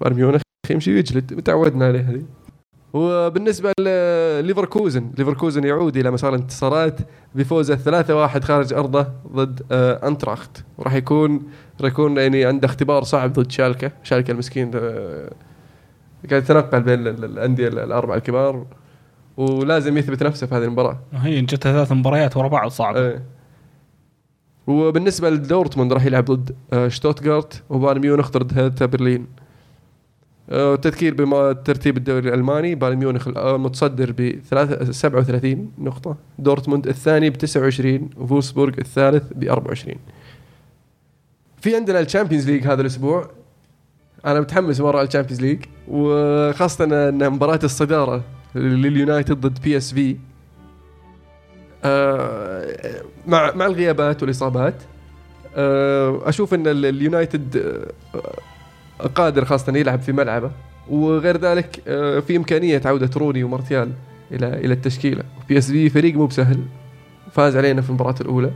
بايرن 0.00 0.16
ميونخ 0.16 0.40
يمشي 0.70 0.94
ويجلد. 0.94 1.42
تعودنا 1.42 1.86
عليه 1.86 2.00
هذه. 2.00 2.22
وبالنسبة 2.92 3.72
لليفركوزن 3.80 5.10
ليفركوزن 5.18 5.64
يعود 5.64 5.96
إلى 5.96 6.10
مسار 6.10 6.34
الانتصارات 6.34 6.98
بفوزه 7.34 7.76
3-1 7.76 8.44
خارج 8.44 8.72
أرضه 8.72 9.06
ضد 9.32 9.62
آه، 9.72 10.08
أنتراخت. 10.08 10.64
وراح 10.78 10.94
يكون 10.94 11.42
راح 11.80 11.90
يكون 11.90 12.16
يعني 12.16 12.44
عنده 12.44 12.66
اختبار 12.66 13.02
صعب 13.02 13.32
ضد 13.32 13.50
شالكة. 13.50 13.92
شالكة 14.02 14.30
المسكين 14.30 14.70
آه، 14.74 15.30
قاعد 16.30 16.42
يتنقل 16.42 16.80
بين 16.82 17.06
ال- 17.06 17.24
الأندية 17.24 17.68
الأربعة 17.68 18.16
الكبار. 18.16 18.66
ولازم 19.36 19.98
يثبت 19.98 20.22
نفسه 20.22 20.46
في 20.46 20.54
هذه 20.54 20.64
المباراة. 20.64 20.98
هي 21.12 21.40
جت 21.40 21.62
ثلاث 21.64 21.92
مباريات 21.92 22.36
ورا 22.36 22.48
بعض 22.48 22.70
صعبة. 22.70 23.00
إيه. 23.00 23.22
وبالنسبة 24.66 25.30
لدورتموند 25.30 25.92
راح 25.92 26.04
يلعب 26.04 26.24
ضد 26.24 26.54
آه، 26.72 26.88
شتوتغارت 26.88 27.62
وبايرن 27.70 28.00
ميونخ 28.00 28.30
ضد 28.30 28.58
هيرتا 28.58 28.86
برلين. 28.86 29.26
آه، 30.50 30.76
تذكير 30.76 31.14
بترتيب 31.18 31.96
الدوري 31.96 32.28
الألماني 32.28 32.74
بايرن 32.74 32.96
ميونخ 32.96 33.28
المتصدر 33.28 34.12
ب 34.18 34.38
37 34.90 35.72
نقطة. 35.78 36.16
دورتموند 36.38 36.86
الثاني 36.88 37.30
ب 37.30 37.32
29 37.38 38.10
وفولسبورغ 38.16 38.74
الثالث 38.78 39.32
ب 39.32 39.44
24 39.44 39.96
في 41.60 41.76
عندنا 41.76 42.00
ال 42.00 42.05
Champions 42.05 42.50
League 42.50 42.66
هذا 42.66 42.80
الأسبوع. 42.80 43.30
أنا 44.26 44.40
متحمس 44.40 44.80
مرة 44.80 44.98
على 44.98 45.08
ال 45.08 45.11
Champions 45.11 45.42
League 45.42 45.64
وخاصة 45.88 46.84
إن 46.84 47.30
مباراة 47.30 47.60
الصدارة 47.64 48.24
لليونايتد 48.54 49.40
ضد 49.40 49.62
بي 49.62 49.76
اس 49.76 49.94
في 49.94 50.16
مع 53.26 53.52
مع 53.54 53.66
الغيابات 53.66 54.22
والإصابات. 54.22 54.74
آه، 55.56 56.20
أشوف 56.28 56.54
إن 56.54 56.66
ال- 56.66 56.86
اليونايتد 56.86 57.56
آه، 58.14 59.06
قادر 59.14 59.44
خاصة 59.44 59.76
يلعب 59.76 60.00
في 60.00 60.12
ملعبه. 60.12 60.50
وغير 60.90 61.36
ذلك 61.36 61.80
آه، 61.88 62.20
في 62.20 62.36
إمكانية 62.36 62.82
عودة 62.84 63.10
روني 63.16 63.44
ومارتيال 63.44 63.92
إلى 64.32 64.46
إلى 64.46 64.74
التشكيلة. 64.74 65.22
بي 65.48 65.58
اس 65.58 65.70
في 65.70 65.88
فريق 65.90 66.14
مو 66.14 66.26
بسهل. 66.26 66.58
فاز 67.32 67.56
علينا 67.56 67.82
في 67.82 67.88
المباراة 67.90 68.14
الأولى. 68.20 68.50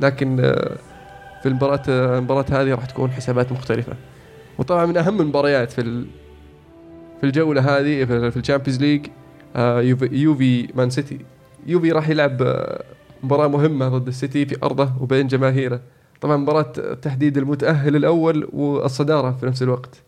لكن 0.00 0.36
في 1.42 1.46
المباراة 1.48 1.82
المباراة 1.88 2.44
هذه 2.50 2.70
راح 2.74 2.84
تكون 2.86 3.10
حسابات 3.10 3.52
مختلفة. 3.52 3.92
وطبعا 4.58 4.86
من 4.86 4.96
أهم 4.96 5.20
المباريات 5.20 5.72
في 5.72 6.04
في 7.20 7.24
الجولة 7.24 7.60
هذه 7.60 8.04
في 8.04 8.36
ال 8.36 8.40
Champions 8.40 8.80
League 8.80 9.06
يوفي, 10.12 10.68
مان 10.74 10.90
سيتي. 10.90 11.18
يوفي 11.66 11.92
راح 11.92 12.08
يلعب 12.08 12.66
مباراة 13.22 13.48
مهمة 13.48 13.88
ضد 13.88 14.08
السيتي 14.08 14.46
في 14.46 14.56
أرضه 14.62 14.92
وبين 15.00 15.26
جماهيره. 15.26 15.80
طبعا 16.20 16.36
مباراة 16.36 16.94
تحديد 17.02 17.38
المتأهل 17.38 17.96
الأول 17.96 18.48
والصدارة 18.52 19.30
في 19.40 19.46
نفس 19.46 19.62
الوقت. 19.62 20.02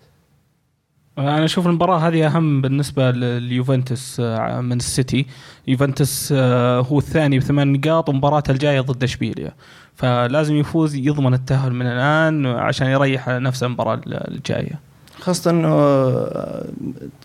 أنا 1.19 1.45
أشوف 1.45 1.67
المباراة 1.67 1.99
هذه 1.99 2.27
أهم 2.27 2.61
بالنسبة 2.61 3.11
لليوفنتوس 3.11 4.21
آه، 4.21 4.61
من 4.61 4.77
السيتي. 4.77 5.27
يوفنتوس 5.67 6.35
آه، 6.37 6.81
هو 6.81 6.99
الثاني 6.99 7.39
بثمان 7.39 7.73
نقاط 7.73 8.09
ومباراته 8.09 8.51
الجاية 8.51 8.81
ضد 8.81 9.03
إشبيليا. 9.03 9.53
فلازم 9.95 10.57
يفوز 10.57 10.95
يضمن 10.95 11.35
التأهل 11.35 11.73
من 11.73 11.87
الآن 11.87 12.47
عشان 12.47 12.87
يريح 12.87 13.29
نفسه 13.29 13.67
المباراة 13.67 14.01
الجاية. 14.07 14.88
خاصة 15.29 15.51
إنه 15.51 15.69
آه، 15.69 16.67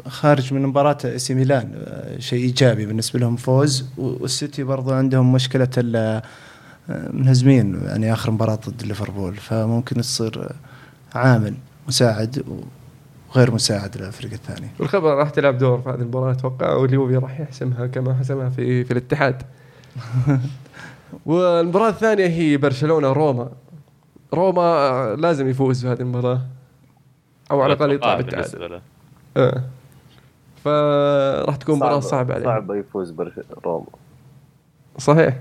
خارج 0.07 0.53
من 0.53 0.61
مباراة 0.63 0.97
سي 1.17 1.33
ميلان 1.33 1.71
آه، 1.75 2.19
شيء 2.19 2.39
إيجابي 2.39 2.85
بالنسبة 2.85 3.19
لهم 3.19 3.35
فوز. 3.35 3.85
والسيتي 3.97 4.63
برضو 4.63 4.93
عندهم 4.93 5.33
مشكلة 5.33 5.69
آه، 5.77 6.21
منهزمين 6.89 7.81
يعني 7.85 8.13
آخر 8.13 8.31
مباراة 8.31 8.59
ضد 8.69 8.83
ليفربول. 8.83 9.35
فممكن 9.35 9.95
تصير 9.95 10.49
عامل 11.15 11.53
مساعد 11.87 12.43
وغير 13.29 13.51
مساعد 13.51 13.97
للفريق 13.97 14.31
الثاني. 14.33 14.67
والخبر 14.79 15.15
راح 15.15 15.29
تلعب 15.29 15.57
دور 15.57 15.81
في 15.81 15.89
هذه 15.89 15.95
المباراة 15.95 16.31
أتوقع 16.31 16.73
واليوفي 16.73 17.15
راح 17.15 17.39
يحسمها 17.39 17.87
كما 17.87 18.13
حسمها 18.13 18.49
في 18.49 18.83
في 18.83 18.91
الاتحاد. 18.91 19.41
والمباراة 21.25 21.89
الثانية 21.89 22.27
هي 22.27 22.57
برشلونة 22.57 23.11
روما. 23.11 23.49
روما 24.33 25.15
لازم 25.19 25.49
يفوز 25.49 25.81
في 25.81 25.87
هذه 25.87 25.99
المباراة. 25.99 26.41
أو 27.53 27.61
على 27.61 27.73
الأقل 27.73 27.91
يطلع 27.93 28.15
بالنسبة 28.15 28.39
بالتعادل. 28.59 28.71
له. 28.73 28.81
آه. 29.37 29.63
فراح 30.63 31.55
تكون 31.55 31.75
مباراة 31.75 31.99
صعبة 31.99 32.33
عليه. 32.33 32.45
صعب 32.45 32.71
يفوز 32.75 33.11
برش- 33.11 33.39
روما. 33.65 33.85
صحيح. 34.97 35.33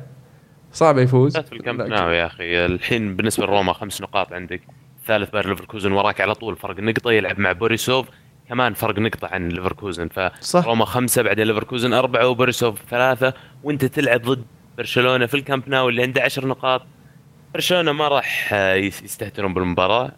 صعب 0.73 0.99
يفوز. 0.99 1.37
في 1.37 1.53
الكامب 1.53 1.81
ناو 1.81 2.11
يا 2.11 2.27
أخي. 2.27 2.65
الحين 2.67 3.17
بالنسبة 3.17 3.47
لروما 3.47 3.73
خمس 3.73 4.01
نقاط 4.03 4.33
عندك. 4.33 4.61
ثالث 5.07 5.31
باير 5.31 5.49
ليفركوزن 5.49 5.93
وراك 5.93 6.21
على 6.21 6.35
طول 6.35 6.57
فرق 6.57 6.81
نقطة 6.81 7.13
يلعب 7.13 7.41
مع 7.41 7.53
بوريسوف. 7.53 8.07
كمان 8.49 8.75
فرق 8.75 8.99
نقطة 8.99 9.29
عن 9.33 9.49
ليفركوزن. 9.49 10.09
صح. 10.41 10.61
فروما 10.61 10.85
خمسة 10.85 11.23
بعدين 11.23 11.47
ليفركوزن 11.47 11.93
أربعة 11.93 12.29
وبوريسوف 12.29 12.83
ثلاثة. 12.91 13.35
وأنت 13.65 13.85
تلعب 13.85 14.23
ضد 14.23 14.45
برشلونة 14.79 15.27
في 15.27 15.35
الكامب 15.35 15.69
ناو 15.69 15.89
اللي 15.89 16.03
عنده 16.03 16.23
عشر 16.23 16.47
نقاط. 16.47 16.83
برشلونة 17.55 17.93
ما 17.93 18.09
راح 18.09 18.53
يس- 18.53 19.03
يستهترون 19.03 19.55
بالمباراة. 19.55 20.13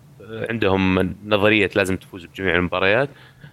عندهم 0.50 1.14
نظرية 1.26 1.70
لازم 1.76 1.96
تفوز 1.96 2.24
بجميع 2.24 2.56
المباريات. 2.56 3.08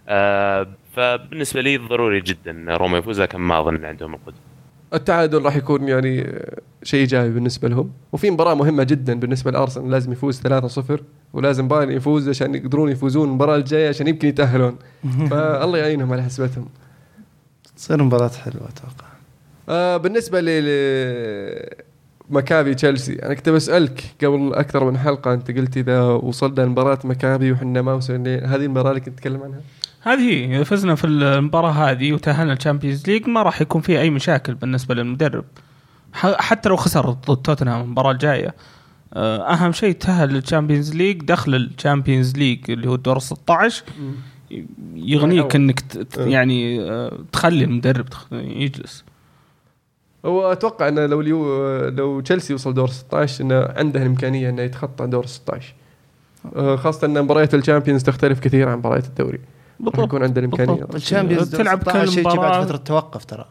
آه، 0.08 0.68
فبالنسبة 0.96 1.62
لي 1.62 1.78
ضروري 1.78 2.22
جدا 2.22 2.66
روما 2.70 2.98
يفوز 2.98 3.22
لكن 3.22 3.38
ما 3.38 3.60
أظن 3.60 3.76
ان 3.76 3.86
عندهم 3.86 4.14
القدرة. 4.14 4.36
التعادل 4.94 5.42
راح 5.42 5.56
يكون 5.56 5.88
يعني 5.88 6.42
شيء 6.84 7.00
إيجابي 7.00 7.30
بالنسبة 7.34 7.68
لهم. 7.70 7.92
وفي 8.12 8.32
مباراة 8.32 8.54
مهمة 8.54 8.84
جدا 8.84 9.20
بالنسبة 9.20 9.52
لأرسنال 9.52 9.92
لازم 9.92 10.12
يفوز 10.12 10.42
3-0 10.42 11.02
ولازم 11.34 11.68
بايرن 11.68 11.92
يفوز 11.92 12.30
عشان 12.30 12.56
يقدرون 12.56 12.92
يفوزون 12.92 13.30
المباراة 13.30 13.56
الجاية 13.56 13.90
عشان 13.90 14.08
يمكن 14.08 14.28
يتأهلون. 14.28 14.78
فالله 15.30 15.78
يعينهم 15.78 16.14
على 16.14 16.24
حسبتهم. 16.24 16.70
تصير 17.76 18.04
مباراة 18.04 18.30
حلوة 18.30 18.70
أتوقع. 18.70 19.08
آه 19.70 19.98
بالنسبة 19.98 20.42
ل 20.42 20.46
مكابي 22.32 22.76
تشيلسي. 22.76 23.14
أنا 23.26 23.34
كنت 23.34 23.50
بسألك 23.50 24.04
قبل 24.24 24.54
أكثر 24.54 24.84
من 24.92 24.98
حلقة 24.98 25.34
أنت 25.34 25.52
قلت 25.52 25.78
إذا 25.78 26.02
وصلنا 26.02 26.62
لمباراة 26.62 27.00
مكابي 27.04 27.52
وحنا 27.52 27.82
ما 27.82 27.94
وصلنا 27.94 28.36
هذه 28.56 28.66
المباراة 28.66 28.90
اللي 28.90 29.02
كنت 29.02 29.18
تتكلم 29.18 29.42
عنها؟ 29.44 29.62
هذه 30.02 30.20
هي. 30.22 30.56
إذا 30.56 30.64
فزنا 30.64 30.96
في 30.96 31.08
المباراة 31.08 31.72
هذه 31.72 32.14
وتأهلنا 32.14 32.54
ال 32.54 32.59
Champions 32.59 33.08
League 33.10 33.28
ما 33.28 33.42
راح 33.44 33.62
يكون 33.62 33.82
في 33.82 34.00
أي 34.02 34.10
مشاكل 34.10 34.54
بالنسبة 34.54 34.96
للمدرب. 34.96 35.46
ح- 36.14 36.42
حتى 36.42 36.70
لو 36.70 36.76
خسر 36.76 37.10
ضد 37.10 37.42
توتنهام 37.42 37.82
المباراة 37.82 38.12
الجاية 38.12 38.54
آه، 39.14 39.54
أهم 39.54 39.72
شيء 39.72 39.92
تأهل 39.96 40.30
لل 40.34 40.45
Champions 40.45 40.96
League 40.96 41.22
دخل 41.24 41.56
ال 41.56 41.63
Champions 41.63 42.34
League 42.38 42.72
اللي 42.72 42.90
هو 42.90 42.96
الدور 42.96 43.20
16 43.20 43.84
يغنيك 44.96 45.56
إنك 45.56 45.84
يعني 46.18 46.82
آه، 46.92 47.20
تخلي 47.32 47.64
المدرب 47.64 48.08
يجلس. 48.32 49.04
هو 50.26 50.52
أتوقع 50.52 50.88
إنه 50.88 51.06
لو 51.06 51.22
اليو 51.22 51.78
لو 51.90 52.20
تشيلسي 52.20 52.54
وصل 52.54 52.74
دور 52.74 52.88
16 52.88 53.44
إنه 53.44 53.68
عنده 53.78 54.02
الإمكانية 54.02 54.50
إنه 54.50 54.62
يتخطى 54.62 55.08
دور 55.08 55.26
16 55.26 55.74
آه، 56.56 56.76
خاصة 56.76 57.08
إن 57.08 57.22
مباريات 57.22 57.54
ال 57.54 57.59
Champions 57.59 58.04
تختلف 58.04 58.40
كثير 58.40 58.70
عن 58.70 58.78
مباريات 58.78 59.06
الدوري. 59.06 59.40
راح 59.88 60.00
يكون 60.00 60.24
عنده 60.24 60.40
الإمكانية. 60.40 60.74
بالضبط. 60.74 60.96
ال 60.96 61.02
Champions 61.02 61.56
تلعب 61.56 61.82
16 61.82 62.06
كل 62.06 62.20
يجي 62.20 62.38
بعد. 62.38 62.66
فترة 62.66 62.78
توقف 62.78 63.26
ترى. 63.26 63.46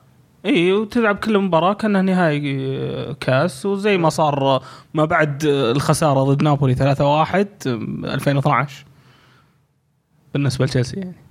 إي 0.47 0.73
وتلعب 0.73 1.17
كل 1.17 1.39
مباراة 1.39 1.73
كانها 1.73 2.03
نهائي 2.03 2.57
آه، 2.79 3.17
كاس. 3.21 3.67
وزي 3.67 3.99
ما 3.99 4.09
صار 4.09 4.63
ما 4.95 5.05
بعد 5.05 5.45
آه، 5.47 5.73
الخسارة 5.73 6.25
ضد 6.25 6.43
نابولي 6.43 6.75
3-1 6.75 6.79
آه، 7.67 8.15
2012 8.15 8.85
بالنسبة 10.35 10.65
لتشيلسي 10.65 10.97
يعني. 10.97 11.30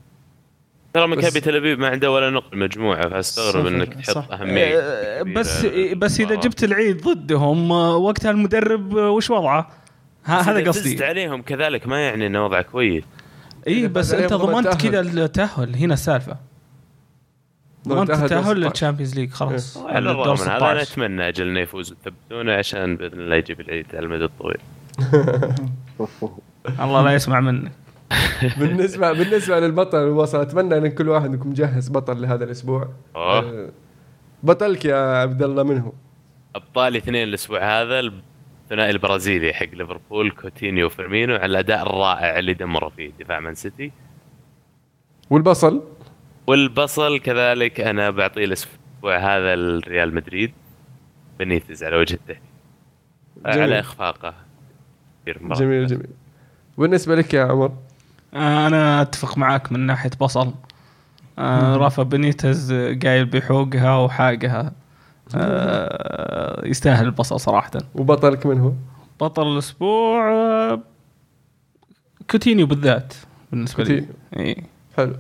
ترى 0.94 1.08
مكابي 1.08 1.40
تل 1.40 1.56
أبيب 1.56 1.80
ما 1.80 1.88
عنده 1.88 2.12
ولا 2.12 2.30
نقط 2.30 2.54
مجموعة 2.54 3.10
فأستغرب 3.10 3.66
إنك 3.66 4.06
صح. 4.06 4.14
تحط 4.14 4.32
أهمية 4.32 4.80
آه، 4.80 5.22
كبيرة 5.22 5.40
بس 5.40 5.66
بس 5.98 6.20
إذا. 6.20 6.36
جبت 6.36 6.64
العيد 6.64 7.02
ضدهم 7.02 7.72
آه، 7.72 7.96
وقتها 7.96 8.32
المدرب 8.32 8.98
آه، 8.98 9.10
وش 9.10 9.30
وضعه؟ 9.30 9.70
هذا 10.24 10.60
إذا 10.60 10.72
فزت 10.72 10.88
قصدي 10.88 11.06
عليهم 11.06 11.42
كذلك 11.42 11.88
ما 11.88 12.00
يعني 12.00 12.28
إنه 12.28 12.46
وضعه 12.46 12.62
كويس 12.62 13.04
إي 13.68 13.88
بس 13.88 14.14
أنت 14.14 14.34
ضمنت. 14.34 14.68
كذا 14.68 15.00
التأهل 15.00 15.76
هنا 15.76 15.94
السالفة 15.94 16.38
ضمنت 17.88 18.10
التأهل 18.10 18.44
16. 18.44 18.54
لل 18.54 18.65
Champions 18.65 19.16
League 19.16 19.32
خلاص 19.32 19.78
على 19.78 20.12
الدور 20.12 20.12
الرغم 20.12 20.42
من 20.42 20.48
هذا 20.52 20.72
أنا 20.72 20.84
16 20.84 20.94
أتمنى 20.94 21.28
أجل 21.28 21.48
إنه 21.48 21.60
يفوز 21.60 21.92
ويثبتونه 21.92 22.54
عشان 22.54 22.98
بإذن 22.98 23.20
الله 23.20 23.36
يجيب 23.36 23.60
العيد 23.60 23.86
على 23.94 24.06
المدى 24.06 24.26
الطويل 24.26 24.58
الله 26.84 27.02
لا 27.02 27.12
يسمع 27.14 27.40
منك 27.40 27.72
بالنسبة 28.60 29.12
بالنسبة 29.12 29.60
للبطل 29.60 29.98
والبصل 29.98 30.36
أتمنى 30.36 30.78
إن 30.78 30.88
كل 30.88 31.10
واحد 31.10 31.34
يكون 31.34 31.52
مجهز 31.52 31.90
بطل 31.90 32.22
لهذا 32.22 32.44
الأسبوع. 32.44 32.90
أوه. 33.16 33.40
آه، 33.40 33.72
بطلك 34.44 34.86
يا 34.86 35.22
عبد 35.22 35.44
الله 35.44 35.64
منه 35.64 35.94
ابطال 36.56 36.96
اثنين 36.96 37.24
الأسبوع 37.24 37.82
هذا 37.82 38.00
الثنائي 38.00 38.90
البرازيلي 38.92 39.54
حق 39.54 39.68
ليفربول 39.74 40.32
كوتينيو 40.32 40.86
وفيرمينو 40.86 41.36
على 41.36 41.46
الأداء 41.46 41.82
الرائع 41.82 42.40
اللي 42.40 42.54
دمروا 42.54 42.90
فيه 42.90 43.12
دفاع 43.20 43.40
مان 43.40 43.56
سيتي. 43.56 43.92
والبصل؟ 45.30 45.84
والبصل 46.48 47.20
كذلك 47.20 47.82
أنا 47.82 48.10
بعطيه 48.10 48.46
الأسبوع 48.46 49.18
هذا 49.18 49.54
الريال 49.54 50.16
مدريد. 50.16 50.52
بنيتز 51.40 51.84
على 51.84 51.98
وجه 51.98 52.14
التهديد. 52.14 52.42
على 53.46 53.80
إخفاقه. 53.80 54.34
جميل 55.28 55.88
جميل. 55.88 56.10
بالنسبة 56.78 57.16
لك 57.16 57.34
يا 57.34 57.44
عمر؟ 57.44 57.72
أنا 58.34 59.02
أتفق 59.02 59.38
معاك 59.38 59.72
من 59.72 59.80
ناحية 59.80 60.12
بصل. 60.22 60.54
آه، 61.40 61.76
رافا 61.76 62.04
بنيتز 62.04 62.72
آه، 62.72 63.00
قايل 63.04 63.26
بحوقها 63.26 63.98
وحاقها. 63.98 64.74
آه، 65.36 66.68
يستاهل 66.68 67.06
البصل 67.06 67.40
صراحة. 67.40 67.72
وبطلك 67.96 68.46
من 68.46 68.60
هو؟ 68.60 68.74
بطل 69.22 69.48
الأسبوع 69.54 70.32
آه، 70.32 70.80
كوتينيو 72.32 72.68
بالذات 72.68 73.14
بالنسبة 73.52 73.84
لي. 73.84 73.90
كوتينيو. 73.90 74.14
إيه. 74.38 74.64
حلو. 74.98 75.16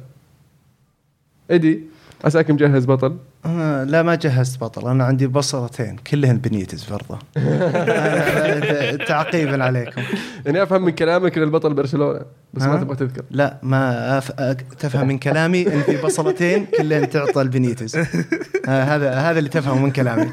إيدي؟ 1.52 1.84
عساك 2.24 2.52
مجهز 2.52 2.86
بطل؟ 2.86 3.18
آه 3.46 3.84
لا 3.84 4.04
ما 4.04 4.16
جهزت 4.16 4.62
بطل. 4.62 4.88
أنا 4.88 5.04
عندي 5.04 5.28
بصلتين 5.28 5.96
كلهن 5.96 6.38
بنيتز 6.38 6.84
برضه. 6.84 7.20
آه، 7.38 8.96
تعقيبا 8.96 9.64
عليكم. 9.64 10.02
يعني 10.46 10.64
أفهم 10.64 10.82
من 10.82 10.92
كلامك 10.92 11.38
إن 11.38 11.44
البطل 11.44 11.74
برشلونة 11.74 12.22
بس 12.54 12.64
ما 12.64 12.76
ها؟ 12.76 12.78
تبغى 12.84 12.96
تذكر. 12.96 13.24
لا 13.32 13.58
ما 13.64 14.18
أف... 14.18 14.32
تفهم 14.80 15.08
من 15.08 15.18
كلامي 15.18 15.68
إن 15.74 15.82
في 15.82 16.02
بصلتين 16.02 16.66
كلهن 16.66 17.10
تعطى 17.10 17.42
البنيتز. 17.42 17.98
آه 17.98 18.84
هذا 18.84 19.14
هذا 19.14 19.40
اللي 19.40 19.50
تفهمه 19.50 19.84
من 19.84 19.92
كلامي. 19.92 20.32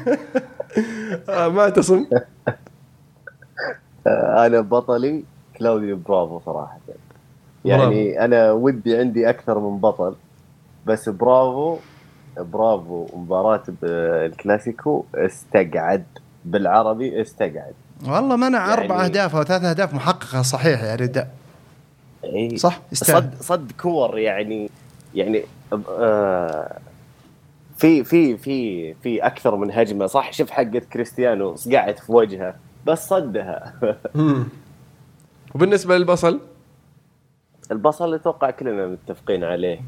آه 1.29 1.47
ما 1.47 1.61
اعتصم 1.61 2.05
آه، 4.07 4.45
أنا 4.45 4.61
بطلي 4.61 5.23
كلاوديو 5.57 5.97
برافو 5.97 6.41
صراحة. 6.45 6.79
يعني 7.65 8.25
أنا 8.25 8.51
ودي 8.51 8.97
عندي 8.97 9.29
أكثر 9.29 9.59
من 9.59 9.77
بطل. 9.77 10.15
بس 10.87 11.09
برافو 11.09 11.77
برافو. 12.37 13.07
مباراة 13.15 13.63
الكلاسيكو 13.83 15.05
استقعد. 15.15 16.05
بالعربي 16.45 17.21
استقعد. 17.21 17.73
والله 18.05 18.35
منع 18.35 18.59
يعني- 18.69 18.73
أربع 18.73 19.05
أهداف 19.05 19.35
أو 19.35 19.43
ثلاث 19.43 19.63
أهداف 19.63 19.93
محققة 19.93 20.41
صحيح 20.41 20.83
يعني 20.83 21.07
دا. 21.07 21.27
إيه. 22.23 22.57
صح؟ 22.57 22.79
يستاهل. 22.91 23.21
صد 23.21 23.41
صد 23.41 23.71
كور 23.71 24.17
يعني 24.19 24.69
يعني 25.15 25.43
آه 25.89 26.77
في 27.77 28.03
في 28.03 28.37
في 28.37 28.93
في 28.93 29.25
أكثر 29.25 29.55
من 29.55 29.71
هجمة 29.71 30.05
صح؟ 30.05 30.33
شوف 30.33 30.49
حقة 30.49 30.79
كريستيانو 30.93 31.55
صقعت 31.55 31.99
في 31.99 32.11
وجهه 32.11 32.55
بس 32.85 33.07
صدها. 33.07 33.73
وبالنسبة 35.55 35.97
للبصل؟ 35.97 36.39
البصل 37.71 38.13
أتوقع 38.13 38.49
كلنا 38.51 38.87
متفقين 38.87 39.43
عليه. 39.43 39.79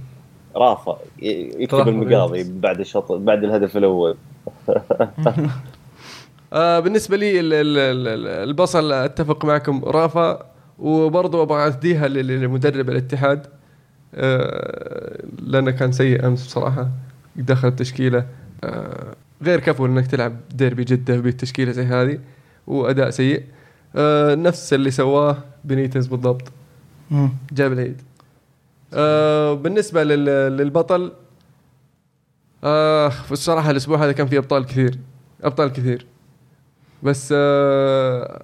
رافا 0.55 0.97
ي- 1.21 1.51
يكتب 1.63 1.87
المقاضي 1.87 2.59
بعد 2.59 2.79
الشوط 2.79 3.11
بعد 3.11 3.43
الهدف 3.43 3.77
الأول. 3.77 4.15
آه 6.53 6.79
بالنسبة 6.79 7.17
لي 7.17 7.39
ال- 7.39 7.53
ال- 7.53 7.77
ال- 7.77 8.27
البصل 8.49 8.91
أتفق 8.91 9.45
معكم 9.45 9.85
رافا 9.85 10.45
وبرضه 10.79 11.41
أبغى 11.41 11.65
أهديها 11.67 12.07
لل- 12.07 12.41
لمدرب 12.41 12.89
الاتحاد. 12.89 13.47
آه 14.15 15.23
لأنه 15.41 15.71
كان 15.71 15.91
سيء 15.91 16.27
أمس 16.27 16.45
بصراحة 16.45 16.89
دخل 17.35 17.67
التشكيلة. 17.67 18.25
آه 18.63 19.13
غير 19.43 19.59
كفو 19.59 19.85
إنك 19.85 20.07
تلعب 20.07 20.33
ديربي 20.55 20.83
جدة 20.83 21.17
بالتشكيلة 21.17 21.71
زي 21.71 21.83
هذه 21.83 22.19
وأداء 22.67 23.09
سيء. 23.09 23.43
آه 23.95 24.35
نفس 24.35 24.73
اللي 24.73 24.91
سواه 24.91 25.37
بنيتز 25.63 26.07
بالضبط. 26.07 26.51
جاب 27.51 27.73
العيد. 27.73 28.01
آه 28.93 29.53
بالنسبة 29.53 30.03
لل- 30.03 30.57
للبطل 30.57 31.11
آه 32.63 33.11
الصراحة 33.31 33.71
الأسبوع 33.71 34.03
هذا 34.03 34.11
كان 34.11 34.27
فيه 34.27 34.37
أبطال 34.37 34.65
كثير 34.65 34.99
أبطال 35.43 35.69
كثير. 35.73 36.05
بس 37.03 37.33
آه 37.37 38.43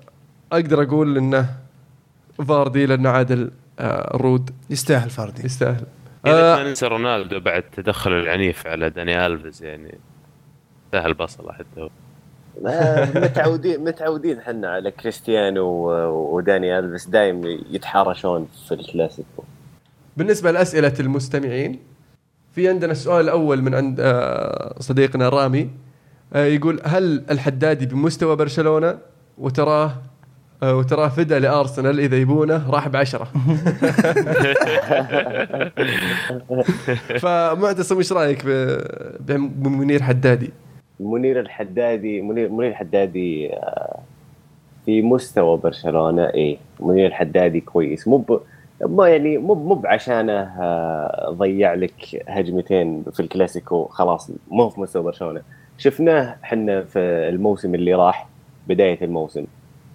أقدر 0.51 0.83
أقول 0.83 1.17
إنه 1.17 1.49
فاردي 2.47 2.85
لأنه 2.85 3.09
عادل 3.09 3.51
آه 3.79 4.15
الرود 4.15 4.49
يستاهل 4.69 5.09
فاردي. 5.09 5.45
يستاهل. 5.45 5.83
اذا 6.25 6.53
آه 6.53 6.55
ما 6.55 6.63
ننسى 6.69 6.87
رونالدو 6.87 7.39
بعد 7.39 7.63
تدخله 7.63 8.19
العنيف 8.19 8.67
على 8.67 8.89
داني 8.89 9.25
ألفيز 9.25 9.63
يعني 9.63 9.97
يستاهل 10.91 11.13
بصل 11.13 11.51
حتى 11.51 11.81
هو. 11.81 11.89
آه، 12.67 13.19
متعودين 13.19 13.83
متعودين 13.83 14.37
إحنا 14.39 14.69
على 14.69 14.91
كريستيانو 14.91 15.65
وداني 16.35 16.79
الفيس 16.79 17.07
دايم 17.07 17.41
يتحارشون 17.71 18.47
في 18.67 18.73
الكلاسيكو. 18.73 19.43
بالنسبة 20.17 20.51
لأسئلة 20.51 20.93
المستمعين 20.99 21.79
في 22.51 22.69
عندنا 22.69 22.91
السؤال 22.91 23.25
الأول 23.25 23.61
من 23.61 23.75
عند 23.75 23.99
آه 23.99 24.75
صديقنا 24.79 25.29
رامي 25.29 25.69
آه 26.33 26.45
يقول 26.45 26.81
هل 26.83 27.23
الحدادي 27.31 27.85
بمستوى 27.85 28.35
برشلونة 28.35 28.97
وتراه 29.37 29.91
آه 30.63 30.75
وتراه 30.75 31.07
فدا 31.07 31.39
لأرسنال 31.39 31.99
إذا 31.99 32.17
يبونه 32.17 32.69
راح 32.69 32.87
بعشرة 32.87 33.23
فمعتصم 37.21 37.97
إيش 37.97 38.13
رأيك 38.13 38.45
بمنير 39.25 40.03
حدادي؟ 40.03 40.51
منير 40.99 41.39
الحدادي 41.39 42.21
منير 42.21 42.49
منير 42.49 42.69
الحدادي 42.69 43.51
في 44.85 45.01
مستوى 45.01 45.57
برشلونة 45.57 46.25
إيه 46.25 46.57
منير 46.79 47.07
الحدادي 47.07 47.61
كويس 47.61 48.07
مو 48.07 48.17
ب... 48.17 48.39
ما 48.81 49.09
يعني 49.09 49.37
مو 49.37 49.53
مو 49.53 49.75
بعشانه 49.75 50.33
آه، 50.33 51.29
ضيع 51.29 51.73
لك 51.73 52.23
هجمتين 52.27 53.03
في 53.13 53.19
الكلاسيكو 53.19 53.85
خلاص 53.85 54.31
مو 54.51 54.69
في 54.69 54.81
مستوى 54.81 55.03
برشلونة. 55.03 55.41
شفناه 55.77 56.37
إحنا 56.43 56.83
في 56.83 56.99
الموسم 56.99 57.75
اللي 57.75 57.93
راح 57.93 58.27
بداية 58.67 59.05
الموسم 59.05 59.45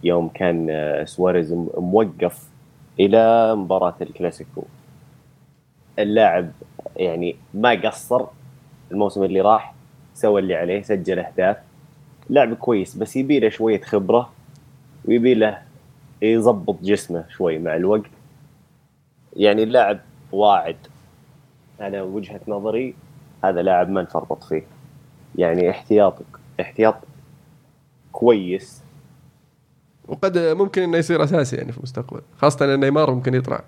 يوم 0.04 0.28
كان 0.28 0.66
آه، 0.70 1.04
سواريز 1.04 1.52
موقف 1.76 2.48
إلى 3.00 3.54
مباراة 3.54 3.94
الكلاسيكو. 4.02 4.62
اللاعب 5.98 6.50
يعني 6.96 7.36
ما 7.54 7.70
قصر 7.70 8.26
الموسم 8.92 9.22
اللي 9.22 9.40
راح 9.40 9.74
سوى 10.14 10.40
اللي 10.40 10.54
عليه 10.54 10.82
سجل 10.82 11.18
أهداف. 11.18 11.56
لاعب 12.28 12.54
كويس 12.54 12.96
بس 12.96 13.16
يبي 13.16 13.40
له 13.40 13.48
شوية 13.48 13.80
خبرة 13.80 14.30
ويبي 15.04 15.34
له 15.34 15.58
يظبط 16.22 16.76
جسمه 16.82 17.24
شوي 17.28 17.58
مع 17.58 17.76
الوقت. 17.76 18.19
يعني 19.36 19.62
اللاعب 19.62 20.00
واعد. 20.32 20.76
أنا 21.80 22.02
وجهة 22.02 22.40
نظري 22.48 22.94
هذا 23.44 23.62
لاعب 23.62 23.90
ما 23.90 24.02
نفرط 24.02 24.44
فيه. 24.44 24.62
يعني 25.36 25.70
احتياطك 25.70 26.24
احتياط 26.60 26.94
كويس. 28.12 28.82
وقد 30.08 30.38
ممكن 30.38 30.82
إنه 30.82 30.96
يصير 30.98 31.24
أساسي 31.24 31.56
يعني 31.56 31.72
في 31.72 31.78
المستقبل. 31.78 32.20
خاصة 32.38 32.74
إن 32.74 32.80
نيمار 32.80 33.14
ممكن 33.14 33.34
يطلع. 33.34 33.64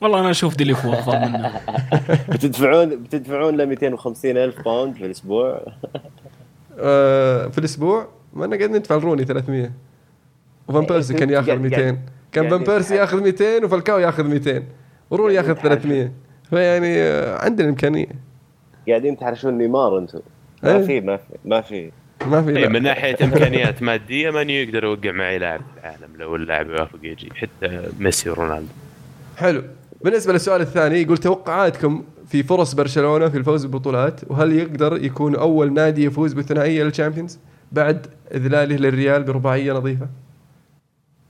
والله 0.00 0.20
أنا 0.20 0.30
أشوف 0.30 0.56
ديليفو 0.56 0.92
أفضل 0.92 1.18
منه. 1.20 1.60
بتدفعون 2.32 3.02
بتدفعون 3.02 3.56
له 3.56 3.64
250 3.64 4.30
ألف 4.36 4.62
pound 4.64 4.94
في 4.94 5.06
الأسبوع؟ 5.06 5.60
آه 6.78 7.46
في 7.48 7.58
الأسبوع؟ 7.58 8.08
ما 8.34 8.44
أنا 8.44 8.56
قاعد 8.56 8.70
ندفع 8.70 8.96
روني 8.96 9.24
300 9.24 9.70
وفان 10.68 10.80
إيه، 10.82 10.88
بيرسي 10.88 11.14
كان 11.14 11.30
ياخذ 11.30 11.46
قاعد- 11.46 11.60
200 11.60 11.76
قاعد- 11.82 12.00
كان 12.36 12.48
فان 12.48 12.64
قاعدين 12.64 12.74
بيرسي. 12.74 12.96
ياخذ 12.96 13.22
200 13.22 13.64
وفالكاو 13.64 13.98
ياخذ 13.98 14.24
200 14.24 14.62
وروني 15.10 15.34
قاعدين 15.34 15.50
ياخذ 15.50 15.60
نتحاجج. 15.60 15.82
300 15.82 16.12
فيعني 16.50 16.98
آه، 16.98 17.44
عندنا 17.44 17.68
إمكانية 17.68 18.06
قاعدين 18.88 19.16
تحرشون 19.16 19.58
نيمار 19.58 19.98
أنتم 19.98 20.20
إيه. 20.64 20.72
ما 20.72 20.86
في 20.86 21.00
ما 21.00 21.16
في 21.16 21.24
ما 21.44 21.60
في 21.60 21.90
ما 22.26 22.42
في 22.42 22.56
إيه،. 22.56 22.68
من 22.68 22.82
ناحية 22.82 23.16
إمكانيات 23.24 23.82
مادية 23.82 24.30
مان 24.30 24.46
يو 24.46 24.62
يقدر 24.62 24.84
يوقع 24.84 25.12
معي 25.12 25.38
لاعب 25.38 25.60
في 25.60 25.80
العالم 25.80 26.16
لو 26.18 26.36
اللاعب 26.36 26.70
يوافق 26.70 26.98
يجي 27.02 27.28
حتى 27.34 27.82
ميسي 27.98 28.30
ورونالدو 28.30 28.68
حلو 29.36 29.62
بالنسبة 30.04 30.32
للسؤال 30.32 30.60
الثاني 30.60 31.02
يقول 31.02 31.18
توقعاتكم 31.18 32.04
في 32.28 32.42
فرص 32.42 32.74
برشلونة 32.74 33.28
في 33.28 33.38
الفوز 33.38 33.64
بالبطولات 33.64 34.20
وهل 34.30 34.52
يقدر 34.52 35.04
يكون 35.04 35.36
أول 35.36 35.72
نادي 35.72 36.04
يفوز 36.04 36.32
بالثنائية 36.32 36.84
لل 36.84 36.94
Champions 36.94 37.38
بعد 37.72 38.06
إذلاله 38.34 38.76
للريال 38.76 39.22
برباعية 39.22 39.72
نظيفة؟ 39.72 40.08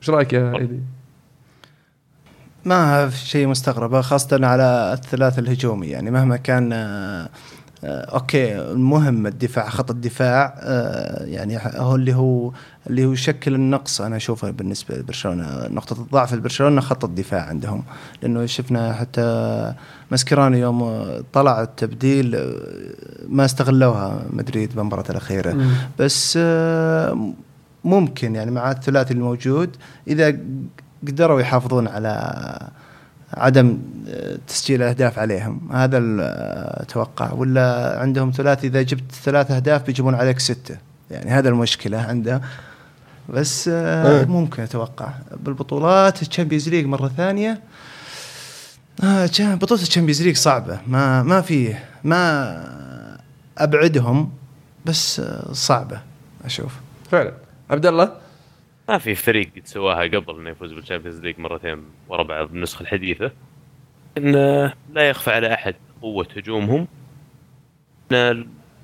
إيش 0.00 0.10
رأيك 0.10 0.32
يا 0.32 0.58
إيدي؟ 0.58 0.80
ما 2.66 3.08
في 3.08 3.26
شيء 3.26 3.46
مستغرب 3.46 4.00
خاصة 4.00 4.46
على 4.46 4.92
الثلاث 4.92 5.38
الهجومي. 5.38 5.86
يعني 5.86 6.10
مهما 6.10 6.36
كان 6.36 6.72
آه، 6.72 7.28
آه، 7.84 8.04
okay 8.04 8.58
المهم 8.58 9.26
الدفاع 9.26 9.68
خط 9.68 9.90
الدفاع 9.90 10.54
آه، 10.58 11.24
يعني 11.24 11.58
هو 11.64 11.94
اللي 11.94 12.14
هو 12.14 12.52
اللي 12.86 13.04
هو 13.04 13.12
يشكل 13.12 13.54
النقص. 13.54 14.00
أنا 14.00 14.16
أشوفه 14.16 14.50
بالنسبة 14.50 14.96
لبرشلونة 14.96 15.68
نقطة 15.68 16.02
الضعف 16.02 16.34
لبرشلونة 16.34 16.80
خط 16.80 17.04
الدفاع 17.04 17.42
عندهم. 17.42 17.84
لأنه 18.22 18.46
شفنا 18.46 18.92
حتى 18.92 19.74
ماسكيرانو 20.10 20.56
يوم 20.56 21.04
طلع 21.32 21.62
التبديل 21.62 22.54
ما 23.28 23.44
استغلوها 23.44 24.22
مدريد 24.30 24.74
بالمباراه 24.74 25.10
الأخيرة. 25.10 25.56
بس 25.98 26.38
آه، 26.42 27.32
ممكن 27.84 28.34
يعني 28.34 28.50
مع 28.50 28.70
الثلاثي 28.70 29.14
الموجود 29.14 29.76
إذا 30.08 30.38
قدروا 31.08 31.40
يحافظون 31.40 31.88
على 31.88 32.68
عدم 33.34 33.78
تسجيل 34.48 34.82
الاهداف 34.82 35.18
عليهم. 35.18 35.72
هذا 35.72 35.98
أتوقع. 36.82 37.32
ولا 37.32 37.98
عندهم 38.00 38.30
ثلاثي 38.30 38.66
إذا 38.66 38.82
جبت 38.82 39.12
ثلاث 39.24 39.50
أهداف 39.50 39.86
بيجيبون 39.86 40.14
عليك 40.14 40.38
ستة. 40.38 40.76
يعني 41.10 41.30
هذا 41.30 41.48
المشكلة 41.48 41.98
عنده. 41.98 42.40
بس 43.28 43.68
آه 43.68 44.22
آه. 44.22 44.24
ممكن 44.24 44.62
أتوقع. 44.62 45.08
بالبطولات 45.36 46.22
ال 46.22 46.27
Champions 46.27 46.68
League 46.68 46.86
مرة 46.86 47.08
ثانية. 47.16 47.60
آه 49.04 49.28
بطولة 49.40 49.82
ال 49.82 49.86
Champions 49.86 50.22
League 50.22 50.36
صعبة. 50.36 50.78
ما 50.86 51.22
ما 51.22 51.40
في 51.40 51.74
ما 52.04 53.26
أبعدهم. 53.58 54.32
بس 54.84 55.20
آه، 55.20 55.52
صعبة. 55.52 56.00
أشوف. 56.44 56.72
فعلا. 57.10 57.32
عبد 57.70 57.86
الله؟ 57.86 58.25
ما 58.88 58.98
في 58.98 59.14
فريق 59.14 59.50
سواها 59.64 60.02
قبل 60.02 60.38
إنه 60.38 60.50
يفوز 60.50 60.72
بال 60.72 60.81
Champions 60.81 61.20
League 61.20 61.38
مرتين 61.38 61.82
ورا 62.08 62.22
بعض 62.22 62.48
بالنسخه 62.48 62.82
الحديثة. 62.82 63.30
إن 64.18 64.32
لا 64.92 65.08
يخفى 65.08 65.30
على 65.30 65.54
أحد 65.54 65.74
قوة 66.02 66.28
هجومهم. 66.36 66.86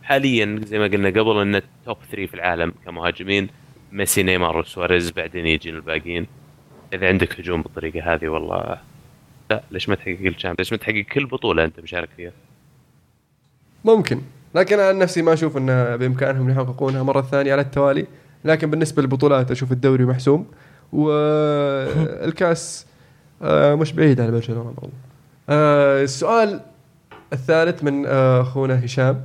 حاليا 0.03 0.61
زي 0.65 0.79
ما 0.79 0.85
قلنا 0.85 1.09
قبل 1.09 1.41
إن 1.41 1.55
ال 1.55 1.65
top 1.65 1.97
3 2.11 2.27
في 2.27 2.35
العالم 2.35 2.75
كمهاجمين 2.85 3.49
ميسي 3.93 4.23
نيمار 4.23 4.57
وسواريز 4.57 5.11
بعدين 5.11 5.47
يجين 5.47 5.77
الباقيين. 5.77 6.27
إذا 6.93 7.09
عندك 7.09 7.41
هجوم 7.41 7.63
بالطريقة 7.63 8.15
هذه 8.15 8.29
والله 8.29 8.79
لا 9.51 9.63
ليش 9.71 9.89
ما 9.89 9.95
تحقق 9.95 10.09
ال 10.11 10.16
Champions 10.16 10.59
ليش 10.59 10.73
ما 10.73 10.79
تحقق 10.79 11.01
كل 11.01 11.27
بطولة 11.27 11.65
أنت 11.65 11.81
مشارك 11.81 12.09
فيها؟ 12.17 12.33
ممكن. 13.85 14.21
لكن 14.55 14.79
أنا 14.79 14.89
عن 14.89 14.99
نفسي 14.99 15.23
ما 15.23 15.33
أشوف 15.33 15.57
انه 15.57 15.97
بإمكانهم 15.97 16.51
يحققونها 16.51 17.03
مرة 17.03 17.23
ثانية 17.23 17.53
على 17.53 17.63
التوالي. 17.63 18.07
لكن 18.45 18.71
بالنسبة 18.71 19.03
للبطولات 19.03 19.51
أشوف 19.51 19.73
الدوري 19.73 20.05
محسوم 20.05 20.47
والكأس 20.93 22.87
آه، 23.43 23.75
مش 23.75 23.93
بعيد 23.93 24.21
على 24.21 24.31
برشلونة 24.31 24.73
برضو. 24.77 24.93
آه، 25.49 26.03
السؤال 26.03 26.61
الثالث 27.33 27.85
من 27.85 28.07
آه، 28.07 28.41
أخونا 28.41 28.85
هشام 28.85 29.25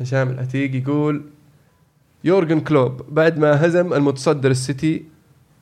هشام 0.00 0.30
العتيق 0.30 0.74
يقول 0.74 1.22
يورجن 2.24 2.60
كلوب 2.60 3.02
بعد 3.08 3.38
ما 3.38 3.66
هزم 3.66 3.92
المتصدر 3.92 4.50
السيتي 4.50 5.04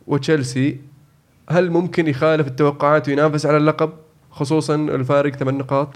وتشيلسي 0.06 0.80
هل 1.50 1.70
ممكن 1.70 2.08
يخالف 2.08 2.46
التوقعات 2.46 3.08
وينافس 3.08 3.46
على 3.46 3.56
اللقب 3.56 3.92
خصوصا 4.30 4.74
الفارق 4.74 5.36
ثمان 5.36 5.58
نقاط 5.58 5.88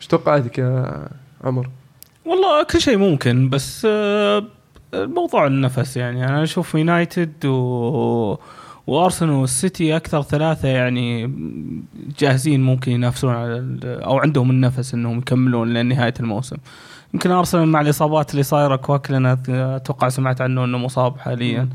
إيش 0.00 0.06
توقعاتك 0.06 0.58
يا 0.58 1.08
عمر؟ 1.44 1.70
والله 2.24 2.62
كل 2.62 2.80
شيء 2.80 2.96
ممكن 2.96 3.48
بس 3.48 3.86
الموضوع 4.94 5.46
النفس 5.46 5.96
يعني. 5.96 6.24
أنا 6.24 6.42
أشوف 6.42 6.74
يونايتد 6.74 7.46
و 7.46 8.36
وأرسنال 8.86 9.30
والسيتي 9.30 9.96
أكثر 9.96 10.22
ثلاثة 10.22 10.68
يعني 10.68 11.32
جاهزين 12.18 12.62
ممكن 12.62 12.92
ينافسون 12.92 13.34
على 13.34 13.78
أو 13.84 14.18
عندهم 14.18 14.50
النفس 14.50 14.94
إنهم 14.94 15.18
يكملون 15.18 15.74
لنهاية 15.74 16.14
الموسم. 16.20 16.56
يمكن 17.14 17.30
أرسنال 17.30 17.68
مع 17.68 17.80
الإصابات 17.80 18.30
اللي 18.30 18.42
صايرة 18.42 18.76
كواكل 18.76 19.14
أنا 19.14 19.38
أتوقع 19.48 20.08
سمعت 20.08 20.40
عنه 20.40 20.64
إنه 20.64 20.78
مصاب 20.78 21.18
حاليا. 21.18 21.68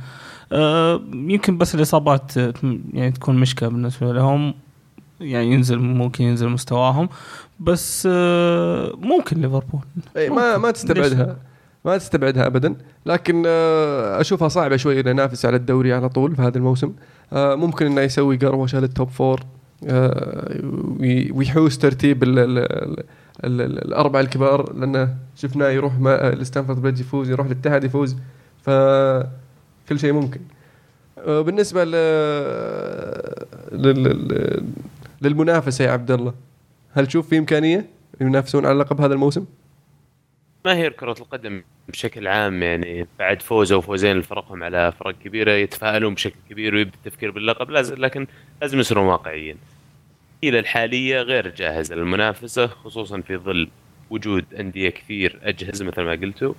آه، 0.51 1.01
يمكن 1.13 1.57
بس 1.57 1.75
الإصابات 1.75 2.37
يعني 2.93 3.11
تكون 3.11 3.35
مشكلة 3.35 3.69
بالنسبة 3.69 4.13
لهم. 4.13 4.53
يعني 5.21 5.51
ينزل 5.51 5.79
ممكن 5.79 6.23
ينزل 6.23 6.49
مستواهم. 6.49 7.09
بس 7.59 8.07
آه، 8.11 8.91
ممكن 9.01 9.41
ليفربول. 9.41 9.81
اي 10.17 10.29
ما. 10.29 10.57
ما 10.57 10.71
تستبعدها. 10.71 11.37
ما 11.85 11.97
تستبعدها 11.97 12.47
ابدا. 12.47 12.75
لكن 13.05 13.43
آه، 13.47 14.21
أشوفها 14.21 14.47
صعبة 14.47 14.77
شوي 14.77 14.99
إنه 14.99 15.09
ينافس 15.09 15.45
على 15.45 15.55
الدوري 15.55 15.93
على 15.93 16.09
طول 16.09 16.35
في 16.35 16.41
هذا 16.41 16.57
الموسم. 16.57 16.93
آه، 17.33 17.55
ممكن 17.55 17.85
إنه 17.85 18.01
يسوي 18.01 18.37
قروشه 18.37 18.79
لل 18.79 18.91
top 18.91 19.09
four 19.09 19.39
وي- 20.99 21.31
ويحوس 21.31 21.77
ترتيب 21.77 22.23
ال 22.23 22.39
ال 22.39 22.57
ال 22.59 23.03
ال 23.45 23.61
ال 23.61 23.85
الأربعة 23.87 24.21
الكبار 24.21 24.73
لأنه 24.73 25.15
شفناه 25.35 25.69
يروح 25.69 25.93
لستامفورد 26.23 26.81
بريدج 26.81 26.99
يفوز 26.99 27.29
يروح 27.29 27.47
للاتحاد 27.47 27.83
يفوز. 27.83 28.15
فكل 28.63 29.99
شيء 29.99 30.13
ممكن. 30.13 30.39
آه، 31.27 31.41
بالنسبة 31.41 31.83
للمنافسة 35.21 35.85
يا 35.85 35.91
عبد 35.91 36.11
الله 36.11 36.33
هل 36.93 37.07
تشوف 37.07 37.27
في 37.29 37.37
إمكانية 37.37 37.85
ينافسون 38.21 38.65
على 38.65 38.73
اللقب 38.73 39.01
هذا 39.01 39.13
الموسم؟ 39.13 39.45
جماهير 40.65 40.91
كرة 40.91 41.15
القدم 41.19 41.63
بشكل 41.89 42.27
عام 42.27 42.63
يعني 42.63 43.07
بعد 43.19 43.41
فوز 43.41 43.71
أو 43.71 43.81
فوزين 43.81 44.17
لفرقهم 44.17 44.63
على 44.63 44.91
فرق 44.99 45.15
كبيرة 45.23 45.51
يتفائلون 45.51 46.13
بشكل 46.13 46.35
كبير 46.49 46.75
ويبدأ 46.75 46.95
التفكير 46.95 47.31
باللقب 47.31 47.69
لازم 47.69 47.95
لكن 47.95 48.27
لازم 48.61 48.79
يصيرون 48.79 49.05
واقعيين. 49.05 49.57
إلى 50.43 50.59
الحالية 50.59 51.21
غير 51.21 51.47
جاهزة 51.47 51.95
للمنافسة 51.95 52.67
خصوصا 52.67 53.21
في 53.21 53.37
ظل 53.37 53.69
وجود 54.09 54.45
أندية 54.59 54.89
كثير 54.89 55.39
أجهزة 55.43 55.85
مثل 55.85 56.01
ما 56.01 56.11
قلتوا. 56.11 56.53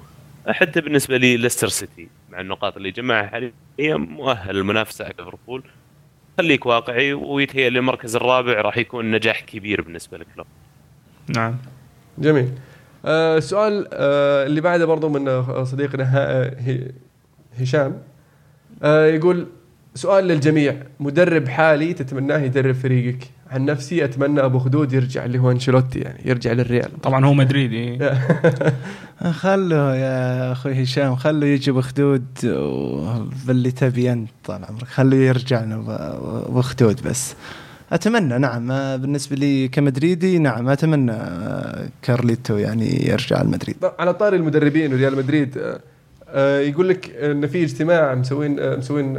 حتى 0.48 0.80
بالنسبة 0.80 1.16
لي 1.16 1.36
ليستر 1.36 1.68
سيتي 1.68 2.08
مع 2.30 2.40
النقاط 2.40 2.76
اللي 2.76 2.90
جمعها 2.90 3.26
حاليا 3.26 3.96
مؤهل 3.96 4.54
للمنافسة 4.54 5.08
ليفربول. 5.08 5.62
خليك 6.38 6.66
واقعي 6.66 7.12
ويتهيأ 7.12 7.70
لي 7.70 7.78
المركز 7.78 8.16
الرابع 8.16 8.60
راح 8.60 8.76
يكون 8.76 9.10
نجاح 9.10 9.40
كبير 9.40 9.80
بالنسبة 9.80 10.18
لكلوب 10.18 10.46
نعم. 11.28 11.56
جميل. 12.18 12.48
السؤال 13.04 13.86
آه 13.92 14.46
اللي 14.46 14.60
بعده 14.60 14.84
برضو 14.84 15.08
من 15.08 15.28
آه، 15.28 15.64
صديقنا 15.64 16.04
هشام 17.60 17.98
آه 18.82 19.06
يقول 19.06 19.46
سؤال 19.94 20.24
للجميع. 20.24 20.74
مدرب 21.00 21.48
حالي 21.48 21.92
تتمناه 21.94 22.38
يدرب 22.38 22.74
فريقك. 22.74 23.18
عن 23.50 23.64
نفسي 23.64 24.04
أتمنى 24.04 24.40
أبو 24.44 24.58
خدود 24.58 24.92
يرجع 24.92 25.24
اللي 25.24 25.38
هو 25.38 25.50
أنشيلوتي 25.50 25.98
يعني 25.98 26.20
يرجع 26.24 26.52
للريال. 26.52 27.00
طبعا 27.02 27.24
هو 27.26 27.34
مدريدي 27.34 27.98
خلوا 29.40 29.94
يا 29.94 30.52
أخوي 30.52 30.82
هشام 30.82 31.16
خلوا 31.16 31.48
يجي 31.48 31.72
بخدود 31.72 32.24
باللي 33.46 33.70
تبي 33.70 34.12
أنت 34.12 34.30
طال 34.44 34.64
عمرك. 34.64 34.84
خلوا 34.86 35.18
يرجع 35.18 35.64
لنا 35.64 35.76
بخدود 36.48 37.00
بس. 37.08 37.34
أتمنى 37.92 38.38
نعم. 38.38 38.70
آه، 38.70 38.96
بالنسبة 38.96 39.36
لي 39.36 39.68
كمدريدي 39.68 40.38
نعم 40.38 40.68
أتمنى 40.68 41.12
آه، 41.12 41.88
كارليتو 42.02 42.56
يعني 42.56 43.08
يرجع 43.08 43.40
المدريد. 43.40 43.76
طب 43.80 43.92
على 43.98 44.14
طاري 44.14 44.36
المدربين 44.36 44.92
وريال 44.92 45.16
مدريد 45.16 45.58
آه، 46.28 46.58
يقول 46.60 46.88
لك 46.88 47.10
إن 47.10 47.46
في 47.46 47.64
اجتماع 47.64 48.14
مسوين 48.14 48.78
مسوين 48.78 49.18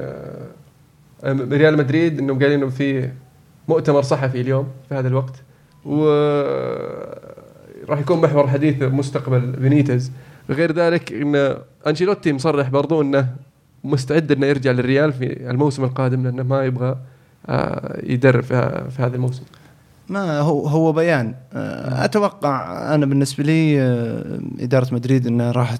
ريال 1.25 1.77
مدريد 1.77 2.19
إنهم 2.19 2.39
قايلين 2.39 2.59
إنه 2.59 2.69
في 2.69 3.09
مؤتمر 3.67 4.01
صحفي 4.01 4.41
اليوم 4.41 4.67
في 4.89 4.95
هذا 4.95 5.07
الوقت 5.07 5.35
و 5.85 6.09
راح 7.89 7.99
يكون 7.99 8.21
محور 8.21 8.47
حديث 8.47 8.81
مستقبل 8.81 9.39
بينيتز 9.39 10.11
غير 10.49 10.71
ذلك 10.71 11.13
إن 11.13 11.57
أنشيلوتي 11.87 12.33
مصرح 12.33 12.69
برضو 12.69 13.01
إنه 13.01 13.35
مستعد 13.83 14.31
إنه 14.31 14.45
يرجع 14.45 14.71
للريال 14.71 15.13
في 15.13 15.49
الموسم 15.49 15.83
القادم 15.83 16.23
لأنه 16.23 16.43
ما 16.43 16.65
يبغى 16.65 16.97
يدرب 18.03 18.43
في 18.43 18.95
هذا 18.99 19.15
الموسم. 19.15 19.43
ما 20.09 20.39
هو 20.39 20.67
هو 20.67 20.91
بيان. 20.91 21.35
آه، 21.53 22.05
أتوقع 22.05 22.95
أنا 22.95 23.05
بالنسبة 23.05 23.43
لي 23.43 23.81
آه، 23.81 24.39
إدارة 24.59 24.93
مدريد 24.93 25.27
إنها 25.27 25.51
راح 25.51 25.75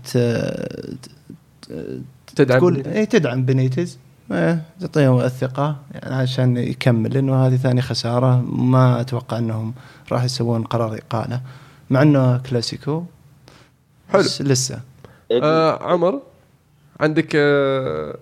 تدعم 2.36 2.58
تقول. 2.60 2.88
اي 2.88 3.06
تدعم 3.06 3.46
بينيتز 3.46 3.98
إيه، 4.32 4.62
تعطيهم 4.80 5.20
الثقة 5.20 5.76
يعني 5.94 6.16
عشان 6.16 6.58
يكمل 6.58 7.14
لأنه 7.14 7.48
هذه 7.48 7.56
ثاني 7.56 7.82
خسارة. 7.82 8.42
ما 8.42 9.02
أتوقع 9.02 9.38
إنهم 9.38 9.74
راح 10.12 10.24
يسوون 10.24 10.64
قرار 10.64 10.98
اقاله 10.98 11.42
مع 11.90 12.02
إنه 12.02 12.38
كلاسيكو. 12.38 13.04
حلو. 14.10 14.22
بس 14.22 14.42
لسه. 14.42 14.80
آه 15.32 15.84
عمر 15.84 16.22
عندك 17.00 17.32
آه 17.36 18.16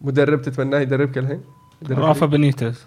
مدرب 0.00 0.42
تتمناه 0.42 0.78
يدربك 0.78 1.18
الحين؟ 1.18 1.40
رافا 1.90 2.26
بنيتز 2.26 2.86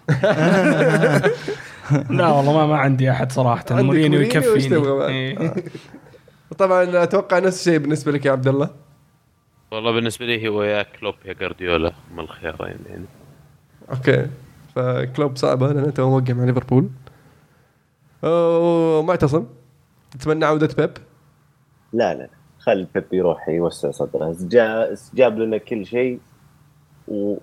لا 2.10 2.28
والله 2.28 2.52
ما 2.52 2.66
ما 2.66 2.76
عندي 2.76 3.10
أحد 3.10 3.32
صراحة. 3.32 3.64
مورينيو 3.70 4.20
يكفيني؟ 4.20 4.76
إيه. 5.06 5.54
طبعا 6.58 7.02
أتوقع 7.02 7.38
نفس 7.38 7.60
الشيء 7.60 7.78
بالنسبة 7.78 8.12
لك 8.12 8.26
يا 8.26 8.32
عبد 8.32 8.48
الله. 8.48 8.70
والله 9.70 9.92
بالنسبة 9.92 10.26
لي 10.26 10.48
هو 10.48 10.62
يا 10.62 10.82
كلوب 10.82 11.14
يا 11.24 11.32
جارديولا. 11.32 11.92
هم 12.12 12.20
الخيارين 12.20 12.76
يعني. 12.90 13.04
okay. 13.90 14.26
فكلوب 14.74 15.36
صعبة 15.36 15.72
لأنه 15.72 15.90
تو 15.90 16.10
موقع 16.10 16.32
مع 16.34 16.44
ليفربول. 16.44 16.88
أوه، 18.24 19.02
معتصم 19.02 19.46
تتمنى 20.10 20.44
عودة 20.44 20.74
بيب؟ 20.76 20.90
لا 21.92 22.14
لا. 22.14 22.28
خلي 22.58 22.86
بيب 22.94 23.04
يروح 23.12 23.48
يوسع 23.48 23.90
صدره. 23.90 24.36
جاب 25.14 25.38
لنا 25.38 25.58
كل 25.58 25.86
شيء 25.86 26.20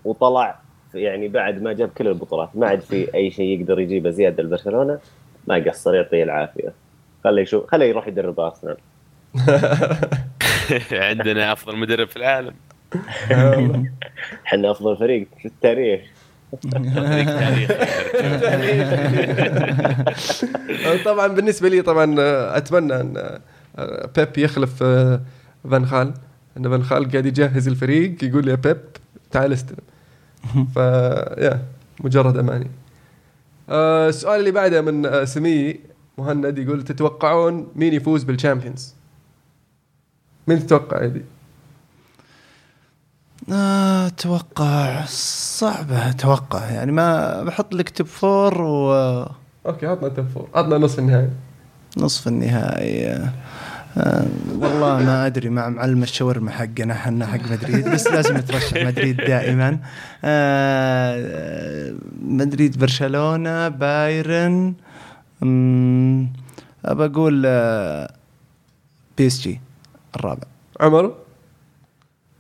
وطلع 0.05 0.62
يعني 0.93 1.27
بعد 1.27 1.61
ما 1.61 1.73
جاب 1.73 1.89
كل 1.97 2.07
البطولات 2.07 2.49
ما 2.55 2.67
عاد 2.67 2.81
في 2.81 3.15
أي 3.15 3.31
شيء 3.31 3.59
يقدر 3.59 3.79
يجيبه 3.79 4.09
زيادة 4.09 4.43
لبرشلونة 4.43 4.99
ما 5.47 5.55
قصر 5.55 5.95
يعطيه 5.95 6.23
العافية. 6.23 6.73
خليه 7.23 7.41
يشوف 7.41 7.67
خليه 7.67 7.85
يروح 7.85 8.07
يدرب 8.07 8.39
أرسنال. 8.39 8.77
عندنا 11.09 11.53
أفضل 11.53 11.77
مدرب 11.77 12.07
في 12.07 12.17
العالم. 12.17 12.53
إحنا 14.45 14.71
أفضل 14.71 14.97
فريق 14.97 15.27
في 15.39 15.45
التاريخ. 15.45 16.01
طبعا 21.05 21.27
بالنسبة 21.27 21.69
لي 21.69 21.81
طبعا 21.81 22.15
آه، 22.19 22.57
أتمنى 22.57 23.01
أن 23.01 23.39
آه، 23.77 24.09
بيب 24.15 24.37
يخلف 24.37 24.83
آه، 24.83 25.21
فان 25.71 25.85
خال. 25.85 26.13
إن 26.57 26.69
فان 26.69 26.83
خال 26.83 27.11
قاعد 27.11 27.25
يجهز 27.25 27.67
الفريق 27.67 28.23
يقول 28.23 28.47
يا 28.47 28.55
بيب 28.55 28.77
تعال 29.31 29.53
استلم. 29.53 29.77
ف 30.75 30.77
يا 31.37 31.65
مجرد 31.99 32.37
أماني. 32.37 32.67
آه، 33.69 34.09
السؤال 34.09 34.39
اللي 34.39 34.51
بعده 34.51 34.81
من 34.81 35.05
آه، 35.05 35.23
سمي 35.25 35.79
مهند 36.17 36.57
يقول 36.57 36.83
تتوقعون 36.83 37.67
مين 37.75 37.93
يفوز 37.93 38.23
بال 38.23 38.35
Champions؟ 38.35 38.93
مين 40.47 40.67
تتوقع 40.67 41.03
يدي؟ 41.03 41.21
آه، 43.51 44.07
أتوقع 44.07 45.05
صعبة 45.05 46.09
أتوقع 46.09 46.69
يعني 46.69 46.91
ما 46.91 47.43
بحط 47.43 47.73
لك 47.73 47.89
top 47.89 48.07
four 48.07 48.61
ونصف 48.61 49.31
okay 49.65 49.85
عطنا 49.85 50.09
top 50.09 50.27
four 50.27 50.47
عطنا 50.55 50.77
نصف 50.77 50.99
النهائي. 50.99 51.29
النهائي. 52.27 53.29
آه، 53.97 53.99
آه، 53.99 54.25
والله 54.57 54.97
ما 55.05 55.25
أدري 55.25 55.49
مع 55.49 55.69
معلم 55.69 56.03
الشاورما 56.03 56.51
حقنا 56.51 56.93
إحنا 56.93 57.27
حق 57.27 57.51
مدريد 57.51 57.89
بس 57.89 58.07
لازم 58.07 58.37
ترشح 58.39 58.85
مدريد 58.85 59.17
دائما. 59.17 59.79
آه، 60.23 61.93
مدريد 62.21 62.79
برشلونة 62.79 63.67
بايرن 63.67 64.73
أبى 66.85 67.05
أقول 67.05 67.43
آه، 67.45 68.13
PSG 69.17 69.59
الرابع. 70.15 70.47
عمر؟ 70.81 71.15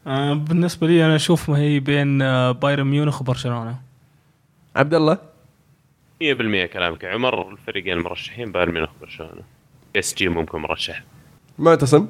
آه، 0.07 0.33
بالنسبة 0.33 0.87
لي 0.87 1.05
أنا 1.05 1.15
أشوف 1.15 1.49
ما 1.49 1.57
هي 1.57 1.79
بين 1.79 2.21
آه، 2.21 2.51
بايرن 2.51 2.83
ميونخ 2.87 3.21
وبرشلونة. 3.21 3.75
عبد 4.75 4.93
الله؟ 4.93 5.17
100% 6.23 6.65
كلامك. 6.65 7.03
يا 7.03 7.09
عمر 7.09 7.51
الفريقين 7.51 7.93
المرشحين 7.97 8.51
بايرن 8.51 8.73
ميونخ 8.73 8.89
وبرشلونة. 8.97 9.41
PSG 9.95 10.27
ممكن 10.29 10.57
مرشح. 10.59 11.03
معتصم 11.59 12.07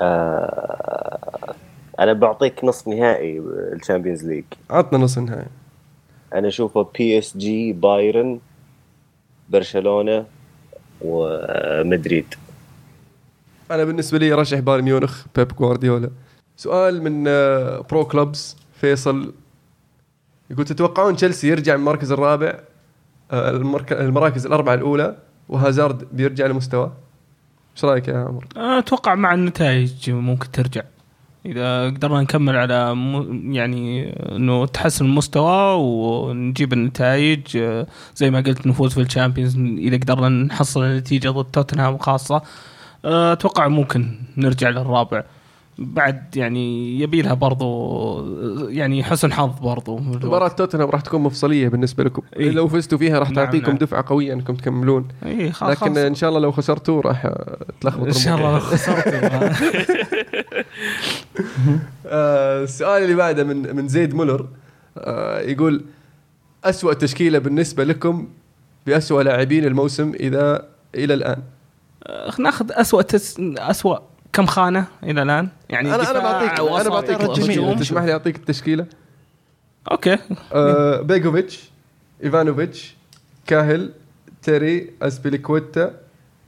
آه 0.00 1.54
أنا 2.00 2.12
بعطيك 2.12 2.64
نصف 2.64 2.88
نهائي 2.88 3.38
ال 3.72 3.77
Champions 3.77 4.26
League. 4.26 4.44
عطنا 4.70 4.98
نصف 4.98 5.18
النهائي 5.18 5.46
أنا 6.34 6.48
أشوفه 6.48 6.88
PSG 6.98 7.72
بايرن 7.72 8.40
برشلونة 9.48 10.26
ومدريد. 11.00 12.34
أنا 13.70 13.84
بالنسبة 13.84 14.18
لي 14.18 14.32
رشح 14.32 14.58
بايرن 14.58 14.84
ميونخ 14.84 15.24
بيب 15.36 15.48
جوارديولا. 15.48 16.10
سؤال 16.56 17.02
من 17.02 17.24
آه، 17.28 17.80
Pro 17.90 18.04
Clubs 18.04 18.56
فيصل. 18.80 19.34
يقول 20.50 20.64
تتوقعون 20.64 21.16
تشيلسي 21.16 21.48
يرجع 21.48 21.76
من 21.76 21.80
المركز 21.80 22.12
الرابع 22.12 22.60
آه، 23.30 23.50
المراكز 23.90 24.46
الأربعة 24.46 24.74
الأولى 24.74 25.16
وهازارد 25.48 26.04
بيرجع 26.12 26.46
لمستواه؟ 26.46 26.92
إيش 27.74 27.84
رأيك 27.84 28.08
يا 28.08 28.18
عمر؟ 28.18 28.46
أتوقع 28.56 29.14
مع 29.14 29.34
النتائج 29.34 30.10
ممكن 30.10 30.50
ترجع 30.50 30.82
إذا 31.46 31.86
قدرنا 31.86 32.20
نكمل 32.20 32.56
على. 32.56 32.96
يعني 33.54 34.12
إنه 34.36 34.66
تحسن 34.66 35.04
المستوى 35.04 35.74
ونجيب 35.78 36.72
النتائج 36.72 37.58
زي 38.16 38.30
ما 38.30 38.40
قلت 38.40 38.66
نفوز 38.66 38.94
في 38.94 39.00
الشامبيونز 39.00 39.56
إذا 39.58 39.96
قدرنا 39.96 40.28
نحصل 40.28 40.84
النتيجه 40.84 41.28
ضد 41.28 41.50
توتنهام 41.50 41.98
خاصة 41.98 42.42
أتوقع 43.04 43.68
ممكن 43.68 44.18
نرجع 44.36 44.68
للرابع 44.68 45.24
بعد 45.78 46.36
يعني 46.36 47.00
يبي 47.00 47.22
لها 47.22 47.34
برضو 47.34 48.68
يعني 48.68 49.04
حسن 49.04 49.32
حظ 49.32 49.58
برضو 49.62 49.98
مباراة 49.98 50.48
توتنهام 50.48 50.90
راح 50.90 51.00
تكون 51.00 51.20
مفصلية 51.20 51.68
بالنسبة 51.68 52.04
لكم 52.04 52.22
إيه. 52.36 52.50
لو 52.50 52.68
فزتوا 52.68 52.98
فيها 52.98 53.18
راح 53.18 53.30
نعم، 53.30 53.44
تعطيكم 53.44 53.66
نعم. 53.66 53.78
دفعة 53.78 54.04
قوية 54.08 54.32
أنكم 54.32 54.54
تكملون 54.54 55.08
اي 55.26 55.52
خلاص 55.52 55.82
لكن 55.82 55.98
إن 55.98 56.14
شاء 56.14 56.28
الله 56.28 56.40
لو 56.40 56.52
خسرتوا 56.52 57.02
راح 57.02 57.32
تلخبط 57.80 58.06
إن 58.06 58.12
شاء 58.12 58.36
الله 58.36 58.50
لو 58.50 58.56
الأمور. 58.56 58.70
خسرت 58.72 59.14
آه، 62.06 62.62
السؤال 62.62 63.02
اللي 63.02 63.14
بعده 63.14 63.44
من 63.44 63.76
من 63.76 63.88
زيد 63.88 64.14
مولر 64.14 64.48
آه، 64.98 65.40
يقول 65.40 65.84
أسوأ 66.64 66.94
تشكيلة 66.94 67.38
بالنسبة 67.38 67.84
لكم 67.84 68.28
بأسوأ 68.86 69.22
لاعبين 69.22 69.64
الموسم 69.64 70.12
إذا 70.20 70.68
إلى 70.94 71.14
الآن 71.14 71.42
آه، 72.06 72.32
ناخذ 72.38 72.66
اسوء 72.70 73.02
تس... 73.02 73.40
اسوء 73.40 74.02
كم 74.34 74.46
خانة 74.46 74.84
إلى 75.02 75.22
الآن؟ 75.22 75.48
يعني 75.70 75.94
أنا 75.94 75.94
أنا 75.94 76.02
دفاع 76.02 76.22
بعطيك 76.22 76.60
أنا 76.60 76.60
وسط 76.60 76.88
بعطيك 76.88 77.22
جميل. 77.22 77.78
تسمح 77.78 78.02
لي 78.02 78.12
أعطيك 78.12 78.36
التشكيلة. 78.36 78.86
أوكي. 79.90 80.18
آه، 80.52 81.00
بيجوفيتش 81.00 81.70
إيفانوفيتش 82.24 82.94
كاهل 83.46 83.90
تيري 84.42 84.90
أسبيليكويتا 85.02 85.94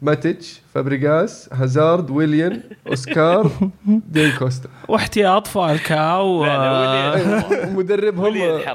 ماتيتش 0.02 0.60
فابريغاس 0.74 1.48
هازارد 1.52 2.10
ويليان 2.10 2.62
أوسكار 2.88 3.50
دي 4.12 4.32
كوستا. 4.32 4.68
واحتياط 4.88 5.46
فالكاو 5.46 6.26
ويليان. 6.26 7.44
مدربهم 7.76 8.34
لا 8.34 8.74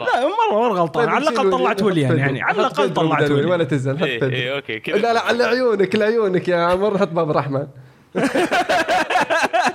مره 0.52 0.70
مرة 0.70 0.74
غلطان. 0.74 1.10
على 1.10 1.26
طيب، 1.26 1.34
الأقل 1.36 1.48
نشيل 1.48 1.58
طلعت 1.60 1.82
حط 1.84 1.98
يعني. 1.98 2.42
على 2.42 2.60
الأقل 2.60 2.94
طلعت 2.94 3.32
وليان 3.32 3.50
ولا 3.50 3.64
تزعل 3.64 3.98
حط 3.98 4.04
إيه،. 4.04 4.24
إيه، 4.24 4.56
أوكي 4.56 4.80
كذا 4.80 4.98
لا 4.98 5.14
لا 5.14 5.22
على 5.22 5.44
عيونك 5.44 5.96
لعيونك 5.96 6.48
يا 6.48 6.58
عمر 6.58 6.98
حط 6.98 7.10
باب 7.10 7.30
الرحمن. 7.30 7.68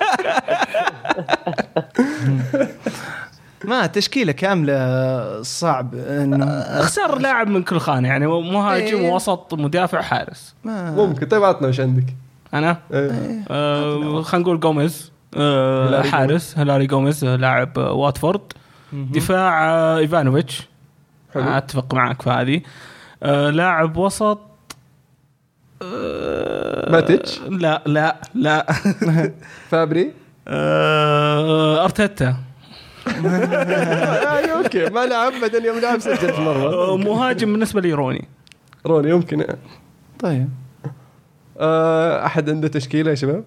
ما 3.65 3.87
تشكيلة 3.87 4.33
كاملة 4.33 5.43
صعب 5.43 5.95
انه 5.95 6.45
اختار 6.47 7.19
لاعب 7.19 7.49
من 7.49 7.63
كل 7.63 7.79
خانة 7.79 8.09
يعني 8.09 8.27
مهاجم 8.27 8.97
إيه. 8.97 9.13
وسط 9.13 9.55
مدافع 9.55 10.03
حارس. 10.03 10.55
ما 10.65 10.91
ممكن. 10.91 11.27
طيب 11.27 11.45
عطنا 11.45 11.69
وش 11.69 11.81
عندك؟ 11.81 12.05
أنا؟ 12.55 12.77
إيه. 12.93 13.45
آه 13.51 14.23
خلينا 14.23 14.45
نقول 14.45 14.61
جوميز 14.61 15.13
آه 15.37 15.87
هيلاري 15.87 16.11
حارس. 16.11 16.59
هلاري 16.59 16.87
جوميز 16.87 17.25
لاعب 17.25 17.77
واتفورد. 17.77 18.41
دفاع 18.93 19.69
آه 19.71 19.99
إيفانوفيتش. 19.99 20.63
أتفق 21.37 21.95
معك 21.95 22.23
في 22.23 22.31
هذه. 22.31 22.61
آه 23.23 23.51
لاعب 23.51 23.97
وسط 23.97 24.41
ماتيتش؟ 26.91 27.41
لا 27.41 27.83
لا 27.87 28.17
لا. 28.35 28.67
فابري؟ 29.71 30.13
آه 30.49 31.85
أرتيتا. 31.85 32.37
آه، 33.07 34.47
okay. 34.47 34.87
ما 34.91 35.07
لعب 35.07 35.33
بعدين 35.41 35.65
يوم 35.65 35.79
لعب 35.79 35.99
سجل 35.99 36.17
في 36.17 36.39
آه، 36.39 36.41
مره 36.41 36.97
مهاجم 36.97 37.53
بالنسبة 37.53 37.81
لي 37.81 37.93
روني. 37.93 38.29
روني 38.87 39.11
يمكن. 39.11 39.45
طيب. 40.19 40.49
آه، 41.59 42.27
أحد 42.27 42.51
عنده 42.51 42.69
تشكيلة 42.69 43.11
يا 43.11 43.15
شباب؟ 43.15 43.45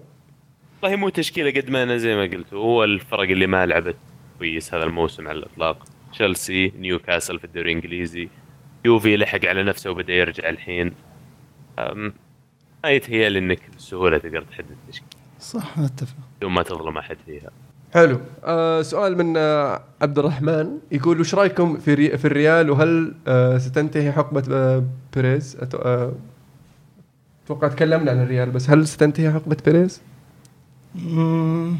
والله 0.82 0.96
مو 0.96 1.08
تشكيلة 1.08 1.60
قد 1.60 1.70
ما 1.70 1.82
أنا 1.82 1.96
زي 1.96 2.16
ما 2.16 2.22
قلت 2.22 2.54
هو 2.54 2.84
الفرق 2.84 3.20
اللي 3.20 3.46
ما 3.46 3.66
لعبت 3.66 3.96
كويس 4.38 4.74
هذا 4.74 4.84
الموسم 4.84 5.28
على 5.28 5.38
الإطلاق. 5.38 5.84
تشيلسي 6.12 6.72
نيوكاسل 6.78 7.38
في 7.38 7.44
الدوري 7.44 7.72
الإنجليزي. 7.72 8.28
يوفي 8.84 9.16
لحق 9.16 9.44
على 9.44 9.62
نفسه 9.62 9.90
وبدأ 9.90 10.12
يرجع 10.12 10.48
الحين. 10.48 10.92
ما 11.78 12.90
يتهيألي 12.90 13.38
انك 13.38 13.60
بسهولة 13.78 14.18
تقدر 14.18 14.42
تحدد 14.42 14.76
تشكيله 14.88 15.10
صح 15.40 15.78
أتفق. 15.78 16.14
بدون 16.38 16.52
ما 16.52 16.62
تظلم 16.62 16.98
أحد 16.98 17.16
فيها. 17.26 17.50
حلو. 17.94 18.20
آه 18.44 18.82
سؤال 18.82 19.18
من 19.18 19.36
آه 19.36 19.82
عبد 20.02 20.18
الرحمن. 20.18 20.78
يقول 20.92 21.20
وش 21.20 21.34
رأيكم 21.34 21.78
في 21.78 21.94
ري 21.94 22.18
في 22.18 22.24
الريال؟ 22.24 22.70
وهل 22.70 23.14
آه 23.26 23.58
ستنتهي 23.58 24.12
حقبة 24.12 24.42
آه 24.50 24.84
بيريز؟ 25.14 25.56
آه، 25.74 26.12
أتوقع 27.44 27.68
تكلمنا 27.68 28.10
عن 28.10 28.22
الريال 28.22 28.50
بس 28.50 28.70
هل 28.70 28.88
ستنتهي 28.88 29.32
حقبة 29.32 29.56
بيريز؟ 29.64 30.00
مم، 30.94 31.76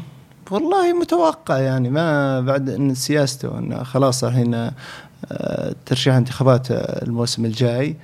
والله 0.51 0.99
متوقع 0.99 1.57
يعني 1.57 1.89
ما 1.89 2.41
بعد 2.41 2.69
إن 2.69 2.93
سياسته 2.95 3.57
إنه 3.59 3.83
خلاص 3.83 4.23
الحين 4.23 4.53
آه، 4.53 5.75
ترشيح 5.85 6.15
انتخابات 6.15 6.71
آه، 6.71 7.03
الموسم 7.05 7.45
الجاي. 7.45 7.95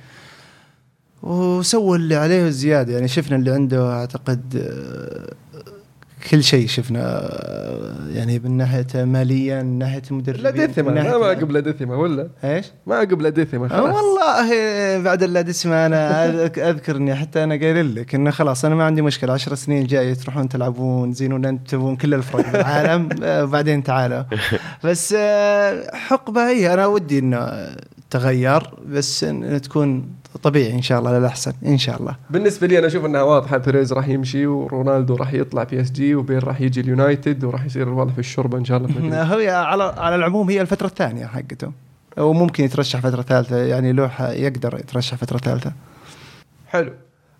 وسوى 1.22 1.96
اللي 1.96 2.14
عليه 2.16 2.48
زيادة. 2.48 2.92
يعني 2.92 3.08
شفنا 3.08 3.36
اللي 3.36 3.50
عنده 3.50 3.92
أعتقد 3.92 4.56
آه، 4.56 5.34
كل 6.30 6.42
شيء 6.44 6.66
شفنا 6.66 7.00
آه، 7.02 7.94
يعني 8.12 8.38
من 8.38 8.56
ناحية 8.56 8.86
ماليا 8.94 9.62
من 9.62 9.78
ناحية 9.78 10.02
المدربين 10.10 10.42
لا 10.42 10.50
ديثما 10.50 10.92
ما 10.92 11.18
ما 11.18 11.28
قبل 11.28 11.60
ديثما 11.62 11.96
ولا؟ 11.96 12.28
إيش؟ 12.44 12.66
ما 12.86 12.98
قبل 13.00 13.30
ديثما 13.30 13.64
آه، 13.66 13.68
خلاص. 13.68 13.94
والله 13.94 15.02
بعد 15.02 15.22
اللادسمة 15.22 15.86
أنا 15.86 16.26
أذك- 16.26 16.58
اذكر 16.58 16.96
اني 16.96 17.14
حتى 17.14 17.44
أنا 17.44 17.54
قايل 17.54 17.94
لك 17.94 18.14
إنه 18.14 18.30
خلاص 18.30 18.64
أنا 18.64 18.74
ما 18.74 18.84
عندي 18.84 19.02
مشكلة. 19.02 19.32
عشر 19.32 19.54
سنين 19.54 19.82
الجايه 19.82 20.14
تروحون 20.14 20.48
تلعبون 20.48 21.12
زينون 21.12 21.44
انت 21.44 21.70
تبون 21.70 21.96
كل 21.96 22.14
الفرق 22.14 22.52
بالعالم 22.52 23.08
وبعدين 23.22 23.82
تعالوا. 23.82 24.22
بس 24.84 25.14
حقبة 25.92 26.48
هي. 26.50 26.74
أنا 26.74 26.86
ودي 26.86 27.18
إنه 27.18 27.68
تغير 28.10 28.62
بس 28.88 29.24
انه 29.24 29.58
تكون 29.58 30.08
طبيعي 30.42 30.72
إن 30.72 30.82
شاء 30.82 30.98
الله 30.98 31.18
للاحسن 31.18 31.52
إن 31.66 31.78
شاء 31.78 32.00
الله. 32.00 32.16
بالنسبة 32.30 32.66
لي 32.66 32.78
أنا 32.78 32.86
أشوف 32.86 33.04
إنها 33.04 33.22
واضحه 33.22 33.56
بيريز 33.56 33.92
راح 33.92 34.08
يمشي 34.08 34.46
ورونالدو 34.46 35.16
راح 35.16 35.34
يطلع 35.34 35.64
PSG 35.64 36.14
وبيل 36.14 36.48
راح 36.48 36.60
يجي 36.60 36.80
اليونايتد 36.80 37.44
وراح 37.44 37.64
يصير 37.64 37.88
الوضع 37.88 38.12
في 38.12 38.18
الشوربة 38.18 38.58
إن 38.58 38.64
شاء 38.64 38.78
الله 38.78 38.88
في. 38.88 39.14
هي 39.34 39.50
على 39.50 39.84
على 39.84 40.16
العموم 40.16 40.50
هي 40.50 40.60
الفترة 40.60 40.86
الثانية 40.86 41.26
حقته. 41.26 41.72
وممكن 42.18 42.64
يترشح 42.64 43.00
فترة 43.00 43.22
ثالثة 43.22 43.56
يعني 43.56 43.92
لوح 43.92 44.20
يقدر 44.20 44.78
يترشح 44.78 45.16
فترة 45.16 45.38
ثالثة. 45.38 45.72
حلو. 46.66 46.92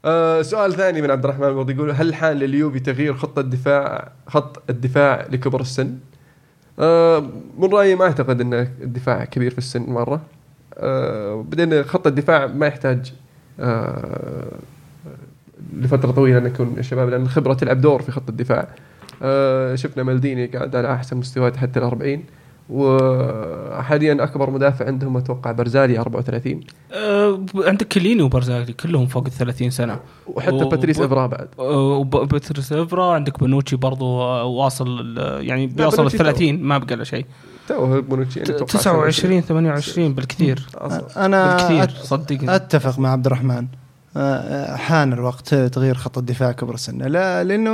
آه 0.05 0.43
سؤال 0.43 0.73
ثاني 0.73 1.03
من 1.03 1.11
عبد 1.11 1.25
الرحمن 1.25 1.55
برضه 1.55 1.73
يقول 1.73 1.91
هل 1.91 2.15
حان 2.15 2.37
لليوفي 2.37 2.81
تغيير 2.81 3.15
خطه 3.15 3.41
الدفاع 3.41 4.13
خط 4.27 4.63
الدفاع 4.71 5.27
لكبر 5.31 5.61
السن؟ 5.61 5.99
آه 6.79 7.21
من 7.59 7.73
رأيي 7.73 7.95
ما 7.95 8.05
أعتقد 8.05 8.41
إن 8.41 8.55
الدفاع 8.55 9.25
كبير 9.25 9.51
في 9.51 9.59
السن 9.59 9.83
مرة. 9.83 10.21
بعدين 11.43 11.83
خط 11.85 12.07
الدفاع 12.07 12.47
ما 12.47 12.67
يحتاج 12.67 13.13
آه 13.61 14.49
لفترة 15.77 16.11
طويلة 16.11 16.39
أن 16.39 16.47
يكون 16.47 16.75
الشباب 16.79 17.09
لأن 17.09 17.23
الخبره 17.23 17.55
تلعب 17.55 17.81
دور 17.81 18.03
في 18.03 18.13
خط 18.13 18.29
الدفاع. 18.29 18.69
آه 19.23 19.75
شفنا 19.75 20.03
مالديني 20.03 20.47
قاعد 20.47 20.77
على 20.77 20.93
أحسن 20.95 21.17
مستويات 21.17 21.57
حتى 21.57 21.79
ال 21.79 21.85
40 21.85 22.25
وحاليا 22.71 24.25
أكبر 24.25 24.51
مدافع 24.51 24.87
عندهم 24.87 25.17
أتوقع 25.17 25.53
برزالي 25.53 25.99
34 25.99 26.61
آه 26.93 27.41
عندك 27.55 27.89
كليني 27.89 28.23
وبرزاغلي 28.23 28.73
كلهم 28.73 29.07
فوق 29.07 29.25
ال 29.27 29.33
30 29.33 29.71
سنة. 29.71 30.01
وحتى 30.27 30.55
وب- 30.55 30.69
باتريس 30.69 31.01
إفرا 31.01 31.27
بعد. 31.27 31.49
وبتريس 31.59 32.73
إفرا 32.73 33.13
عندك 33.13 33.41
بنوتشي 33.41 33.77
برضو 33.77 34.21
آه، 34.23 34.45
واصل 34.45 35.19
يعني 35.41 35.67
بيوصل 35.67 35.97
ال 35.97 35.99
بنوتشي 36.09 36.19
30 36.19 36.63
ما 36.63 36.79
بقى 36.79 36.97
له 36.97 37.05
شيء. 37.05 37.27
تو 37.69 38.01
بونوتشي 38.01 38.41
يعني 38.41 38.51
أتوقع 38.51 38.65
29 38.79 39.41
28 39.41 40.15
بالكثير. 40.15 40.67
أنا 41.17 41.57
بالكثير 41.57 41.91
صدقني. 42.03 42.55
أتفق 42.57 42.99
مع 42.99 43.13
عبد 43.13 43.27
الرحمن. 43.27 43.67
حان 44.77 45.13
الوقت 45.13 45.55
تغيير 45.55 45.95
خط 45.95 46.19
الدفاع 46.19 46.53
كبر 46.53 46.75
السن 46.75 46.99
لا 47.03 47.45
لأنه 47.45 47.71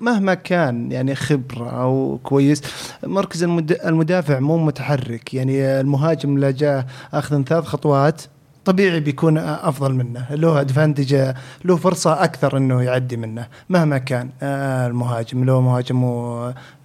مهما 0.00 0.34
كان 0.34 0.92
يعني 0.92 1.14
خبرة 1.14 1.70
أو 1.70 2.20
كويس 2.22 2.62
مركز 3.06 3.42
المد- 3.42 3.78
المدافع 3.84 4.38
مو 4.40 4.58
متحرك. 4.58 5.34
يعني 5.34 5.80
المهاجم 5.80 6.34
اللي 6.36 6.52
جاء 6.52 6.86
أخذ 7.14 7.42
ثلاث 7.42 7.64
خطوات 7.64 8.22
طبيعي 8.68 9.00
بيكون 9.00 9.38
أفضل 9.38 9.94
منه. 9.94 10.26
له 10.30 10.60
advantage 10.60 11.32
له 11.64 11.76
فرصة 11.76 12.24
أكثر 12.24 12.56
إنه 12.56 12.82
يعدي 12.82 13.16
منه 13.16 13.46
مهما 13.68 13.98
كان. 13.98 14.30
آه، 14.42 14.86
المهاجم 14.86 15.44
لو 15.44 15.60
مهاجم 15.60 15.96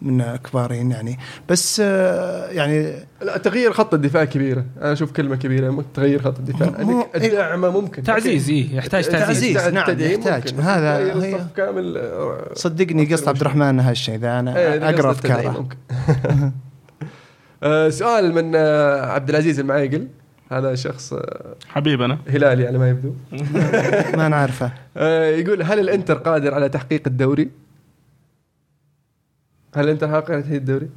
من 0.01 0.35
كبارين 0.35 0.91
يعني. 0.91 1.19
بس 1.49 1.81
آه، 1.85 2.47
يعني 2.51 2.93
لا 3.21 3.37
تغيير 3.37 3.73
خط 3.73 3.93
الدفاع 3.93 4.25
كبيرة. 4.25 4.65
أنا 4.81 4.93
أشوف 4.93 5.11
كلمة 5.11 5.35
كبيرة 5.35 5.83
تغيير 5.93 6.21
خط 6.21 6.39
الدفاع. 6.39 6.81
انك 6.81 7.07
الدعمه 7.15 7.69
ممكن. 7.69 8.03
تعزيز 8.03 8.49
إيه 8.49 8.75
يحتاج 8.75 9.03
تعزيز. 9.07 9.53
تعزيز. 9.53 9.73
نعم، 9.73 9.99
يحتاج. 9.99 10.53
هذا 10.59 10.97
هي- 11.23 11.39
كامل 11.57 11.97
آه، 11.97 12.49
صدقني 12.53 13.05
قصد 13.13 13.27
عبد 13.27 13.41
الرحمن 13.41 13.79
هالشيء 13.79 14.15
ذا. 14.17 14.27
إيه، 14.31 14.39
أنا 14.39 14.89
أقرأ 14.89 15.11
أفكاره. 15.11 15.67
سؤال 17.89 18.33
من 18.35 18.55
عبد 19.15 19.29
العزيز 19.29 19.59
المعايقل 19.59 20.07
هذا 20.57 20.75
شخص 20.75 21.13
آه، 21.13 21.55
حبيبنا 21.67 22.17
هلالي 22.27 22.67
على 22.67 22.77
ما 22.77 22.89
يبدو. 22.89 23.13
ما 24.17 24.27
نعرفه. 24.27 24.71
آه، 24.97 25.25
يقول 25.25 25.63
هل 25.63 25.79
الإنتر 25.79 26.13
قادر 26.17 26.53
على 26.53 26.69
تحقيق 26.69 27.01
الدوري؟ 27.07 27.49
هل 29.75 29.83
الإنتر 29.83 30.07
قادر 30.07 30.33
على 30.33 30.41
تحقيق 30.41 30.55
الدوري؟ 30.55 30.89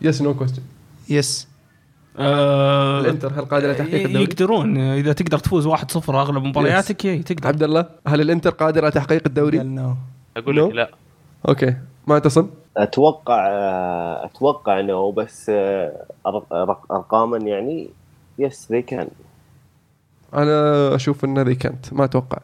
yes 0.00 0.22
no 0.22 0.34
question 0.34 0.62
yes 1.08 1.48
آه 2.18 3.00
الإنتر 3.00 3.32
هل 3.32 3.44
قادر 3.44 3.66
على 3.66 3.74
تحقيق 3.74 4.06
الدوري؟ 4.06 4.24
يقدرون. 4.24 4.78
إذا 4.78 5.12
تقدر 5.12 5.38
تفوز 5.38 5.68
1-0 5.68 6.10
أغلب 6.10 6.42
مبارياتك 6.44 7.04
يي 7.04 7.22
تقدر. 7.22 7.48
عبد 7.48 7.62
الله 7.62 7.86
هل 8.06 8.20
الإنتر 8.20 8.50
قادر 8.50 8.82
على 8.82 8.90
تحقيق 8.90 9.22
الدوري؟ 9.26 9.58
no 9.58 9.94
أقول؟ 10.36 10.56
لك 10.56 10.74
لا. 10.74 10.90
okay. 11.48 11.76
معتصم؟ 12.06 12.48
أتوقع 12.76 13.46
أتوقع 14.24 14.80
انه 14.80 15.12
بس 15.12 15.50
آه، 15.54 16.06
ارقاما 16.90 17.38
يعني 17.38 17.90
yes 18.38 18.72
they 18.72 18.82
can 18.82 19.08
أنا 20.34 20.94
أشوف 20.94 21.24
إن 21.24 21.38
ذي 21.38 21.54
كانت 21.54 21.92
ما 21.92 22.04
أتوقع 22.04 22.38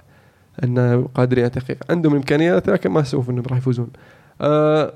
انه 0.64 1.08
قادرين 1.14 1.44
على 1.44 1.50
تحقيق 1.50 1.78
عندهم 1.90 2.14
إمكانيات 2.14 2.68
لكن 2.68 2.90
ما 2.90 3.00
أشوف 3.00 3.30
إنهم 3.30 3.44
راح 3.48 3.58
يفوزون. 3.58 3.90
آه، 4.40 4.92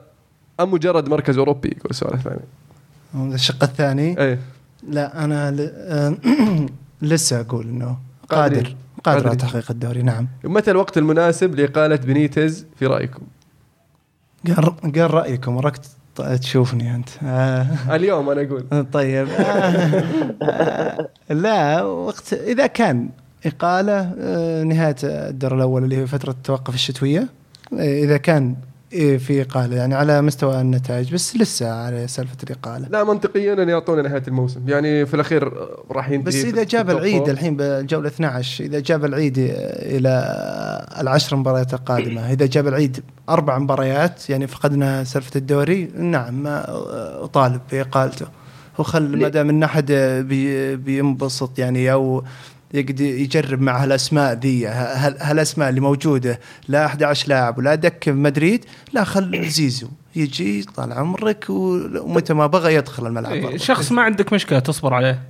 أم 0.61 0.71
مجرد 0.71 1.09
مركز 1.09 1.39
أوروبي؟ 1.39 1.69
يقول 1.69 1.91
السؤال 1.91 2.15
الثاني. 2.15 2.41
هذا 3.15 3.35
الشق 3.35 3.65
الثاني؟ 3.65 4.21
إيه. 4.21 4.39
لا 4.89 5.25
أنا 5.25 5.51
ل... 5.51 5.73
آه، 5.75 6.17
لسه 7.03 7.41
أقول 7.41 7.69
إنه 7.69 7.99
قادرين. 8.29 8.63
قادر. 8.63 8.77
قادر 9.05 9.29
على. 9.29 9.37
تحقيق 9.37 9.71
الدوري 9.71 10.03
نعم. 10.03 10.29
متى 10.45 10.71
الوقت 10.71 10.99
المناسب 10.99 11.55
لإقالة 11.55 11.97
بنيتز 11.97 12.67
في 12.79 12.87
رأيكم؟ 12.87 13.23
قال 14.47 14.93
قال 14.93 15.15
رأيكم 15.15 15.59
ركت 15.59 15.91
تشوفني 16.21 16.95
أنت 16.95 17.09
آه. 17.23 17.67
اليوم 17.97 18.31
أنا 18.31 18.43
أقول 18.43 18.87
طيب 18.93 19.29
آه. 19.29 21.09
لا 21.45 21.83
وقت 21.83 22.33
إذا 22.33 22.67
كان 22.67 23.09
إقالة 23.47 24.15
آه، 24.21 24.63
نهاية 24.63 24.97
الدور 25.05 25.55
الأول 25.55 25.85
اللي 25.85 25.97
هي 25.97 26.07
فترة 26.07 26.31
التوقف 26.31 26.75
الشتوية 26.75 27.29
إذا 27.73 28.17
كان 28.17 28.57
في 28.95 29.43
إقالة 29.43 29.77
يعني 29.77 29.95
على 29.95 30.23
مستوى 30.23 30.61
النتائج 30.61 31.15
بس 31.15 31.37
لسه 31.37 31.73
على 31.73 32.07
سالفة 32.09 32.37
الإقالة 32.43 32.89
لا 32.89 33.05
منطقيا 33.05 33.63
أن 33.63 33.69
يعطونا 33.69 34.03
نهاية 34.03 34.23
الموسم 34.29 34.61
يعني 34.69 35.07
في 35.07 35.15
الأخير 35.15 35.53
راح 35.91 36.11
ينتهي 36.11 36.25
بس 36.27 36.45
إذا 36.45 36.63
جاب 36.63 36.91
العيد. 36.91 37.29
الحين 37.29 37.57
بالجولة 37.57 38.09
12 38.09 38.65
إذا 38.65 38.81
جاب 38.81 39.05
العيد 39.05 39.35
إلى 39.39 40.11
العشر 41.01 41.37
مباريات 41.37 41.75
القادمة 41.75 42.33
إذا 42.33 42.47
جاب 42.47 42.69
العيد 42.69 43.01
أربع 43.29 43.59
مباريات 43.59 44.31
يعني 44.31 44.47
فقدنا 44.47 45.05
سالفة 45.05 45.39
الدوري 45.39 45.91
نعم 45.97 46.43
ما 46.43 46.65
أطالب 47.25 47.61
بإقالته 47.73 48.27
وخل 48.79 49.03
ليه؟ 49.03 49.23
ما 49.23 49.29
دام 49.29 49.49
إن 49.49 49.63
أحد 49.63 49.93
بي 50.29 50.77
بينبسط 50.77 51.59
يعني 51.59 51.93
أو 51.93 52.25
يقدر 52.75 53.05
يجرب 53.05 53.61
مع 53.61 53.83
هالأسماء 53.83 54.33
ذي 54.35 54.67
هال- 54.67 55.17
هالأسماء 55.21 55.69
اللي 55.69 55.81
موجودة. 55.81 56.41
لا 56.69 56.87
11 56.87 57.29
لاعب 57.29 57.59
ولا 57.59 57.75
دك 57.75 58.05
في 58.05 58.13
مدريد 58.13 58.65
لا 58.93 59.05
خل 59.05 59.45
زيزو. 59.49 59.89
يجي 60.17 60.63
طال 60.63 60.93
عمرك 60.93 61.45
ومتى 61.49 62.35
ما 62.35 62.47
بغى 62.47 62.75
يدخل 62.75 63.07
الملعب 63.07 63.33
إيه، 63.33 63.43
برضه. 63.43 63.57
شخص 63.57 63.93
ما 63.93 64.03
عندك 64.03 64.33
مشكلة 64.33 64.59
تصبر 64.59 64.95
عليه. 64.95 65.23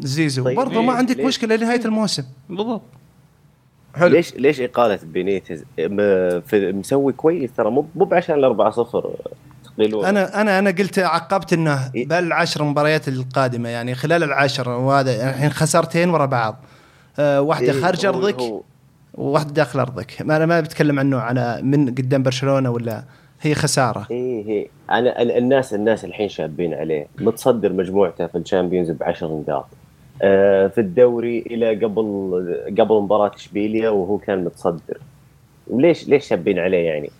زيزو. 0.00 0.44
طيب. 0.44 0.56
برضه 0.56 0.82
ما 0.82 0.92
عندك 0.92 1.16
ليه؟ 1.16 1.26
مشكلة 1.26 1.56
لنهاية 1.56 1.84
الموسم. 1.84 2.24
بالضبط. 2.48 2.82
حلو. 3.94 4.08
ليش 4.08 4.34
ليش 4.34 4.60
إقالة 4.60 4.98
بينيتز؟ 5.02 5.64
مسوي 6.52 7.12
كويس 7.12 7.50
ترى 7.56 7.70
مو 7.70 7.86
مو 7.94 8.04
بعشان 8.04 8.34
ال 8.38 8.44
4 8.44 8.70
0 8.70 9.14
أنا 9.80 10.40
أنا 10.40 10.58
أنا 10.58 10.70
قلت 10.70 10.98
عقبت 10.98 11.52
إنه. 11.52 11.90
بالعشر 11.94 12.64
مباريات 12.64 13.08
القادمة 13.08 13.68
يعني 13.68 13.94
خلال 13.94 14.22
العشر 14.22 14.68
وهذا 14.68 15.30
الحين 15.30 15.50
خسارتين 15.50 16.10
ورا 16.10 16.26
بعض. 16.26 16.56
آه 17.18 17.40
واحدة 17.40 17.72
إيه، 17.72 17.80
خارج 17.80 18.06
أرضك 18.06 18.36
وواحده 19.14 19.50
داخل 19.52 19.80
أرضك. 19.80 20.22
ما 20.22 20.36
أنا 20.36 20.46
ما 20.46 20.60
بتكلم 20.60 20.98
عنه 20.98 21.18
على 21.18 21.60
من 21.62 21.88
قدام 21.88 22.22
برشلونة 22.22 22.70
ولا 22.70 23.02
هي 23.42 23.54
خسارة. 23.54 24.06
إيه 24.10 24.46
إيه 24.46 24.68
أنا 24.90 25.22
ال- 25.22 25.30
الناس 25.30 25.74
الناس 25.74 26.04
الحين 26.04 26.28
شابين 26.28 26.74
عليه. 26.74 27.06
متصدر 27.20 27.72
مجموعته 27.72 28.26
في 28.26 28.38
الشامبيونز 28.38 28.90
ب 28.90 29.02
10 29.02 29.26
نقاط. 29.48 29.66
آه، 30.22 30.66
في 30.66 30.80
الدوري 30.80 31.38
إلى 31.46 31.74
قبل 31.84 32.64
قبل 32.78 32.94
مباراة 33.02 33.30
إشبيليا 33.34 33.88
وهو 33.90 34.18
كان 34.18 34.44
متصدر. 34.44 34.98
وليش 35.70 36.08
ليش 36.08 36.28
شابين 36.28 36.58
عليه 36.58 36.86
يعني؟ 36.86 37.10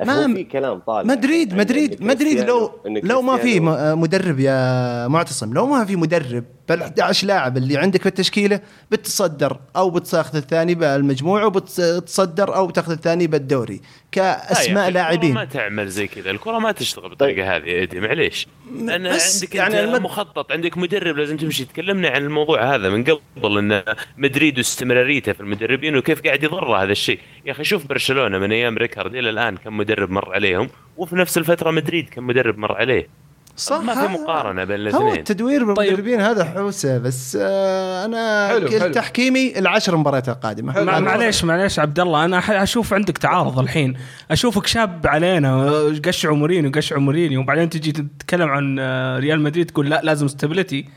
ما- 0.00 0.34
في 0.34 0.44
كلام 0.44 0.78
طالع. 0.78 1.02
مدريد 1.14 1.54
مدريد 1.54 2.02
مدريد 2.02 2.40
لو 2.40 2.70
لو 2.86 3.22
ما 3.22 3.36
في 3.36 3.60
مدرب 3.94 4.40
يا 4.40 5.08
معتصم 5.08 5.54
لو 5.54 5.66
ما 5.66 5.84
في 5.84 5.96
مدرب 5.96 6.44
بال 6.68 6.82
11 6.82 7.26
لاعب 7.26 7.56
اللي 7.56 7.76
عندك 7.78 8.00
في 8.02 8.06
التشكيلة 8.08 8.60
بتتصدر 8.90 9.58
أو 9.76 9.90
بتاخذ 9.90 10.36
الثاني 10.36 10.74
بالمجموعه 10.74 11.46
وبتصدر 11.46 12.54
أو 12.56 12.66
بتاخذ 12.66 12.92
الثاني 12.92 13.26
بالدوري 13.26 13.80
كأسماء 14.12 14.90
لاعبين 14.90 15.30
الكرة 15.30 15.34
ما 15.40 15.44
تعمل 15.44 15.88
زي 15.88 16.06
كذا. 16.06 16.30
الكرة 16.30 16.58
ما 16.58 16.72
تشتغل 16.72 17.08
بالطريقة 17.08 17.56
هذه 17.56 17.64
يا 17.64 17.80
ايدي 17.80 18.00
معليش. 18.00 18.46
بس 18.72 19.42
عندك 19.42 19.54
يعني 19.54 19.80
المد- 19.84 20.00
مخطط 20.02 20.52
عندك 20.52 20.78
مدرب 20.78 21.16
لازم 21.16 21.36
تمشي. 21.36 21.64
تكلمنا 21.64 22.08
عن 22.08 22.22
الموضوع 22.24 22.74
هذا 22.74 22.88
من 22.88 23.04
قبل 23.04 23.58
إن 23.58 23.82
مدريد 24.18 24.58
واستمراريته 24.58 25.32
في 25.32 25.40
المدربين 25.40 25.96
وكيف 25.96 26.22
قاعد 26.22 26.42
يضر 26.42 26.76
هذا 26.76 26.92
الشيء. 26.92 27.18
يا 27.46 27.52
أخي 27.52 27.64
شوف 27.64 27.86
برشلونة 27.86 28.38
من 28.38 28.52
أيام 28.52 28.78
ريكارد 28.78 29.14
إلى 29.14 29.30
الآن 29.30 29.56
كم 29.56 29.76
مدرب 29.76 30.10
مر 30.10 30.34
عليهم. 30.34 30.68
وفي 30.96 31.16
نفس 31.16 31.38
الفترة 31.38 31.70
مدريد 31.70 32.08
كم 32.08 32.26
مدرب 32.26 32.58
مر 32.58 32.72
عليه. 32.72 33.08
صح 33.56 33.80
ما 33.80 33.94
في 34.06 34.12
مقارنة 34.12 34.64
بين 34.64 34.76
هو 34.80 34.82
الاثنين. 34.88 35.12
التدوير 35.12 35.64
بالمدربين 35.64 36.20
هذا 36.20 36.44
حوسة 36.44 36.98
بس 36.98 37.38
آه 37.40 38.04
أنا 38.04 38.48
حلو، 38.48 38.68
حلو. 38.80 38.92
تحكيمي 38.92 39.58
العشر 39.58 39.96
مباريات 39.96 40.28
القادمة. 40.28 40.82
مع- 40.82 41.00
معليش 41.00 41.44
معليش 41.44 41.78
عبد 41.78 42.00
الله 42.00 42.24
أنا 42.24 42.62
أشوف 42.62 42.92
عندك 42.94 43.18
تعارض 43.18 43.58
الحين. 43.58 43.94
أشوفك 44.30 44.66
شاب 44.66 45.06
علينا 45.06 45.66
قشعوا 46.06 46.36
مورينيو 46.36 46.70
قشعوا 46.74 47.00
مورينيو 47.00 47.40
وبعدين 47.40 47.68
تجي 47.70 47.92
تتكلم 47.92 48.48
عن 48.48 48.76
آه، 48.80 49.18
ريال 49.18 49.40
مدريد 49.40 49.66
تقول 49.70 49.90
لا 49.90 50.00
لازم 50.04 50.28
stability 50.28 50.88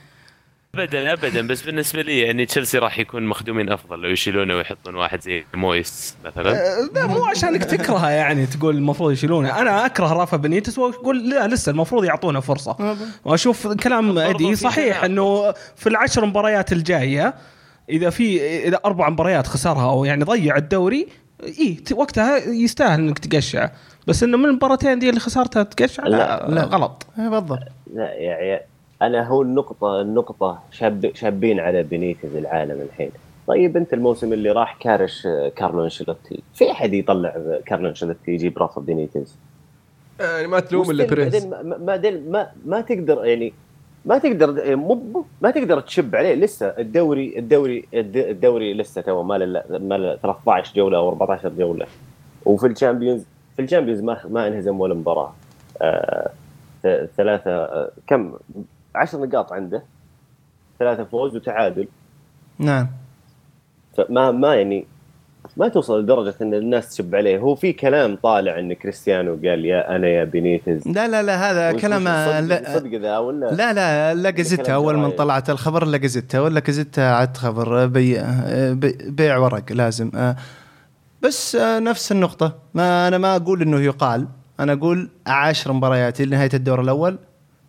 ابدا 0.79 1.13
ابدا. 1.13 1.47
بس 1.47 1.61
بالنسبة 1.61 2.01
لي 2.01 2.19
يعني 2.19 2.45
تشيلسي 2.45 2.77
راح 2.77 2.99
يكون 2.99 3.23
مخدومين 3.23 3.69
أفضل 3.69 3.99
لو 3.99 4.09
يشيلونه 4.09 4.55
ويحطون 4.55 4.95
واحد 4.95 5.21
زي 5.21 5.43
مويس 5.53 6.17
مثلا. 6.25 6.51
آه، 6.51 6.89
لا 6.95 7.07
مو 7.07 7.25
عشانك 7.25 7.63
تكرهه 7.63 8.09
يعني 8.09 8.45
تقول 8.45 8.75
المفروض 8.75 9.11
يشيلونه. 9.11 9.61
أنا 9.61 9.85
أكره 9.85 10.13
رافا 10.13 10.37
بنيتس 10.37 10.77
وأقول 10.77 11.29
لا 11.29 11.47
لسه 11.47 11.69
المفروض 11.69 12.03
يعطونه 12.03 12.39
فرصة. 12.39 12.97
وأشوف 13.25 13.67
كلام 13.67 14.17
أدي 14.17 14.55
صحيح. 14.55 15.03
إنه 15.03 15.51
في 15.75 15.89
العشر 15.89 16.25
مباريات 16.25 16.71
الجاية 16.71 17.33
إذا 17.89 18.09
في 18.09 18.41
إذا 18.67 18.79
أربع 18.85 19.09
مباريات 19.09 19.47
خسرها 19.47 19.91
أو 19.91 20.05
يعني 20.05 20.23
ضيع 20.23 20.57
الدوري 20.57 21.07
اي 21.43 21.77
وقتها 21.91 22.37
يستاهل 22.37 22.99
إنك 22.99 23.19
تقشع 23.19 23.69
بس 24.07 24.23
إنه 24.23 24.37
من 24.37 24.45
المباراتين 24.45 24.99
دي 24.99 25.09
اللي 25.09 25.19
خسرتها 25.19 25.63
تقشع 25.63 26.03
لا, 26.03 26.09
لا، 26.09 26.45
لا. 26.47 26.55
لا. 26.55 26.63
غلط. 26.63 27.05
إيه 27.19 27.29
بالضبط. 27.29 27.59
لا 27.93 28.13
يا 28.13 28.33
عيال 28.33 28.61
أنا 29.01 29.27
هو 29.27 29.41
النقطة 29.41 30.01
النقطة 30.01 30.59
شاب 30.71 31.11
شابين 31.13 31.59
على 31.59 31.83
بينيتز 31.83 32.35
العالم 32.35 32.81
الحين. 32.81 33.09
طيب 33.47 33.77
أنت 33.77 33.93
الموسم 33.93 34.33
اللي 34.33 34.51
راح 34.51 34.77
كارش 34.79 35.25
آه، 35.27 35.49
كارلو 35.55 35.83
أنشيلوتي. 35.83 36.39
في 36.53 36.71
أحد 36.71 36.93
يطلع 36.93 37.29
آه، 37.29 37.59
كارلو 37.65 37.89
أنشيلوتي 37.89 38.31
يجيب 38.31 38.57
راسه 38.57 38.81
بينيتز 38.81 39.35
يعني 40.19 40.47
ما 40.47 40.59
تلوم 40.59 40.91
إلا 40.91 41.05
بعدين 41.05 41.49
ما, 41.49 41.61
ما, 41.63 42.19
ما, 42.29 42.47
ما 42.65 42.81
تقدر 42.81 43.25
يعني 43.25 43.53
ما 44.05 44.17
تقدر 44.17 44.75
مو 44.75 45.25
ما 45.41 45.51
تقدر 45.51 45.79
تشب 45.79 46.15
عليه. 46.15 46.33
لسه 46.35 46.65
الدوري 46.67 47.39
الدوري 47.39 47.85
الد- 47.93 48.17
الدوري 48.17 48.73
لسه 48.73 49.01
تو 49.01 49.23
ما 49.23 49.37
له 49.37 49.63
ما 49.69 49.95
له 49.97 50.15
13 50.15 50.75
جولة 50.75 50.97
أو 50.97 51.09
14 51.09 51.49
جولة. 51.49 51.85
وفي 52.45 52.67
ال 52.67 52.73
Champions 52.73 53.23
في 53.55 53.61
ال 53.61 53.65
Champions 53.65 54.01
ما 54.01 54.17
ما 54.29 54.47
انهزم 54.47 54.79
ولا 54.79 54.93
مباراة. 54.93 55.33
آه 55.81 56.29
ثلاثة 57.17 57.51
آه 57.51 57.91
كم؟ 58.07 58.33
10 58.97 59.25
نقاط 59.25 59.53
عنده. 59.53 59.83
ثلاثة 60.79 61.03
فوز 61.03 61.35
وتعادل. 61.35 61.87
نعم. 62.59 62.87
فما 63.97 64.31
ما 64.31 64.55
يعني 64.55 64.85
ما 65.57 65.67
توصل 65.67 66.01
لدرجة 66.03 66.35
إن 66.41 66.53
الناس 66.53 66.89
تشب 66.89 67.15
عليه. 67.15 67.37
هو 67.39 67.55
في 67.55 67.73
كلام 67.73 68.15
طالع 68.23 68.59
إن 68.59 68.73
كريستيانو 68.73 69.31
قال 69.31 69.65
يا 69.65 69.95
أنا 69.95 70.07
يا 70.07 70.23
بينيتز 70.23 70.87
لا 70.87 71.07
لا 71.07 71.23
لا 71.23 71.51
هذا 71.51 71.79
كلام 71.79 72.01
صدق, 72.03 72.39
لا 72.39 72.73
صدق 72.79 72.99
ذا 72.99 73.17
ولا 73.17 73.45
لا؟ 73.45 73.73
لا 73.73 74.13
لا 74.13 74.31
كلام 74.31 74.75
أول 74.75 74.97
من. 74.97 75.11
طلعت 75.11 75.49
الخبر 75.49 75.85
لا 75.85 75.97
جزتها 75.97 76.41
ولا 76.41 76.59
جزتها 76.59 77.15
عاد 77.15 77.37
خبر 77.37 77.85
بي 77.85 78.21
بي- 78.73 78.97
بيع 79.11 79.37
ورق 79.37 79.71
لازم 79.71 80.11
آه، 80.15 80.35
بس 81.21 81.55
آه، 81.55 81.79
نفس 81.79 82.11
النقطة. 82.11 82.55
ما 82.73 83.07
أنا 83.07 83.17
ما 83.17 83.35
أقول 83.35 83.61
إنه 83.61 83.79
يقال. 83.79 84.27
أنا 84.59 84.73
أقول 84.73 85.09
عشر 85.27 85.73
مباريات 85.73 86.21
إلى 86.21 86.35
نهاية 86.35 86.49
الدور 86.53 86.81
الأول. 86.81 87.17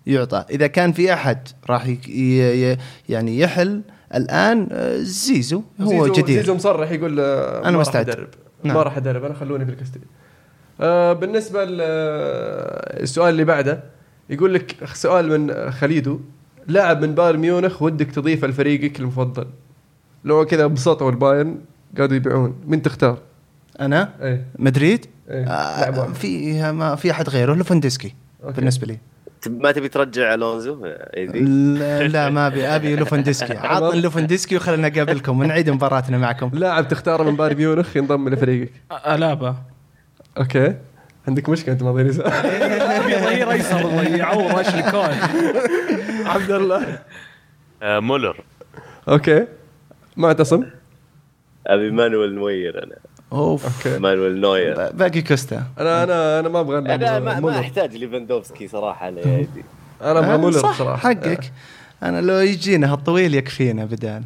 يعطى. 0.08 0.44
إذا 0.50 0.66
كان 0.66 0.92
في 0.92 1.12
أحد 1.12 1.48
راح 1.70 1.86
ي- 1.86 1.98
ي- 2.08 2.72
ي- 2.72 2.76
يعني 3.08 3.38
يحل 3.38 3.82
الآن 4.14 4.68
آه، 4.72 4.96
زيزو 4.98 5.62
هو 5.80 5.88
زيزو 5.90 6.12
جدير. 6.12 6.40
زيزو 6.40 6.54
مصرح 6.54 6.90
يقول 6.90 7.20
آه، 7.20 7.60
راح 7.60 7.70
مستعد. 7.72 8.10
أدرب. 8.10 8.28
نعم. 8.64 8.76
ما 8.76 8.82
راح 8.82 8.96
أدرب. 8.96 9.24
أنا 9.24 9.34
خلوني 9.34 9.64
في 9.64 9.70
الكاستيل 9.70 10.02
آه 10.80 11.12
بالنسبة 11.12 11.64
للسؤال 11.64 13.30
اللي 13.30 13.44
بعده 13.44 13.80
يقول 14.30 14.54
لك 14.54 14.76
سؤال 14.94 15.28
من 15.40 15.70
خليدو. 15.70 16.20
لاعب 16.66 17.02
من 17.04 17.14
بايرن 17.14 17.38
ميونخ 17.38 17.82
ودك 17.82 18.10
تضيفه 18.10 18.46
لفريقك 18.46 19.00
المفضل. 19.00 19.46
لو 20.24 20.44
كذا 20.44 20.66
بسطوا 20.66 21.10
البايرن 21.10 21.58
قاعدوا 21.96 22.16
يبيعون 22.16 22.54
مين 22.66 22.82
تختار؟ 22.82 23.18
أنا؟ 23.80 24.12
إيه. 24.22 24.44
مدريد؟ 24.58 25.06
إيه. 25.30 25.44
آه، 25.44 25.80
لاعب 25.80 25.98
واحد. 25.98 26.14
في 26.14 26.72
ما 26.72 26.94
في 26.96 27.10
أحد 27.10 27.28
غيره 27.28 27.54
لوفندسكي 27.54 28.14
okay. 28.44 28.56
بالنسبة 28.56 28.86
لي. 28.86 28.98
ما 29.46 29.72
تبي 29.72 29.88
ترجع 29.88 30.34
ألونزو؟ 30.34 30.84
إيدي. 30.86 31.40
لا 31.78 32.08
لا، 32.08 32.30
ما 32.30 32.46
أبي. 32.46 32.66
أبي 32.66 32.96
لوفندسكي 32.96 33.56
عطني 33.66 34.00
لوفندسكي 34.00 34.56
وخلنا 34.56 34.86
اقابلكم 34.86 35.40
ونعيد 35.40 35.70
مباراتنا 35.70 36.18
معكم. 36.18 36.50
لاعب 36.52 36.88
تختاره 36.88 37.22
من 37.22 37.36
بايرن 37.36 37.56
ميونخ 37.56 37.96
ينضم 37.96 38.28
لفريقك. 38.28 38.72
ألابا. 39.06 39.56
okay. 40.38 40.74
عندك 41.28 41.48
مشكلة 41.48 41.74
أنت 41.74 41.82
ما 41.82 41.92
ظهير 41.92 43.50
أيسر 43.50 44.16
يعور 44.16 44.60
اشلي 44.60 44.82
كول 44.82 45.14
عبد 46.26 46.50
الله. 46.50 46.98
آه 47.82 48.00
مولر. 48.00 48.40
okay. 49.08 49.46
معتصم 50.16 50.64
أبي 51.66 51.90
مانويل 51.90 52.34
نوير 52.34 52.84
أنا. 52.84 52.96
أوف. 53.32 53.64
okay. 53.86 53.98
مانويل 53.98 54.40
نوير. 54.40 54.90
باقي 54.92 55.22
كوستا. 55.22 55.62
أنا 55.78 56.04
أنا 56.04 56.40
أنا 56.40 56.48
ما 56.48 56.60
أبغى 56.60 56.78
أنا 56.78 57.40
ما. 57.40 57.60
أحتاج 57.60 57.96
ليفاندوفسكي 57.96 58.68
صراحة 58.68 59.08
أنا 59.08 59.20
يا 59.20 59.36
ايدي 59.36 59.64
أنا 60.02 60.18
أبغى 60.18 60.34
آه، 60.34 60.36
مولر 60.36 60.58
صراحة. 60.58 60.96
حقك. 60.96 61.52
أنا 62.02 62.20
لو 62.20 62.34
يجينا 62.38 62.92
هالطويل 62.92 63.34
يكفينا 63.34 63.84
بدال. 63.84 64.22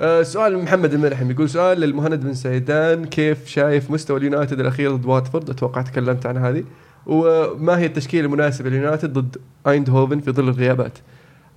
آه، 0.00 0.22
سؤال 0.22 0.56
من 0.56 0.62
محمد 0.64 0.94
الملحم 0.94 1.30
يقول 1.30 1.50
سؤال 1.50 1.80
للمهند 1.80 2.20
بن 2.20 2.34
سيدان. 2.34 3.04
كيف 3.04 3.48
شايف 3.48 3.90
مستوى 3.90 4.18
اليونايتد 4.18 4.60
الأخير 4.60 4.96
ضد 4.96 5.06
واتفورد؟ 5.06 5.50
أتوقع 5.50 5.82
تكلمت 5.82 6.26
عن 6.26 6.36
هذه. 6.36 6.64
وما 7.06 7.78
هي 7.78 7.86
التشكيلة 7.86 8.24
المناسبة 8.26 8.70
لليونايتد 8.70 9.12
ضد 9.12 9.36
أيندهوفن 9.68 10.20
في 10.20 10.30
ظل 10.32 10.48
الغيابات؟ 10.48 10.92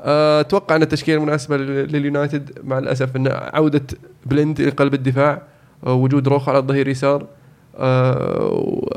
آه، 0.01 0.39
أتوقع 0.41 0.76
أن 0.76 0.81
التشكيلة 0.81 1.18
المناسبة 1.18 1.57
لل- 1.57 1.91
لليونايتد 1.91 2.51
مع 2.63 2.77
الأسف 2.77 3.15
أن 3.15 3.27
عودة 3.31 3.81
بلند 4.26 4.59
إلى 4.59 4.69
قلب 4.69 4.93
الدفاع. 4.93 5.31
آه، 5.31 5.41
وجود 5.84 6.28
روخو 6.27 6.49
على 6.49 6.58
الظهير 6.58 6.88
يسار 6.88 7.28
آه، 7.78 8.48
و- 8.53 8.90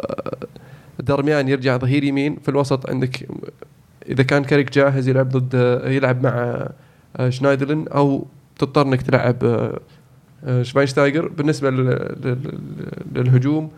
دارميان 1.00 1.48
يرجع 1.48 1.76
ظهير 1.76 2.04
يمين 2.04 2.36
في 2.36 2.48
الوسط 2.48 2.90
عندك. 2.90 3.28
إذا 4.08 4.22
كان 4.22 4.44
كاريك 4.44 4.72
جاهز 4.72 5.08
يلعب 5.08 5.28
ضد 5.28 5.82
يلعب 5.86 6.22
مع 6.22 6.66
آه، 7.16 7.28
شنايدرلين 7.30 7.88
أو 7.88 8.26
تضطر 8.58 8.82
إنك 8.82 9.02
تلعب 9.02 9.44
آه، 9.44 9.80
آه، 10.44 10.62
شفاينشتايجر. 10.62 11.28
بالنسبة 11.28 11.70
لل- 11.70 12.16
لل- 12.24 12.58
للهجوم 13.14 13.70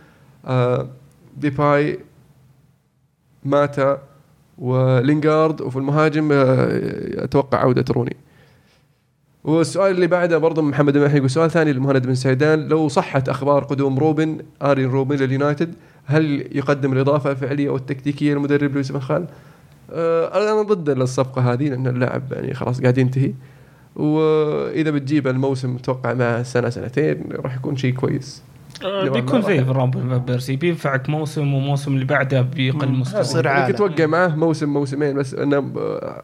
آه، 0.46 0.88
ديباي 1.36 1.98
ماتا 3.44 4.02
ولينجارد 4.58 5.60
وفي 5.60 5.76
المهاجم 5.76 6.32
آه، 6.32 7.24
أتوقع 7.24 7.58
عودة 7.58 7.84
روني. 7.90 8.16
والسؤال 9.46 9.94
اللي 9.94 10.06
بعده 10.06 10.38
برضه 10.38 10.62
من 10.62 10.70
محمد 10.70 10.96
الملحم 10.96 11.16
يقول 11.16 11.30
سؤال 11.30 11.50
ثاني 11.50 11.72
لمهند 11.72 12.06
بن 12.06 12.14
سيدان. 12.14 12.68
لو 12.68 12.88
صحت 12.88 13.28
أخبار 13.28 13.64
قدوم 13.64 13.98
روبن 13.98 14.38
آرين 14.62 14.90
روبن 14.90 15.16
لليونايتد 15.16 15.74
هل 16.04 16.48
يقدم 16.56 16.92
الإضافة 16.92 17.30
الفعلية 17.30 17.68
أو 17.68 17.76
التكتيكية 17.76 18.34
للمدرب 18.34 18.72
لويس 18.74 18.92
فان 18.92 19.00
خال؟ 19.00 19.26
آه، 19.92 20.52
أنا 20.52 20.62
ضد 20.62 20.88
الصفقة 20.88 21.52
هذه 21.52 21.68
لأن 21.68 21.86
اللاعب 21.86 22.32
يعني 22.32 22.54
خلاص 22.54 22.80
قاعد 22.80 22.98
ينتهي. 22.98 23.32
وإذا 23.96 24.90
بتجيب 24.90 25.28
الموسم 25.28 25.76
أتوقع 25.76 26.14
مع 26.14 26.42
سنة 26.42 26.70
سنتين 26.70 27.24
راح 27.32 27.56
يكون 27.56 27.76
شيء 27.76 27.94
كويس. 27.94 28.42
بيكون 28.84 29.42
زي 29.42 29.60
فان 29.60 30.18
بيرسي 30.18 30.56
بينفعك 30.56 31.10
موسم 31.10 31.54
وموسم 31.54 31.94
اللي 31.94 32.04
بعده 32.04 32.42
بيقل 32.42 32.88
مستوى. 32.88 33.20
يصير 33.20 33.48
عادة. 33.48 33.66
ممكن 33.66 33.96
توقع 33.96 34.06
معاه 34.06 34.28
موسم 34.28 34.68
موسمين 34.68 35.16
بس 35.16 35.34
إنه 35.34 35.72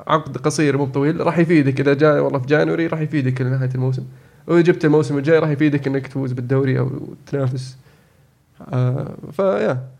عقد 0.06 0.36
قصير 0.36 0.78
مو 0.78 0.86
طويل. 0.86 1.26
راح 1.26 1.38
يفيدك 1.38 1.80
إذا 1.80 1.94
جاء 1.94 2.22
والله 2.22 2.38
في 2.38 2.46
جانوري 2.46 2.86
راح 2.86 3.00
يفيدك 3.00 3.40
لنهايه 3.40 3.70
الموسم. 3.74 4.04
وإذا 4.46 4.60
جبت 4.60 4.84
الموسم 4.84 5.18
الجاي 5.18 5.38
راح 5.38 5.48
يفيدك 5.48 5.86
إنك 5.86 6.06
تفوز 6.06 6.32
بالدوري 6.32 6.78
أو 6.78 6.90
تنافس. 7.26 7.76
آه 8.72 9.14
فيا. 9.32 9.91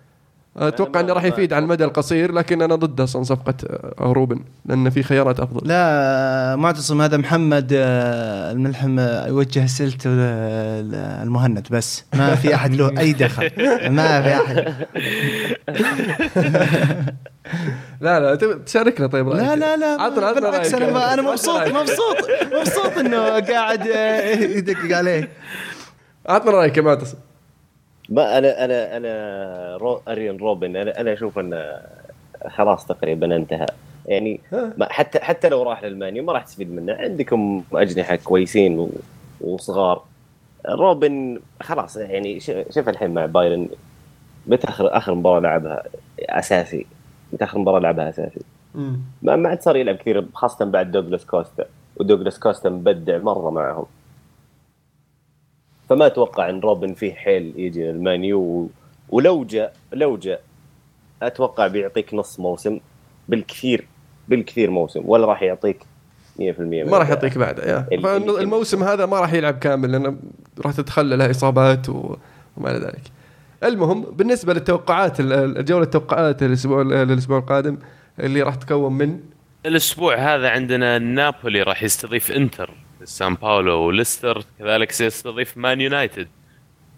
أتوقع 0.57 1.01
انه 1.01 1.13
راح 1.13 1.25
يفيد 1.25 1.53
على 1.53 1.63
المدى 1.63 1.85
القصير 1.85 2.33
لكن 2.33 2.63
أنا 2.63 2.75
ضد 2.75 3.01
أصلا 3.01 3.23
صفقة 3.23 3.55
آه، 3.71 4.13
روبن 4.13 4.41
لأن 4.67 4.91
في 4.91 5.03
خيارات 5.03 5.41
أفضل 5.41 5.69
لا 5.69 6.57
معتصم 6.57 7.03
هذا 7.03 7.17
محمد 7.17 7.71
آه، 7.75 8.53
الملحم 8.53 8.99
آه، 8.99 9.27
يوجه 9.27 9.65
اسئلته 9.65 10.11
المهند 11.23 11.67
بس 11.71 12.05
ما 12.15 12.35
في 12.35 12.55
أحد 12.55 12.75
له 12.75 12.99
أي 12.99 13.13
دخل 13.13 13.51
ما 13.91 14.23
في 14.23 14.35
أحد 14.35 14.75
لا 18.01 18.21
لا 18.21 18.35
تشاركنا 18.67 19.07
طيب 19.07 19.29
رأيك. 19.29 19.41
لا 19.41 19.57
لا 19.57 19.77
لا 19.77 20.03
عطنا 20.03 20.27
عطنا 20.27 20.51
بالعكس. 20.51 20.75
أنا 20.75 21.15
أنا 21.15 21.23
مبسوط. 21.23 21.69
مبسوط 21.69 22.17
مبسوط 22.53 22.99
إنه 22.99 23.41
قاعد 23.41 23.87
يدقق 24.41 24.97
عليه 24.97 25.29
عطنا 26.27 26.51
رأيك 26.51 26.77
يا 26.77 26.83
معتصم 26.83 27.17
ما 28.09 28.39
أنا 28.39 28.65
أنا 28.65 28.97
أنا 28.97 29.77
رو 29.77 30.01
أرين 30.09 30.37
روبن 30.37 30.77
أنا 30.77 31.01
أنا 31.01 31.13
أشوف 31.13 31.39
انه 31.39 31.81
خلاص 32.49 32.87
تقريبا 32.87 33.37
انتهى. 33.37 33.67
يعني. 34.07 34.41
ما 34.53 34.93
حتى 34.93 35.19
حتى 35.19 35.49
لو 35.49 35.63
راح 35.63 35.85
للمانيا 35.85 36.23
ما 36.23 36.33
راح 36.33 36.43
تستفيد 36.43 36.73
منه. 36.73 36.93
عندكم 36.93 37.65
أجنحة 37.73 38.17
كويسين 38.17 38.89
وصغار. 39.41 40.03
روبن 40.69 41.41
خلاص 41.61 41.97
يعني 41.97 42.41
شوف 42.71 42.89
الحين 42.89 43.15
مع 43.15 43.27
بايرن. 43.27 43.69
متى 44.47 44.69
آخر 44.69 44.97
آخر 44.97 45.15
مباراة 45.15 45.41
لعبها؟ 45.41 45.83
أساسي. 46.21 46.87
متى 47.33 47.45
آخر 47.45 47.59
مباراة 47.59 47.79
لعبها 47.81 48.09
أساسي؟ 48.09 48.41
ما 49.23 49.37
ما 49.37 49.49
عاد 49.49 49.63
صار 49.63 49.77
يلعب 49.77 49.97
كثير 49.97 50.27
خاصة 50.35 50.65
بعد 50.65 50.91
دوغلاس 50.93 51.27
كوستا. 51.27 51.65
ودوغلاس 51.97 52.39
كوستا 52.39 52.71
مبدع 52.71 53.19
مرة 53.19 53.51
معهم. 53.51 53.87
فما 55.89 56.07
أتوقع 56.07 56.51
إن 56.51 56.61
روبن 56.61 56.95
فيه 56.95 57.13
حيل 57.15 57.53
يجي 57.57 57.83
للمانيو 57.85 58.39
و... 58.41 58.71
ولو 59.09 59.45
جاء 59.45 59.73
لو 59.93 60.17
جاء 60.17 60.41
أتوقع 61.23 61.67
بيعطيك 61.67 62.15
نص 62.15 62.41
موسم 62.41 62.81
بالكثير 63.29 63.87
بالكثير 64.29 64.71
موسم 64.71 65.03
ولا 65.05 65.27
راح 65.27 65.43
يعطيك 65.43 65.79
100% 66.39 66.43
من 66.61 66.91
ما 66.91 66.99
راح. 66.99 67.09
يعطيك 67.09 67.39
بعد 67.39 67.59
يا. 67.59 67.87
ال- 67.93 68.07
ال- 68.07 68.39
الموسم 68.41 68.83
هذا 68.83 69.07
ما 69.07 69.21
راح 69.21 69.33
يلعب 69.33 69.59
كامل 69.59 69.93
لأنه 69.93 70.17
راح 70.65 70.73
تتخلله 70.73 71.31
إصابات 71.31 71.89
وما 71.89 72.71
إلى 72.71 72.79
ذلك. 72.79 73.03
المهم 73.65 74.03
بالنسبة 74.03 74.55
للتوقعات 74.55 75.21
ال- 75.21 75.33
الجولة 75.59 75.85
التوقعات 75.85 76.43
الأسبوع 76.43 76.83
الأسبوع 76.83 77.39
القادم 77.39 77.79
اللي 78.21 78.43
راح 78.43 78.55
تكون 78.55 78.93
من؟ 78.93 79.21
الأسبوع 79.67 80.17
هذا 80.17 80.49
عندنا 80.49 80.99
نابولي 80.99 81.63
راح 81.63 81.83
يستضيف 81.83 82.31
إنتر. 82.33 82.71
سان 83.05 83.35
باولو 83.35 83.81
وليستر 83.81 84.45
كذلك 84.59 84.93
سيستضيف 84.93 85.57
مان 85.57 85.81
يونايتد. 85.81 86.29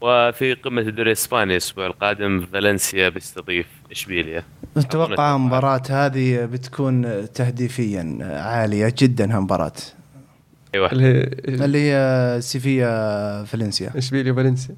وفي 0.01 0.55
قمة 0.55 0.81
الدوري 0.81 1.09
الإسباني 1.10 1.52
الأسبوع 1.52 1.86
القادم 1.86 2.47
فالنسيا 2.52 3.09
بيستضيف 3.09 3.66
إشبيليا. 3.93 4.43
أتوقع 4.76 5.36
المباراة 5.36 5.82
هذه 5.90 6.44
بتكون 6.44 7.24
تهديفيا 7.32 8.18
عالية 8.20 8.94
جدا 8.98 9.36
هالمباراة 9.36 9.72
أيوه. 10.74 10.93
اللي 10.93 11.05
هي 11.05 11.64
اللي 11.64 11.78
هي 11.78 12.40
سيفيا 12.40 13.44
فالنسيا. 13.44 13.90
إشبيليا 13.97 14.32
وفالنسيا 14.32 14.74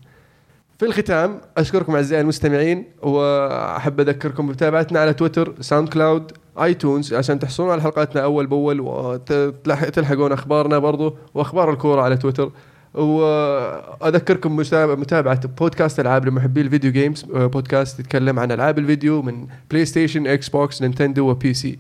في 0.79 0.87
الختام 0.87 1.41
أشكركم 1.57 1.95
أعزائي 1.95 2.21
المستمعين 2.21 2.85
وأحب 3.03 4.01
أذكركم 4.01 4.47
بمتابعتنا 4.47 5.01
على 5.01 5.15
تويتر 5.15 5.55
SoundCloud 5.61 6.33
iTunes 6.63 7.15
عشان 7.15 7.39
تحصلون 7.39 7.71
على 7.71 7.83
حلقاتنا 7.83 8.25
أول 8.25 8.47
بأول 8.47 8.81
وتلحقون 8.81 10.33
أخبارنا 10.33 10.79
برضو 10.79 11.17
وأخبار 11.35 11.71
الكورة 11.71 12.03
على 12.03 12.17
تويتر. 12.17 12.51
وأذكركم 12.95 14.57
متابعة 14.57 15.47
بودكاست 15.47 16.01
ألعاب 16.01 16.27
لمحبي 16.27 16.61
ال 16.61 16.66
video 16.66 16.93
games. 16.93 17.25
بودكاست 17.25 18.01
يتكلم 18.01 18.39
عن 18.39 18.53
ألعاب 18.53 18.79
الفيديو 18.79 19.23
من 19.23 19.47
PlayStation 19.71 20.27
Xbox 20.27 20.83
Nintendo 20.83 21.26
و 21.26 21.31
PC 21.31 21.79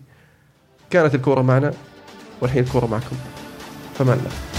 كانت 0.91 1.15
الكورة 1.15 1.43
معنا 1.43 1.73
والحين 2.41 2.63
الكورة 2.63 2.87
معكم. 2.87 3.17
فمان 3.95 4.19
الله. 4.19 4.56